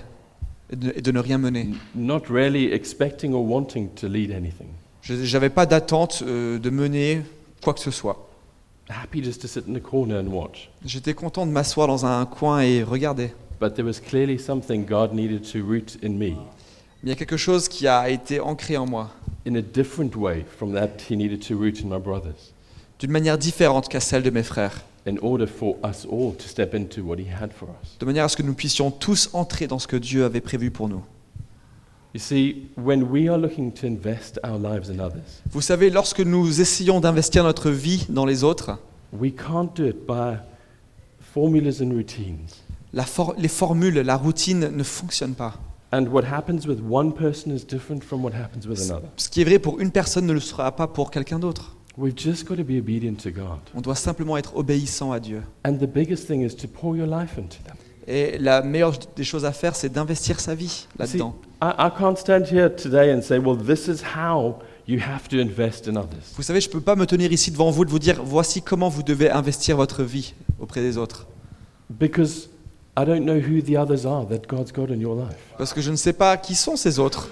et 0.72 0.76
de, 0.76 0.92
et 0.96 1.00
de 1.02 1.12
ne 1.12 1.20
rien 1.20 1.38
mener. 1.38 1.60
N- 1.60 1.76
Not 1.94 2.22
really 2.28 2.72
expecting 2.72 3.32
or 3.32 3.48
wanting 3.48 3.88
to 3.94 4.08
lead 4.08 4.32
anything. 4.32 4.66
Je 5.02 5.14
n'avais 5.32 5.50
pas 5.50 5.66
d'attente 5.66 6.22
euh, 6.26 6.58
de 6.58 6.70
mener 6.70 7.22
quoi 7.62 7.74
que 7.74 7.80
ce 7.80 7.92
soit. 7.92 8.28
J'étais 10.84 11.14
content 11.14 11.46
de 11.46 11.52
m'asseoir 11.52 11.86
dans 11.86 12.04
un 12.04 12.24
coin 12.26 12.60
et 12.60 12.82
regarder. 12.82 13.32
But 13.60 13.74
there 13.74 13.86
was 13.86 14.00
clearly 14.00 14.38
something 14.38 14.84
God 14.84 15.12
needed 15.12 15.42
to 15.52 15.60
root 15.64 15.96
in 16.02 16.10
me 16.10 16.34
Mais 17.04 17.04
il 17.04 17.08
y 17.10 17.12
a 17.12 17.14
quelque 17.14 17.36
chose 17.36 17.68
qui 17.68 17.86
a 17.86 18.10
été 18.10 18.40
ancré 18.40 18.76
en 18.76 18.86
moi, 18.86 19.10
in 19.46 19.54
a 19.54 19.60
different 19.62 20.16
way 20.16 20.44
from 20.56 20.72
that 20.74 20.88
He 21.08 21.16
needed 21.16 21.46
to 21.46 21.56
root 21.56 21.80
in 21.82 21.88
my 21.88 22.00
brothers 22.00 22.52
d'une 22.98 23.10
manière 23.10 23.36
différente 23.38 23.88
qu'à 23.88 23.98
celle 23.98 24.22
de 24.22 24.30
mes 24.30 24.44
frères, 24.44 24.82
in 25.08 25.16
order 25.22 25.46
for 25.46 25.76
us 25.84 26.06
all 26.10 26.34
to 26.36 26.46
step 26.46 26.72
into 26.74 27.02
what 27.02 27.16
He 27.16 27.26
had 27.28 27.52
for 27.52 27.68
us. 27.82 27.96
de 27.98 28.06
manière 28.06 28.24
à 28.24 28.28
ce 28.28 28.36
que 28.36 28.42
nous 28.44 28.54
puissions 28.54 28.90
tous 28.92 29.30
entrer 29.32 29.66
dans 29.66 29.80
ce 29.80 29.88
que 29.88 29.96
Dieu 29.96 30.24
avait 30.24 30.40
prévu 30.40 30.70
pour 30.70 30.88
nous. 30.88 31.02
Vous 35.50 35.60
savez, 35.60 35.90
lorsque 35.90 36.20
nous 36.20 36.60
essayons 36.60 37.00
d'investir 37.00 37.44
notre 37.44 37.70
vie 37.70 38.06
dans 38.08 38.26
les 38.26 38.44
autres, 38.44 38.78
we 39.12 39.32
can't 39.34 39.70
do 39.74 39.86
it 39.86 40.06
by 40.06 40.36
formulas 41.20 41.82
and 41.82 41.90
routines. 41.90 42.48
la 42.92 43.04
for- 43.04 43.34
les 43.38 43.48
formules, 43.48 44.00
la 44.02 44.16
routine 44.16 44.68
ne 44.68 44.82
fonctionnent 44.82 45.34
pas. 45.34 45.54
And 45.94 46.06
what 46.10 46.24
happens 46.24 46.66
with 46.66 46.78
one 46.88 47.12
person 47.12 47.54
is 47.54 47.64
different 47.66 48.02
from 48.02 48.24
what 48.24 48.32
happens 48.32 48.66
with 48.66 48.80
another. 48.90 49.08
Ce 49.16 49.28
qui 49.28 49.42
est 49.42 49.44
vrai 49.44 49.58
pour 49.58 49.78
une 49.80 49.90
personne 49.90 50.26
ne 50.26 50.32
le 50.32 50.40
sera 50.40 50.74
pas 50.74 50.86
pour 50.86 51.10
quelqu'un 51.10 51.38
d'autre. 51.38 51.76
We've 51.98 52.16
just 52.16 52.46
got 52.46 52.56
to 52.56 52.64
be 52.64 52.78
obedient 52.78 53.16
to 53.22 53.30
God. 53.30 53.58
On 53.74 53.82
doit 53.82 53.94
simplement 53.94 54.38
être 54.38 54.56
obéissant 54.56 55.12
à 55.12 55.20
Dieu. 55.20 55.42
And 55.66 55.74
the 55.74 55.86
biggest 55.86 56.26
thing 56.26 56.40
is 56.42 56.54
to 56.56 56.66
pour 56.66 56.96
your 56.96 57.06
life 57.06 57.36
into 57.36 57.58
them. 57.64 57.76
Et 58.06 58.38
la 58.38 58.62
meilleure 58.62 58.94
des 59.14 59.24
choses 59.24 59.44
à 59.44 59.52
faire, 59.52 59.76
c'est 59.76 59.90
d'investir 59.90 60.40
sa 60.40 60.54
vie 60.54 60.86
là-dedans. 60.98 61.36
Vous 66.36 66.42
savez, 66.42 66.60
je 66.60 66.68
ne 66.68 66.72
peux 66.72 66.80
pas 66.80 66.96
me 66.96 67.06
tenir 67.06 67.32
ici 67.32 67.50
devant 67.52 67.70
vous 67.70 67.84
et 67.84 67.86
vous 67.86 67.98
dire 68.00 68.20
voici 68.24 68.62
comment 68.62 68.88
vous 68.88 69.02
devez 69.02 69.30
investir 69.30 69.76
votre 69.76 70.02
vie 70.02 70.34
auprès 70.58 70.80
des 70.80 70.98
autres. 70.98 71.26
Because 71.90 72.48
I 72.96 73.04
don't 73.04 73.24
know 73.24 73.36
who 73.36 73.62
the 73.62 73.76
others 73.76 74.04
are 74.06 74.26
that 74.28 74.48
God's 74.48 74.72
got 74.72 74.92
in 74.92 74.98
your 74.98 75.14
life. 75.14 75.36
Parce 75.56 75.72
que 75.72 75.80
je 75.80 75.90
ne 75.90 75.96
sais 75.96 76.12
pas 76.12 76.36
qui 76.36 76.54
sont 76.54 76.76
ces 76.76 76.98
autres. 76.98 77.28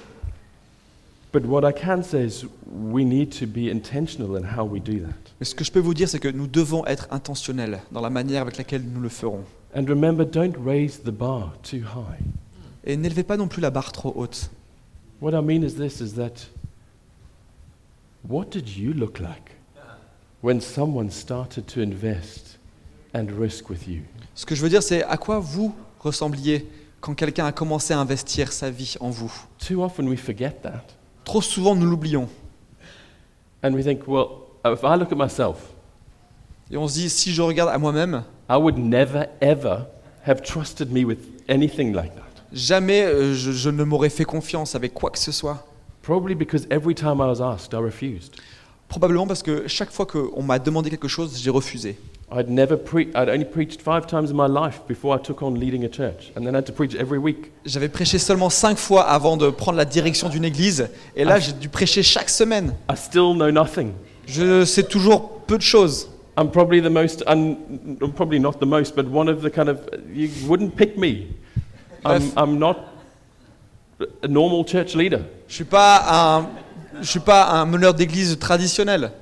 But 1.33 1.45
what 1.47 1.69
I 1.69 1.73
can 1.73 2.03
say 2.03 2.25
is 2.25 2.45
we 2.67 3.05
need 3.05 3.31
to 3.39 3.47
be 3.47 3.71
intentional 3.71 4.37
in 4.37 4.45
how 4.45 4.65
we 4.65 4.81
do 4.81 4.99
that. 5.01 5.15
Mais 5.39 5.47
ce 5.47 5.55
que 5.55 5.65
je 5.65 5.71
peux 5.71 5.79
vous 5.81 5.95
dire, 5.95 6.09
c'est 6.09 6.19
que 6.19 6.29
nous 6.29 6.47
devons 6.47 6.85
être 6.87 7.09
intentionnels 7.11 7.81
dans 7.93 8.01
la 8.01 8.11
manière 8.11 8.43
avec 8.43 8.57
laquelle 8.57 8.83
nous 8.83 9.01
le 9.01 9.09
ferons. 9.09 9.45
And 9.75 9.89
remember, 9.89 10.25
don't 10.25 10.57
raise 10.59 10.99
the 11.05 11.13
bar 11.13 11.53
too 11.63 11.83
high. 11.83 12.19
Et 12.85 12.97
n'élevez 12.97 13.23
pas 13.23 13.37
non 13.37 13.47
plus 13.47 13.61
la 13.61 13.71
barre 13.71 13.93
trop 13.93 14.13
haute. 14.17 14.51
What 15.21 15.33
I 15.33 15.43
mean 15.43 15.63
is 15.63 15.75
this 15.75 16.01
is 16.01 16.15
that 16.15 16.49
what 18.29 18.47
did 18.51 18.69
you 18.69 18.93
look 18.93 19.21
like 19.21 19.57
when 20.43 20.61
someone 20.61 21.11
started 21.11 21.67
to 21.67 21.81
invest 21.81 22.59
and 23.15 23.27
risk 23.39 23.69
with 23.69 23.87
you? 23.87 24.03
Ce 24.35 24.45
que 24.45 24.55
je 24.55 24.63
veux 24.63 24.71
dire, 24.71 24.83
c'est 24.83 25.05
à 25.05 25.17
quoi 25.17 25.39
vous 25.39 25.75
ressembliez 26.01 26.67
quand 27.01 27.15
quelqu'un 27.15 27.47
a 27.47 27.53
commencé 27.53 27.93
à 27.93 28.01
investir 28.01 28.53
sa 28.53 28.71
vie 28.71 28.97
en 29.01 29.11
vous? 29.11 29.33
Too 29.59 29.83
often 29.83 30.09
we 30.09 30.19
forget 30.19 30.63
that. 30.63 30.85
Trop 31.25 31.43
souvent, 31.43 31.77
nous 31.77 31.87
l'oublions. 31.87 32.29
And 33.63 33.75
we 33.75 33.85
think, 33.85 34.09
well, 34.09 34.47
if 34.65 34.83
I 34.83 34.97
look 34.97 35.13
at 35.13 35.17
myself, 35.17 35.75
Et 36.71 36.77
on 36.77 36.87
se 36.87 36.95
dit, 36.95 37.11
si 37.11 37.33
je 37.33 37.43
regarde 37.43 37.69
à 37.69 37.79
moi-même, 37.79 38.23
I 38.51 38.57
would 38.57 38.77
never, 38.77 39.29
ever 39.41 39.87
have 40.27 40.43
trusted 40.43 40.91
me 40.91 41.05
with 41.05 41.19
anything 41.49 41.95
like 41.95 42.13
that. 42.17 42.43
jamais 42.53 43.03
euh, 43.05 43.33
je, 43.33 43.53
je 43.53 43.71
ne 43.71 43.85
m'aurais 43.85 44.11
fait 44.11 44.25
confiance 44.25 44.75
avec 44.75 44.93
quoi 44.93 45.11
que 45.11 45.21
ce 45.21 45.31
soit. 45.31 45.65
Probably 46.03 46.35
because 46.35 46.67
every 46.69 46.97
time 46.97 47.21
I 47.21 47.29
was 47.29 47.41
asked, 47.41 47.73
I 47.73 47.77
refused. 47.77 48.33
Probablement 48.89 49.29
parce 49.29 49.45
que 49.45 49.69
chaque 49.69 49.93
fois 49.93 50.05
qu'on 50.05 50.43
m'a 50.43 50.59
demandé 50.59 50.91
quelque 50.91 51.07
chose, 51.07 51.41
j'ai 51.41 51.51
refusé. 51.51 51.97
I'd 52.33 52.49
never 52.49 52.77
pre- 52.77 53.13
I'd 53.15 53.29
only 53.29 53.45
preached 53.45 53.83
five 53.83 54.07
times 54.09 54.31
in 54.31 54.35
my 54.35 54.49
life 54.49 54.81
before 54.89 55.17
I 55.17 55.21
took 55.23 55.43
on 55.43 55.53
leading 55.55 55.85
a 55.85 55.89
church, 55.89 56.33
and 56.37 56.43
then 56.43 56.55
I 56.55 56.59
had 56.59 56.65
to 56.67 56.73
preach 56.73 56.97
every 56.97 57.19
week. 57.19 57.53
J'avais 57.65 57.89
prêché 57.89 58.19
seulement 58.19 58.51
cinq 58.51 58.79
fois 58.79 59.03
avant 59.03 59.37
de 59.37 59.49
prendre 59.51 59.79
la 59.79 59.85
direction 59.85 60.29
d'une 60.29 60.45
église, 60.45 60.89
et 61.15 61.25
là 61.25 61.39
j'ai 61.39 61.53
dû 61.53 61.69
prêcher 61.69 62.03
chaque 62.03 62.31
semaine. 62.31 62.75
I 62.91 62.97
still 62.97 63.35
know 63.35 63.53
nothing. 63.53 63.93
Je 64.27 64.65
sais 64.65 64.83
toujours 64.83 65.41
peu 65.47 65.57
de 65.57 65.63
choses. 65.63 66.09
I'm 66.41 66.51
probably 66.51 66.81
the 66.81 66.89
most, 66.89 67.23
un, 67.27 67.99
probably 68.17 68.39
not 68.39 68.61
the 68.61 68.67
most, 68.67 68.97
but 68.97 69.07
one 69.07 69.29
of 69.29 69.43
the 69.43 69.51
kind 69.51 69.69
of, 69.69 69.87
you 70.11 70.31
wouldn't 70.49 70.75
pick 70.75 70.97
me. 70.97 71.37
I'm, 72.03 72.33
I'm 72.35 72.59
not 72.59 72.79
a 74.23 74.29
normal 74.29 74.65
church 74.65 74.95
leader. 74.95 75.23
Je 75.49 75.57
suis 75.57 75.65
pas 75.65 76.03
un, 76.09 76.49
je 77.03 77.11
suis 77.11 77.21
pas 77.21 77.51
un 77.51 77.67
meneur 77.67 77.93
d'église 77.93 78.39
traditionnel. 78.39 79.13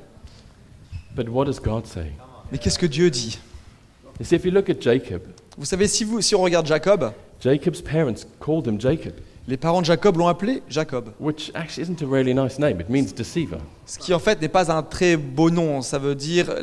But 1.16 1.28
what 1.28 1.46
does 1.46 1.58
God 1.58 1.88
say? 1.88 2.12
Mais 2.52 2.58
qu'est-ce 2.58 2.78
que 2.78 2.86
Dieu 2.86 3.10
dit 3.10 3.40
You 4.20 4.24
see, 4.24 4.36
if 4.36 4.44
you 4.44 4.52
look 4.52 4.70
at 4.70 4.80
Jacob, 4.80 5.22
Vous 5.56 5.64
savez, 5.64 5.88
si, 5.88 6.04
vous, 6.04 6.20
si 6.20 6.36
on 6.36 6.42
regarde 6.42 6.68
Jacob, 6.68 7.12
Jacob's 7.40 7.82
parents 7.82 8.24
called 8.38 8.64
him 8.68 8.78
Jacob, 8.78 9.14
les 9.48 9.56
parents 9.56 9.80
de 9.80 9.86
Jacob 9.86 10.18
l'ont 10.18 10.28
appelé 10.28 10.62
Jacob. 10.68 11.08
which 11.18 11.50
actually 11.54 11.82
isn't 11.82 12.02
a 12.02 12.06
really 12.06 12.34
nice 12.34 12.58
name. 12.58 12.80
It 12.80 12.88
means 12.90 13.14
deceiver. 13.16 13.56
Ce 13.86 13.98
qui 13.98 14.12
en 14.12 14.18
fait 14.18 14.40
n'est 14.42 14.48
pas 14.48 14.70
un 14.70 14.82
très 14.82 15.16
beau 15.16 15.50
nom. 15.50 15.80
Ça 15.82 15.98
veut 15.98 16.14
dire 16.14 16.54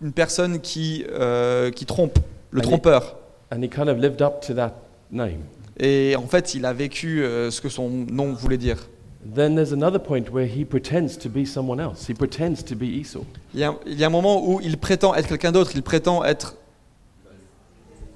une 0.00 0.12
personne 0.12 0.60
qui, 0.60 1.04
euh, 1.10 1.70
qui 1.72 1.84
trompe, 1.84 2.18
le 2.52 2.60
Allez. 2.60 2.68
trompeur. 2.68 3.16
And 3.50 3.60
he 3.62 3.68
kind 3.68 3.88
of 3.88 3.98
lived 3.98 4.22
up 4.22 4.40
to 4.46 4.54
that 4.54 4.74
name. 5.10 5.40
Et 5.80 6.14
en 6.16 6.26
fait, 6.26 6.54
il 6.54 6.64
a 6.64 6.72
vécu 6.72 7.22
euh, 7.22 7.50
ce 7.50 7.60
que 7.60 7.68
son 7.68 7.88
nom 7.88 8.32
voulait 8.32 8.56
dire. 8.56 8.88
Then 9.34 9.56
there's 9.56 9.72
another 9.72 9.98
point 10.00 10.30
where 10.32 10.46
he 10.46 10.64
pretends 10.64 11.18
to 11.20 11.28
be 11.28 11.44
someone 11.44 11.80
else. 11.80 12.08
He 12.08 12.14
pretends 12.14 12.62
to 12.68 12.76
be 12.76 12.84
Esau. 12.84 13.24
Il 13.52 13.60
y, 13.60 13.64
a, 13.64 13.74
il 13.84 13.98
y 13.98 14.04
a 14.04 14.06
un 14.06 14.10
moment 14.10 14.48
où 14.48 14.60
il 14.60 14.78
prétend 14.78 15.14
être 15.16 15.26
quelqu'un 15.28 15.50
d'autre, 15.50 15.72
il 15.74 15.82
prétend 15.82 16.24
être 16.24 16.54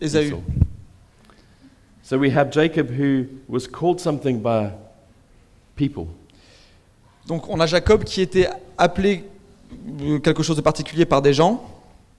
Ésaü. 0.01 0.29
Esau. 0.29 0.43
So 2.13 2.19
we 2.19 2.29
have 2.29 2.51
Jacob 2.51 2.91
who 2.91 3.25
was 3.49 3.67
called 3.67 3.99
something 3.99 4.43
by 4.43 4.73
people. 5.77 6.09
Donc 7.27 7.49
on 7.49 7.59
a 7.59 7.65
Jacob 7.65 8.05
qui 8.05 8.21
était 8.21 8.51
appelé 8.77 9.25
euh, 10.03 10.19
quelque 10.19 10.43
chose 10.43 10.57
de 10.57 10.61
particulier 10.61 11.07
par 11.07 11.23
des 11.23 11.33
gens. 11.33 11.67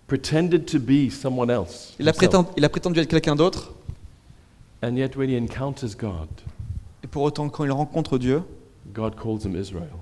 pretended 0.07 0.65
to 0.65 0.79
be 0.79 1.11
someone 1.11 1.51
else. 1.51 1.93
Il 1.99 2.09
a, 2.09 2.13
prétendu, 2.13 2.49
il 2.57 2.65
a 2.65 2.69
prétendu 2.69 3.01
être 3.01 3.07
quelqu'un 3.07 3.35
d'autre. 3.35 3.71
And 4.81 4.95
yet, 4.95 5.15
when 5.15 5.29
he 5.29 5.37
encounters 5.37 5.95
God, 5.95 6.27
Et 7.03 7.07
pour 7.07 7.21
autant, 7.21 7.47
quand 7.49 7.63
il 7.63 7.71
rencontre 7.71 8.17
Dieu, 8.17 8.41
God 8.95 9.13
calls 9.15 9.45
him 9.45 9.55
Israel. 9.55 9.93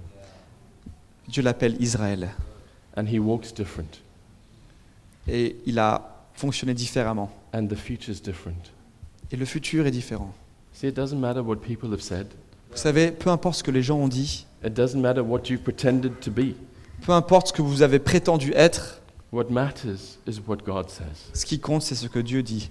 Dieu 1.28 1.44
l'appelle 1.44 1.76
Israël. 1.82 2.30
And 2.96 3.08
he 3.12 3.20
walks 3.20 3.54
different. 3.54 4.00
Et 5.28 5.58
il 5.66 5.78
a 5.80 6.24
fonctionné 6.34 6.74
différemment. 6.74 7.30
And 7.54 7.68
the 7.68 7.76
future's 7.76 8.22
different. 8.22 8.72
Et 9.32 9.38
le 9.38 9.46
futur 9.46 9.86
est 9.88 9.92
différent. 9.92 10.34
See, 10.74 10.88
it 10.88 10.96
doesn't 10.96 11.18
matter 11.20 11.40
what 11.42 11.58
people 11.58 11.92
have 11.92 12.02
said, 12.02 12.28
Vous 12.72 12.78
savez, 12.78 13.12
peu 13.12 13.30
importe 13.30 13.56
ce 13.58 13.64
que 13.64 13.72
les 13.72 13.82
gens 13.84 13.98
ont 13.98 14.08
dit, 14.08 14.46
it 14.66 14.74
doesn't 14.74 15.00
matter 15.00 15.22
what 15.22 15.42
you've 15.50 15.62
pretended 15.64 16.20
to 16.22 16.32
be. 16.32 16.56
peu 17.06 17.12
importe 17.14 17.48
ce 17.48 17.54
que 17.54 17.62
vous 17.62 17.82
avez 17.82 18.00
prétendu 18.00 18.52
être, 18.56 19.02
What 19.32 19.46
matters 19.50 20.18
is 20.28 20.40
what 20.46 20.58
God 20.66 20.90
says. 20.90 21.30
ce 21.34 21.46
qui 21.46 21.60
compte, 21.60 21.82
c'est 21.84 21.96
ce 21.96 22.08
que 22.08 22.20
Dieu 22.20 22.44
dit. 22.44 22.70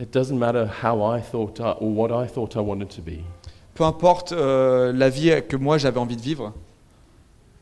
It 0.00 0.12
doesn't 0.12 0.36
matter 0.38 0.66
how 0.82 1.14
I 1.16 1.20
thought 1.20 1.58
I, 1.58 1.74
or 1.80 1.96
what 1.96 2.10
I 2.24 2.28
thought 2.28 2.54
I 2.54 2.58
wanted 2.60 2.88
to 2.96 3.02
be. 3.02 3.20
Peu 3.74 3.84
importe 3.84 4.32
euh, 4.32 4.92
la 4.92 5.08
vie 5.08 5.32
que 5.48 5.56
moi 5.56 5.78
j'avais 5.78 5.98
envie 5.98 6.16
de 6.16 6.22
vivre, 6.22 6.52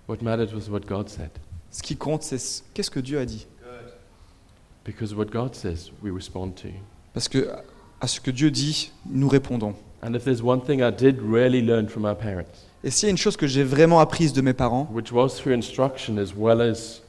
What 0.09 0.18
mattered 0.22 0.53
was 0.55 0.68
what 0.70 0.81
God 0.87 1.09
said. 1.09 1.31
ce 1.70 1.83
qui 1.83 1.97
compte, 1.97 2.22
c'est 2.22 2.39
ce- 2.39 2.62
qu'est-ce 2.74 2.91
que 2.91 3.01
Dieu 3.01 3.18
a 3.18 3.24
dit? 3.24 3.47
Because 4.85 5.14
what 5.14 5.27
God 5.27 5.55
says, 5.55 5.91
we 6.03 6.12
respond 6.12 6.51
to. 6.62 6.68
Parce 7.12 7.29
que 7.29 7.49
à 8.01 8.07
ce 8.07 8.20
que 8.20 8.30
Dieu 8.30 8.51
dit, 8.51 8.92
nous 9.11 9.28
répondons. 9.28 9.74
And 10.03 10.14
if 10.14 10.24
there's 10.24 10.42
one 10.42 10.61
thing 10.62 10.80
I 10.80 10.92
did 10.92 11.18
really 11.20 11.62
learn 11.62 11.88
from 11.88 12.05
our 12.05 12.16
parents, 12.16 12.49
Et 12.84 12.90
s'il 12.90 13.07
y 13.07 13.09
a 13.09 13.11
une 13.11 13.16
chose 13.16 13.36
que 13.36 13.47
j'ai 13.47 13.64
vraiment 13.64 13.99
apprise 14.01 14.32
de 14.32 14.40
mes 14.42 14.53
parents, 14.53 14.88
which 14.92 15.11
was 15.12 15.30
through 15.30 15.55
instruction 15.55 16.18
as 16.18 16.34
well 16.36 16.61
as 16.61 17.01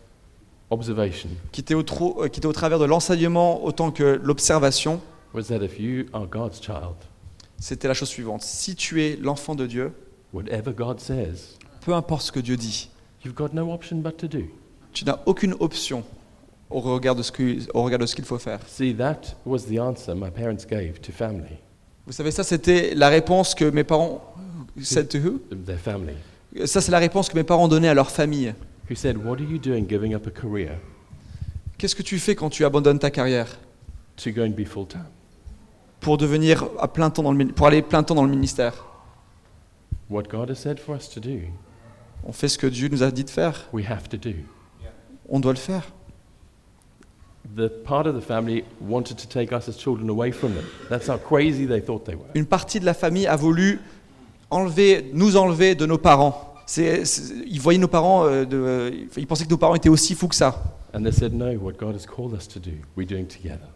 observation, 0.71 1.29
qui 1.51 1.61
était 1.61 1.73
au, 1.75 1.83
tro- 1.83 2.23
euh, 2.23 2.27
qui 2.29 2.39
était 2.39 2.47
au 2.47 2.53
travers 2.53 2.79
de 2.79 2.85
l'enseignement 2.85 3.63
autant 3.63 3.91
que 3.91 4.19
l'observation, 4.23 5.01
was 5.33 5.43
that 5.43 5.63
if 5.63 5.79
you 5.79 6.05
are 6.13 6.25
God's 6.25 6.59
child, 6.61 6.95
c'était 7.59 7.87
la 7.87 7.93
chose 7.93 8.09
suivante. 8.09 8.41
Si 8.43 8.75
tu 8.75 9.01
es 9.03 9.15
l'enfant 9.17 9.55
de 9.55 9.65
Dieu, 9.67 9.91
whatever 10.33 10.73
God 10.73 10.99
says, 10.99 11.57
peu 11.81 11.93
importe 11.93 12.23
ce 12.23 12.31
que 12.31 12.39
Dieu 12.39 12.57
dit, 12.57 12.89
you've 13.23 13.35
got 13.35 13.49
no 13.53 13.71
option 13.71 13.97
but 13.97 14.17
to 14.17 14.27
do. 14.27 14.45
tu 14.93 15.05
n'as 15.05 15.19
aucune 15.25 15.53
option 15.59 16.03
au 16.69 16.79
regard 16.81 17.15
de 17.15 17.21
ce 17.23 17.31
qu'il 17.31 18.25
faut 18.25 18.37
faire. 18.37 18.59
See, 18.67 18.93
that 18.95 19.21
was 19.45 19.59
the 19.69 19.79
answer 19.79 20.13
my 20.15 20.29
parents 20.29 20.65
gave 20.69 20.99
to 21.01 21.11
family, 21.11 21.57
Vous 22.05 22.13
savez, 22.13 22.31
ça 22.31 22.43
c'était 22.43 22.93
la 22.95 23.09
réponse 23.09 23.53
que 23.55 23.65
mes 23.69 23.83
parents 23.83 24.21
said 24.81 25.07
to 25.09 25.17
who? 25.17 25.39
Their 25.65 25.79
family, 25.79 26.15
Ça 26.65 26.81
c'est 26.81 26.91
la 26.91 26.99
réponse 26.99 27.29
que 27.29 27.35
mes 27.35 27.43
parents 27.43 27.67
donnaient 27.67 27.89
à 27.89 27.93
leur 27.93 28.09
famille. 28.11 28.53
who 28.89 28.95
said, 28.95 29.17
What 29.17 29.33
are 29.35 29.49
you 29.49 29.57
doing 29.57 29.85
giving 29.87 30.13
up 30.13 30.27
a 30.27 30.31
career 30.31 30.71
Qu'est-ce 31.77 31.95
que 31.95 32.03
tu 32.03 32.17
fais 32.19 32.35
quand 32.35 32.49
tu 32.49 32.65
abandonnes 32.65 32.99
ta 32.99 33.11
carrière? 33.11 33.59
to 34.17 34.31
go 34.31 34.41
and 34.41 34.49
be 34.57 34.65
full 34.65 34.87
time? 34.87 35.05
pour 35.99 36.17
devenir 36.17 36.65
à 36.79 36.87
plein 36.87 37.09
temps 37.09 37.23
dans 37.23 37.31
le, 37.31 37.37
mini- 37.37 37.51
pour 37.51 37.67
aller 37.67 37.81
plein 37.81 38.03
temps 38.03 38.15
dans 38.15 38.23
le 38.23 38.29
ministère 38.29 38.85
What 40.09 40.23
God 40.29 40.49
has 40.51 40.55
said 40.55 40.79
for 40.79 40.95
us 40.95 41.09
to 41.09 41.19
do, 41.19 41.39
On 42.23 42.31
fait 42.31 42.47
ce 42.47 42.57
que 42.57 42.67
Dieu 42.67 42.87
nous 42.87 43.03
a 43.03 43.11
dit 43.11 43.23
de 43.25 43.29
faire. 43.29 43.67
we 43.73 43.85
have 43.89 44.07
to 44.09 44.17
do. 44.17 44.31
On 45.29 45.39
doit 45.41 45.51
le 45.53 45.57
faire. 45.59 45.83
Une 52.35 52.45
partie 52.45 52.79
de 52.79 52.85
la 52.85 52.93
famille 52.93 53.27
a 53.27 53.35
voulu 53.35 53.79
enlever, 54.49 55.09
nous 55.13 55.37
enlever 55.37 55.75
de 55.75 55.85
nos 55.85 55.97
parents. 55.97 56.53
Ils 56.77 57.59
voyaient 57.61 57.79
nos 57.79 57.87
parents, 57.87 58.25
euh, 58.25 58.45
de- 58.45 58.57
euh, 58.57 58.91
ils 59.15 59.25
pensaient 59.27 59.45
que 59.45 59.49
nos 59.49 59.57
parents 59.57 59.75
étaient 59.75 59.89
aussi 59.89 60.15
fous 60.15 60.27
que 60.27 60.35
ça. 60.35 60.61
And 60.93 61.03
they 61.03 61.11
said, 61.11 61.33
No, 61.33 61.51
what 61.61 61.73
God 61.73 61.95
has 61.95 62.05
called 62.05 62.33
us 62.33 62.47
to 62.47 62.59
do, 62.59 62.71
we're 62.95 63.07
doing 63.07 63.25
together. 63.25 63.67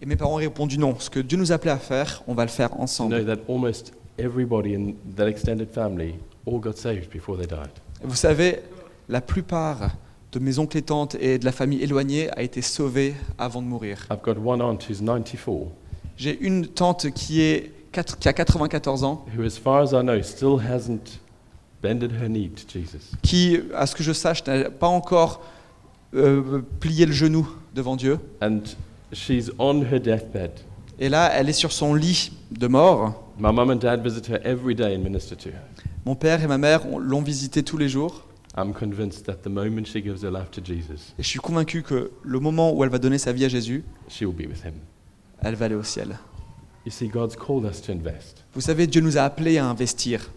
Et 0.00 0.06
mes 0.06 0.16
parents 0.16 0.34
ont 0.34 0.36
répondu 0.36 0.78
non. 0.78 0.94
Ce 0.98 1.10
que 1.10 1.20
Dieu 1.20 1.36
nous 1.38 1.50
appelait 1.52 1.70
à 1.72 1.78
faire, 1.78 2.22
on 2.26 2.34
va 2.34 2.44
le 2.44 2.50
faire 2.50 2.78
ensemble. 2.78 3.24
that 3.24 3.38
almost 3.48 3.92
everybody 4.18 4.74
in 4.74 4.94
that 5.16 5.26
extended 5.26 5.68
family 5.72 6.14
all 6.46 6.58
got 6.60 6.74
saved 6.76 7.10
before 7.10 7.36
they 7.36 7.46
died. 7.46 7.70
Vous 8.02 8.14
savez, 8.16 8.60
la 9.08 9.20
plupart 9.20 9.90
de 10.36 10.44
mes 10.44 10.58
oncles 10.58 10.76
et 10.76 10.82
tantes 10.82 11.16
et 11.18 11.38
de 11.38 11.46
la 11.46 11.52
famille 11.52 11.82
éloignée 11.82 12.28
a 12.36 12.42
été 12.42 12.60
sauvée 12.60 13.14
avant 13.38 13.62
de 13.62 13.66
mourir. 13.66 14.06
I've 14.10 14.20
got 14.22 14.34
one 14.38 14.60
aunt 14.60 14.78
who's 14.86 15.00
94, 15.00 15.68
J'ai 16.18 16.38
une 16.40 16.66
tante 16.66 17.10
qui, 17.10 17.40
est, 17.40 17.72
quatre- 17.90 18.18
qui 18.18 18.28
a 18.28 18.34
94 18.34 19.02
ans, 19.04 19.24
who, 19.34 19.42
as 19.44 19.56
far 19.58 19.80
as 19.80 19.92
I 19.92 20.02
know, 20.02 20.20
still 20.22 20.58
hasn't 20.60 21.20
bended 21.82 22.12
her 22.12 22.28
knee 22.28 22.50
to 22.50 22.62
Jesus. 22.68 23.12
qui, 23.22 23.60
à 23.74 23.86
ce 23.86 23.96
que 23.96 24.02
je 24.02 24.12
sache, 24.12 24.44
n'a 24.46 24.68
pas 24.68 24.88
encore 24.88 25.40
euh, 26.14 26.60
plié 26.80 27.06
le 27.06 27.12
genou 27.12 27.48
devant 27.74 27.96
Dieu. 27.96 28.18
And 28.42 28.60
she's 29.14 29.50
on 29.58 29.80
her 29.90 29.98
deathbed. 30.00 30.50
Et 30.98 31.08
là, 31.08 31.30
elle 31.32 31.48
est 31.48 31.54
sur 31.54 31.72
son 31.72 31.94
lit 31.94 32.32
de 32.50 32.66
mort. 32.66 33.22
My 33.38 33.52
mum 33.54 33.70
and 33.70 33.76
dad 33.76 34.02
visit 34.02 34.28
her 34.28 34.38
every 34.44 34.74
day 34.74 34.94
and 34.96 35.00
minister 35.00 35.34
to 35.34 35.48
her. 35.48 35.62
Mon 36.04 36.14
père 36.14 36.42
et 36.42 36.46
ma 36.46 36.58
mère 36.58 36.86
ont- 36.92 36.98
l'ont 36.98 37.22
visitée 37.22 37.62
tous 37.62 37.78
les 37.78 37.88
jours. 37.88 38.25
I'm 38.56 38.72
convinced 38.72 39.26
that 39.26 39.42
the 39.42 39.48
moment 39.50 39.86
she 39.86 40.00
gives 40.02 40.22
her 40.22 40.30
life 40.30 40.50
to 40.52 40.62
Jesus, 40.64 41.12
Et 41.18 41.22
je 41.22 41.28
suis 41.28 41.38
convaincu 41.40 41.82
que 41.82 42.10
le 42.22 42.40
moment 42.40 42.72
où 42.72 42.82
elle 42.84 42.90
va 42.90 42.98
donner 42.98 43.18
sa 43.18 43.32
vie 43.32 43.44
à 43.44 43.48
Jésus, 43.48 43.84
she 44.08 44.22
will 44.22 44.34
be 44.34 44.48
with 44.48 44.64
him. 44.64 44.74
elle 45.42 45.54
va 45.56 45.66
aller 45.66 45.74
au 45.74 45.82
ciel. 45.82 46.18
You 46.86 46.92
see, 46.92 47.08
God's 47.08 47.36
called 47.36 47.64
us 47.64 47.82
to 47.82 47.92
invest. 47.92 48.44
Vous 48.54 48.60
savez, 48.60 48.86
Dieu 48.86 49.00
nous 49.02 49.18
a 49.18 49.22
appelés 49.22 49.58
à 49.58 49.66
investir. 49.66 50.30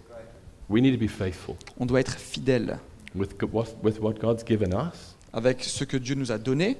We 0.70 0.82
need 0.82 0.93
to 0.99 0.99
be 1.03 1.07
faithful 1.09 1.55
On 1.80 1.86
doit 1.86 1.99
être 2.01 2.17
fidèle 2.17 2.78
with, 3.15 3.38
go- 3.39 3.49
what- 3.51 3.76
with 3.84 3.99
what 4.01 4.13
God's 4.20 4.43
given 4.45 4.74
us 4.74 5.15
avec 5.32 5.63
ce 5.63 5.84
que 5.84 5.97
Dieu 5.97 6.15
nous 6.15 6.32
a 6.32 6.38
donné, 6.38 6.76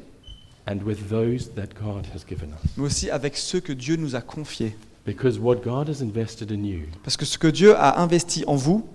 and 0.68 0.80
with 0.86 1.08
those 1.10 1.52
that 1.56 1.70
God 1.82 2.06
has 2.14 2.26
given 2.28 2.50
us. 2.50 2.72
mais 2.78 2.84
aussi 2.86 3.10
avec 3.10 3.38
ceux 3.38 3.60
que 3.62 3.74
Dieu 3.74 3.96
nous 3.96 4.16
a 4.16 4.22
confiés. 4.22 4.76
Because 5.06 5.40
what 5.40 5.58
God 5.64 5.88
has 5.90 6.02
invested 6.04 6.52
in 6.52 6.64
you 6.64 6.82
Parce 7.04 7.16
que 7.18 7.26
ce 7.26 7.38
que 7.38 7.48
Dieu 7.48 7.76
a 7.76 8.00
investi 8.02 8.44
en 8.46 8.56
vous, 8.56 8.86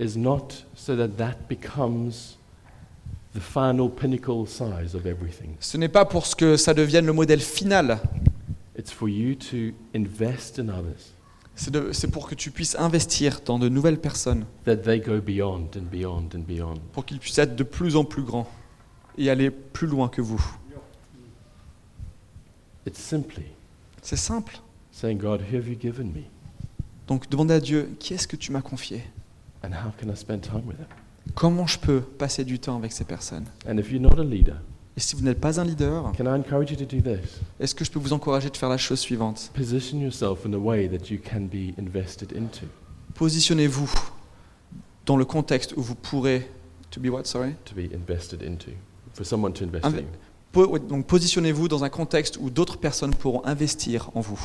is 0.00 0.16
not 0.16 0.64
so 0.74 0.96
that 0.96 1.16
that 1.16 1.36
becomes 1.48 2.36
the 3.34 3.40
final 3.40 3.88
pinnacle 3.90 4.46
size 4.46 4.94
of 4.94 5.06
everything. 5.06 5.56
ce 5.60 5.76
n'est 5.76 5.88
pas 5.88 6.04
pour 6.04 6.26
ce 6.26 6.34
que 6.36 6.56
ça 6.56 6.74
devienne 6.74 7.06
le 7.06 7.12
modèle 7.12 7.40
final. 7.40 7.98
It's 8.78 8.92
for 8.92 9.08
you 9.08 9.34
to 9.34 9.74
invest 9.94 10.58
in 10.60 10.68
others, 10.68 11.12
C'est 11.56 12.10
pour 12.10 12.28
que 12.28 12.36
tu 12.36 12.52
puisses 12.52 12.76
investir 12.78 13.40
dans 13.44 13.58
de 13.58 13.68
nouvelles 13.68 13.98
personnes, 14.00 14.44
that 14.64 14.76
they 14.76 15.00
go 15.00 15.20
beyond 15.20 15.70
and 15.76 15.82
beyond 15.90 16.28
and 16.34 16.44
beyond. 16.46 16.74
pour 16.92 17.04
qu'ils 17.04 17.18
puissent 17.18 17.38
être 17.38 17.56
de 17.56 17.64
plus 17.64 17.96
en 17.96 18.04
plus 18.04 18.22
grands 18.22 18.48
et 19.16 19.28
aller 19.30 19.50
plus 19.50 19.88
loin 19.88 20.08
que 20.08 20.20
vous. 20.22 20.40
It's 22.86 23.00
simply 23.00 23.44
C'est 24.02 24.16
simple. 24.16 24.60
saying, 24.92 25.18
God, 25.18 25.40
who 25.42 25.56
have 25.56 25.68
you 25.68 25.76
given 25.78 26.06
me? 26.12 26.22
Donc 27.08 27.28
demandez 27.28 27.54
à 27.54 27.60
Dieu, 27.60 27.90
qui 27.98 28.14
est-ce 28.14 28.28
que 28.28 28.36
tu 28.36 28.52
m'as 28.52 28.62
confié? 28.62 29.02
And 29.62 29.70
how 29.72 29.90
can 30.00 30.10
I 30.10 30.16
spend 30.16 30.40
time 30.42 30.62
with 30.66 30.76
them? 30.76 30.86
Comment 31.34 31.66
je 31.66 31.78
peux 31.78 32.00
passer 32.00 32.44
du 32.44 32.58
temps 32.58 32.76
avec 32.76 32.92
ces 32.92 33.04
personnes? 33.04 33.44
And 33.68 33.76
if 33.78 33.90
you're 33.90 34.00
not 34.00 34.18
a 34.18 34.24
leader, 34.24 34.56
Et 34.96 35.00
si 35.00 35.14
vous 35.14 35.22
n'êtes 35.22 35.40
pas 35.40 35.60
un 35.60 35.64
leader, 35.64 36.12
can 36.16 36.24
I 36.24 36.38
encourage 36.38 36.70
you 36.70 36.76
to 36.76 36.84
do 36.84 37.00
this? 37.00 37.38
est-ce 37.60 37.74
que 37.74 37.84
je 37.84 37.90
peux 37.90 37.98
vous 38.00 38.12
encourager 38.12 38.50
de 38.50 38.56
faire 38.56 38.68
la 38.68 38.78
chose 38.78 38.98
suivante? 38.98 39.50
Position 39.54 40.00
yourself 40.00 40.44
in 40.46 40.52
a 40.54 40.58
way 40.58 40.88
that 40.88 41.10
you 41.10 41.18
can 41.22 41.42
be 41.42 41.72
invested 41.78 42.32
into. 42.32 42.66
Positionnez-vous 43.14 43.90
dans 45.06 45.16
le 45.16 45.24
contexte 45.24 45.74
où 45.76 45.82
vous 45.82 45.94
pourrez... 45.94 46.48
To 46.90 47.00
be 47.00 47.08
what, 47.08 47.24
sorry? 47.24 47.54
To 47.66 47.74
be 47.74 47.92
invested 47.94 48.42
into. 48.42 48.70
For 49.14 49.24
someone 49.26 49.52
to 49.54 49.64
invest 49.64 49.84
Inve- 49.84 49.98
in 49.98 50.02
you. 50.02 50.06
Po- 50.52 50.66
ouais, 50.68 50.80
Donc 50.80 51.06
positionnez-vous 51.06 51.68
dans 51.68 51.84
un 51.84 51.90
contexte 51.90 52.38
où 52.40 52.48
d'autres 52.50 52.78
personnes 52.78 53.14
pourront 53.14 53.44
investir 53.44 54.10
en 54.14 54.20
vous. 54.20 54.40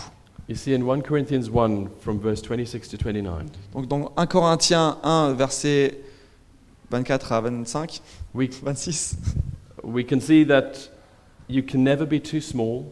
You 0.49 0.55
see, 0.55 0.73
in 0.73 0.85
1 0.85 1.03
Corinthians 1.03 1.49
1, 1.49 1.89
from 2.01 2.19
verse 2.19 2.41
26 2.41 2.89
to 2.89 2.97
29, 2.97 3.45
Donc 3.73 3.87
dans 3.87 4.11
1 4.17 4.27
Corinthiens 4.27 4.97
1, 5.03 5.33
verset 5.33 6.01
24 6.91 7.31
à 7.31 7.41
25, 7.41 8.01
we, 8.33 8.49
26, 8.49 9.17
we 9.83 10.03
can 10.03 10.19
see 10.19 10.45
that 10.45 10.91
you 11.47 11.63
can 11.63 11.79
never 11.79 12.05
be 12.05 12.21
too 12.21 12.41
small, 12.41 12.85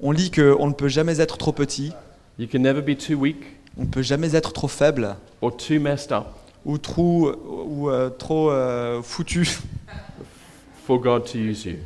on 0.00 0.10
lit 0.10 0.32
qu'on 0.32 0.66
ne 0.66 0.72
peut 0.72 0.88
jamais 0.88 1.20
être 1.20 1.38
trop 1.38 1.52
petit, 1.52 1.92
you 2.38 2.48
can 2.48 2.58
never 2.58 2.82
be 2.82 2.96
too 2.98 3.14
weak, 3.14 3.36
on 3.76 3.82
ne 3.82 3.88
peut 3.88 4.02
jamais 4.02 4.34
être 4.34 4.52
trop 4.52 4.68
faible. 4.68 5.16
Or 5.40 5.56
too 5.56 5.78
messed 5.78 6.10
up. 6.10 6.26
Ou 6.66 6.76
trop, 6.76 7.32
ou, 7.32 7.88
euh, 7.88 8.10
trop 8.10 8.50
euh, 8.50 9.00
foutu. 9.00 9.46
For 10.86 10.98
God 10.98 11.24
to 11.24 11.38
use 11.38 11.64
you. 11.64 11.76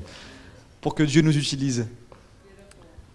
pour 0.81 0.95
que 0.95 1.03
Dieu 1.03 1.23
nous 1.23 1.37
utilise. 1.37 1.87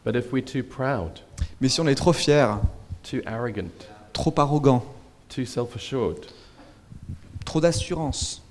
But 0.04 0.16
if 0.16 0.32
we're 0.32 0.46
too 0.46 0.64
proud, 0.64 1.20
Mais 1.62 1.70
si 1.70 1.80
on 1.82 1.88
est 1.88 1.96
trop 1.96 2.14
fier, 2.14 2.60
too 3.04 3.18
arrogant, 3.26 3.70
trop 4.14 4.34
arrogant, 4.38 4.84
too 5.30 5.44
trop 7.46 7.62
d'assurance, 7.62 8.42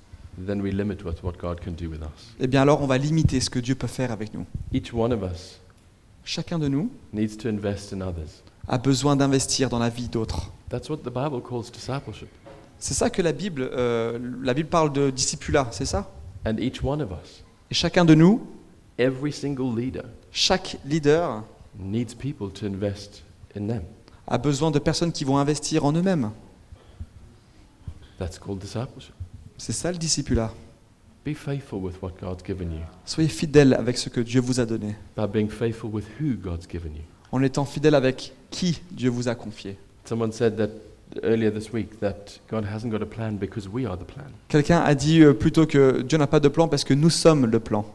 then 0.45 0.61
we 0.61 0.71
limit 0.71 1.03
what, 1.03 1.15
what 1.23 1.33
God 1.39 1.59
can 1.61 1.71
do 1.71 1.89
with 1.89 2.01
us. 2.01 2.35
eh 2.39 2.47
bien 2.47 2.61
alors 2.61 2.81
on 2.81 2.87
va 2.87 2.97
limiter 2.97 3.39
ce 3.39 3.49
que 3.49 3.59
Dieu 3.59 3.75
peut 3.75 3.87
faire 3.87 4.11
avec 4.11 4.33
nous. 4.33 4.45
Each 4.73 4.93
one 4.93 5.11
of 5.13 5.21
us 5.23 5.59
Chacun 6.25 6.59
de 6.59 6.67
nous 6.67 6.91
needs 7.13 7.37
to 7.37 7.49
invest 7.49 7.93
in 7.93 8.01
others. 8.01 8.43
a 8.67 8.77
besoin 8.77 9.15
d'investir 9.15 9.69
dans 9.69 9.79
la 9.79 9.89
vie 9.89 10.07
d'autres. 10.09 10.51
That's 10.69 10.89
what 10.89 10.97
the 10.97 11.09
Bible 11.09 11.41
calls 11.41 11.71
discipleship. 11.71 12.29
C'est 12.77 12.93
ça 12.93 13.09
que 13.09 13.21
la 13.21 13.31
Bible, 13.31 13.69
euh, 13.73 14.19
la 14.43 14.53
Bible 14.53 14.69
parle 14.69 14.93
de 14.93 15.09
discipulat, 15.09 15.67
c'est 15.71 15.85
ça? 15.85 16.09
And 16.45 16.57
each 16.59 16.81
one 16.83 17.01
of 17.01 17.09
us, 17.11 17.43
Et 17.71 17.73
chacun 17.73 18.05
de 18.05 18.13
nous, 18.15 18.45
every 18.97 19.33
single 19.33 19.75
leader, 19.75 20.05
chaque 20.31 20.77
leader, 20.85 21.43
needs 21.79 22.13
people 22.13 22.49
to 22.51 22.65
invest 22.65 23.23
in 23.55 23.67
them. 23.67 23.83
a 24.27 24.37
besoin 24.37 24.69
de 24.71 24.79
personnes 24.79 25.11
qui 25.11 25.23
vont 25.23 25.37
investir 25.37 25.83
en 25.85 25.91
eux-mêmes. 25.93 26.31
That's 28.19 28.37
called 28.37 28.59
discipleship. 28.59 29.13
C'est 29.57 29.73
ça 29.73 29.91
le 29.91 29.97
discipulat. 29.97 30.53
Be 31.25 31.33
faithful 31.33 31.79
with 31.79 32.01
what 32.01 32.13
God's 32.21 32.43
given 32.43 32.71
you, 32.71 32.79
Soyez 33.05 33.27
fidèles 33.29 33.73
avec 33.73 33.97
ce 33.97 34.09
que 34.09 34.21
Dieu 34.21 34.39
vous 34.41 34.59
a 34.59 34.65
donné, 34.65 34.95
by 35.17 35.25
being 35.27 35.49
faithful 35.49 35.89
with 35.91 36.05
who 36.19 36.35
God's 36.35 36.67
given 36.67 36.93
you. 36.95 37.03
en 37.31 37.41
étant 37.43 37.65
fidèle 37.65 37.93
avec 37.95 38.33
qui 38.49 38.81
Dieu 38.91 39.09
vous 39.09 39.27
a 39.27 39.35
confié. 39.35 39.77
Someone 40.05 40.31
said 40.31 40.55
that 40.57 40.69
earlier 41.23 41.51
this 41.51 41.71
week 41.73 41.99
that 41.99 42.39
God 42.49 42.65
hasn't 42.65 42.89
got 42.91 43.01
a 43.01 43.05
plan 43.05 43.33
because 43.33 43.67
we 43.67 43.85
are 43.85 43.97
the 43.97 44.05
plan. 44.05 44.25
Quelqu'un 44.47 44.79
a 44.81 44.95
dit 44.95 45.21
euh, 45.21 45.33
plutôt 45.33 45.65
que 45.65 46.01
Dieu 46.01 46.17
n'a 46.17 46.27
pas 46.27 46.39
de 46.39 46.47
plan 46.47 46.67
parce 46.67 46.83
que 46.83 46.93
nous 46.93 47.09
sommes 47.09 47.45
le 47.45 47.59
plan, 47.59 47.85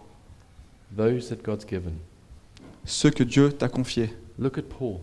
Those 0.97 1.28
that 1.30 1.43
God's 1.45 1.66
given. 1.66 1.95
Ceux 2.85 3.11
que 3.11 3.24
Dieu 3.24 3.53
t'a 3.53 3.68
confiés. 3.68 4.14
Look 4.39 4.59
at 4.59 4.62
Paul 4.62 4.97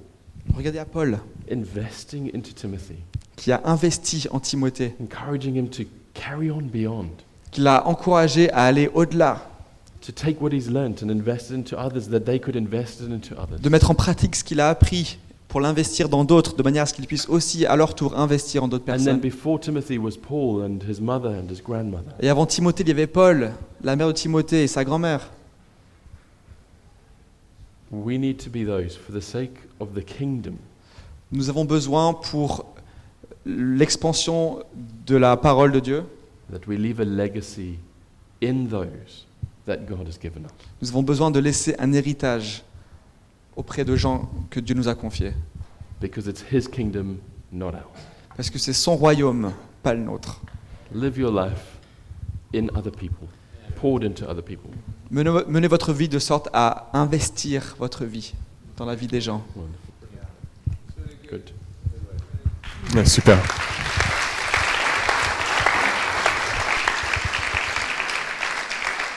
Regardez 0.55 0.79
à 0.79 0.85
Paul, 0.85 1.19
investing 1.49 2.31
into 2.35 2.51
Timothy, 2.53 2.95
qui 3.35 3.51
a 3.51 3.61
investi 3.65 4.27
en 4.31 4.39
Timothée, 4.39 4.95
encouraging 5.01 5.55
him 5.55 5.69
to 5.69 5.83
carry 6.13 6.51
on 6.51 6.61
beyond. 6.61 7.09
qui 7.51 7.61
l'a 7.61 7.87
encouragé 7.87 8.51
à 8.51 8.63
aller 8.63 8.89
au-delà. 8.93 9.47
de 13.61 13.69
mettre 13.69 13.91
en 13.91 13.95
pratique 13.95 14.35
ce 14.35 14.43
qu'il 14.43 14.59
a 14.59 14.69
appris 14.69 15.19
pour 15.47 15.61
l'investir 15.61 16.09
dans 16.09 16.23
d'autres, 16.23 16.55
de 16.55 16.63
manière 16.63 16.83
à 16.83 16.85
ce 16.85 16.93
qu'il 16.93 17.05
puisse 17.05 17.27
aussi 17.27 17.65
à 17.65 17.75
leur 17.75 17.93
tour 17.93 18.17
investir 18.17 18.63
en 18.63 18.67
d'autres 18.67 18.85
personnes. 18.85 19.21
Et 22.21 22.29
avant 22.29 22.45
Timothée, 22.45 22.83
il 22.83 22.87
y 22.87 22.91
avait 22.91 23.07
Paul, 23.07 23.51
la 23.83 23.95
mère 23.95 24.07
de 24.07 24.13
Timothée 24.13 24.63
et 24.63 24.67
sa 24.67 24.85
grand-mère. 24.85 25.29
We 27.91 28.17
need 28.17 28.37
to 28.39 28.49
be 28.49 28.63
those 28.63 28.95
for 28.95 29.11
the 29.11 29.21
sake 29.21 29.57
of 29.79 29.93
the 29.93 30.01
kingdom 30.01 30.55
Nous 31.31 31.49
avons 31.49 31.65
besoin 31.65 32.13
pour 32.13 32.65
l'expansion 33.45 34.63
de 35.05 35.15
la 35.15 35.37
parole 35.37 35.71
de 35.71 35.79
Dieu, 35.79 36.03
that 36.51 36.67
we 36.67 36.77
leave 36.77 36.99
a 36.99 37.05
legacy 37.05 37.79
in 38.41 38.67
those 38.67 39.25
that 39.65 39.77
God 39.87 40.07
has 40.07 40.17
given 40.17 40.45
us. 40.45 40.51
nous 40.81 40.89
avons 40.89 41.03
besoin 41.03 41.31
de 41.31 41.39
laisser 41.39 41.75
un 41.79 41.93
héritage 41.93 42.63
auprès 43.55 43.85
de 43.85 43.95
gens 43.95 44.29
que 44.49 44.59
Dieu 44.59 44.75
nous 44.75 44.87
a 44.87 44.95
confiés. 44.95 45.33
Because 46.01 46.27
it's 46.27 46.43
his 46.51 46.67
kingdom, 46.67 47.17
not 47.51 47.73
ours. 47.73 48.01
Parce 48.35 48.49
que 48.49 48.59
c'est 48.59 48.73
son 48.73 48.95
royaume, 48.95 49.53
pas 49.83 49.93
le 49.93 50.01
nôtre. 50.01 50.41
Live 50.93 51.17
your 51.17 51.31
life 51.31 51.77
in 52.53 52.67
other 52.75 52.91
people, 52.91 53.27
poured 53.75 54.03
into 54.03 54.25
other 54.27 54.43
people. 54.43 54.71
Menez, 55.11 55.67
votre 55.67 55.91
vie 55.91 56.07
de 56.07 56.19
sorte 56.19 56.47
à 56.53 56.89
investir 56.93 57.75
votre 57.79 58.05
vie 58.05 58.33
dans 58.77 58.85
la 58.85 58.95
vie 58.95 59.07
des 59.07 59.19
gens. 59.19 59.43
Super. 63.03 63.37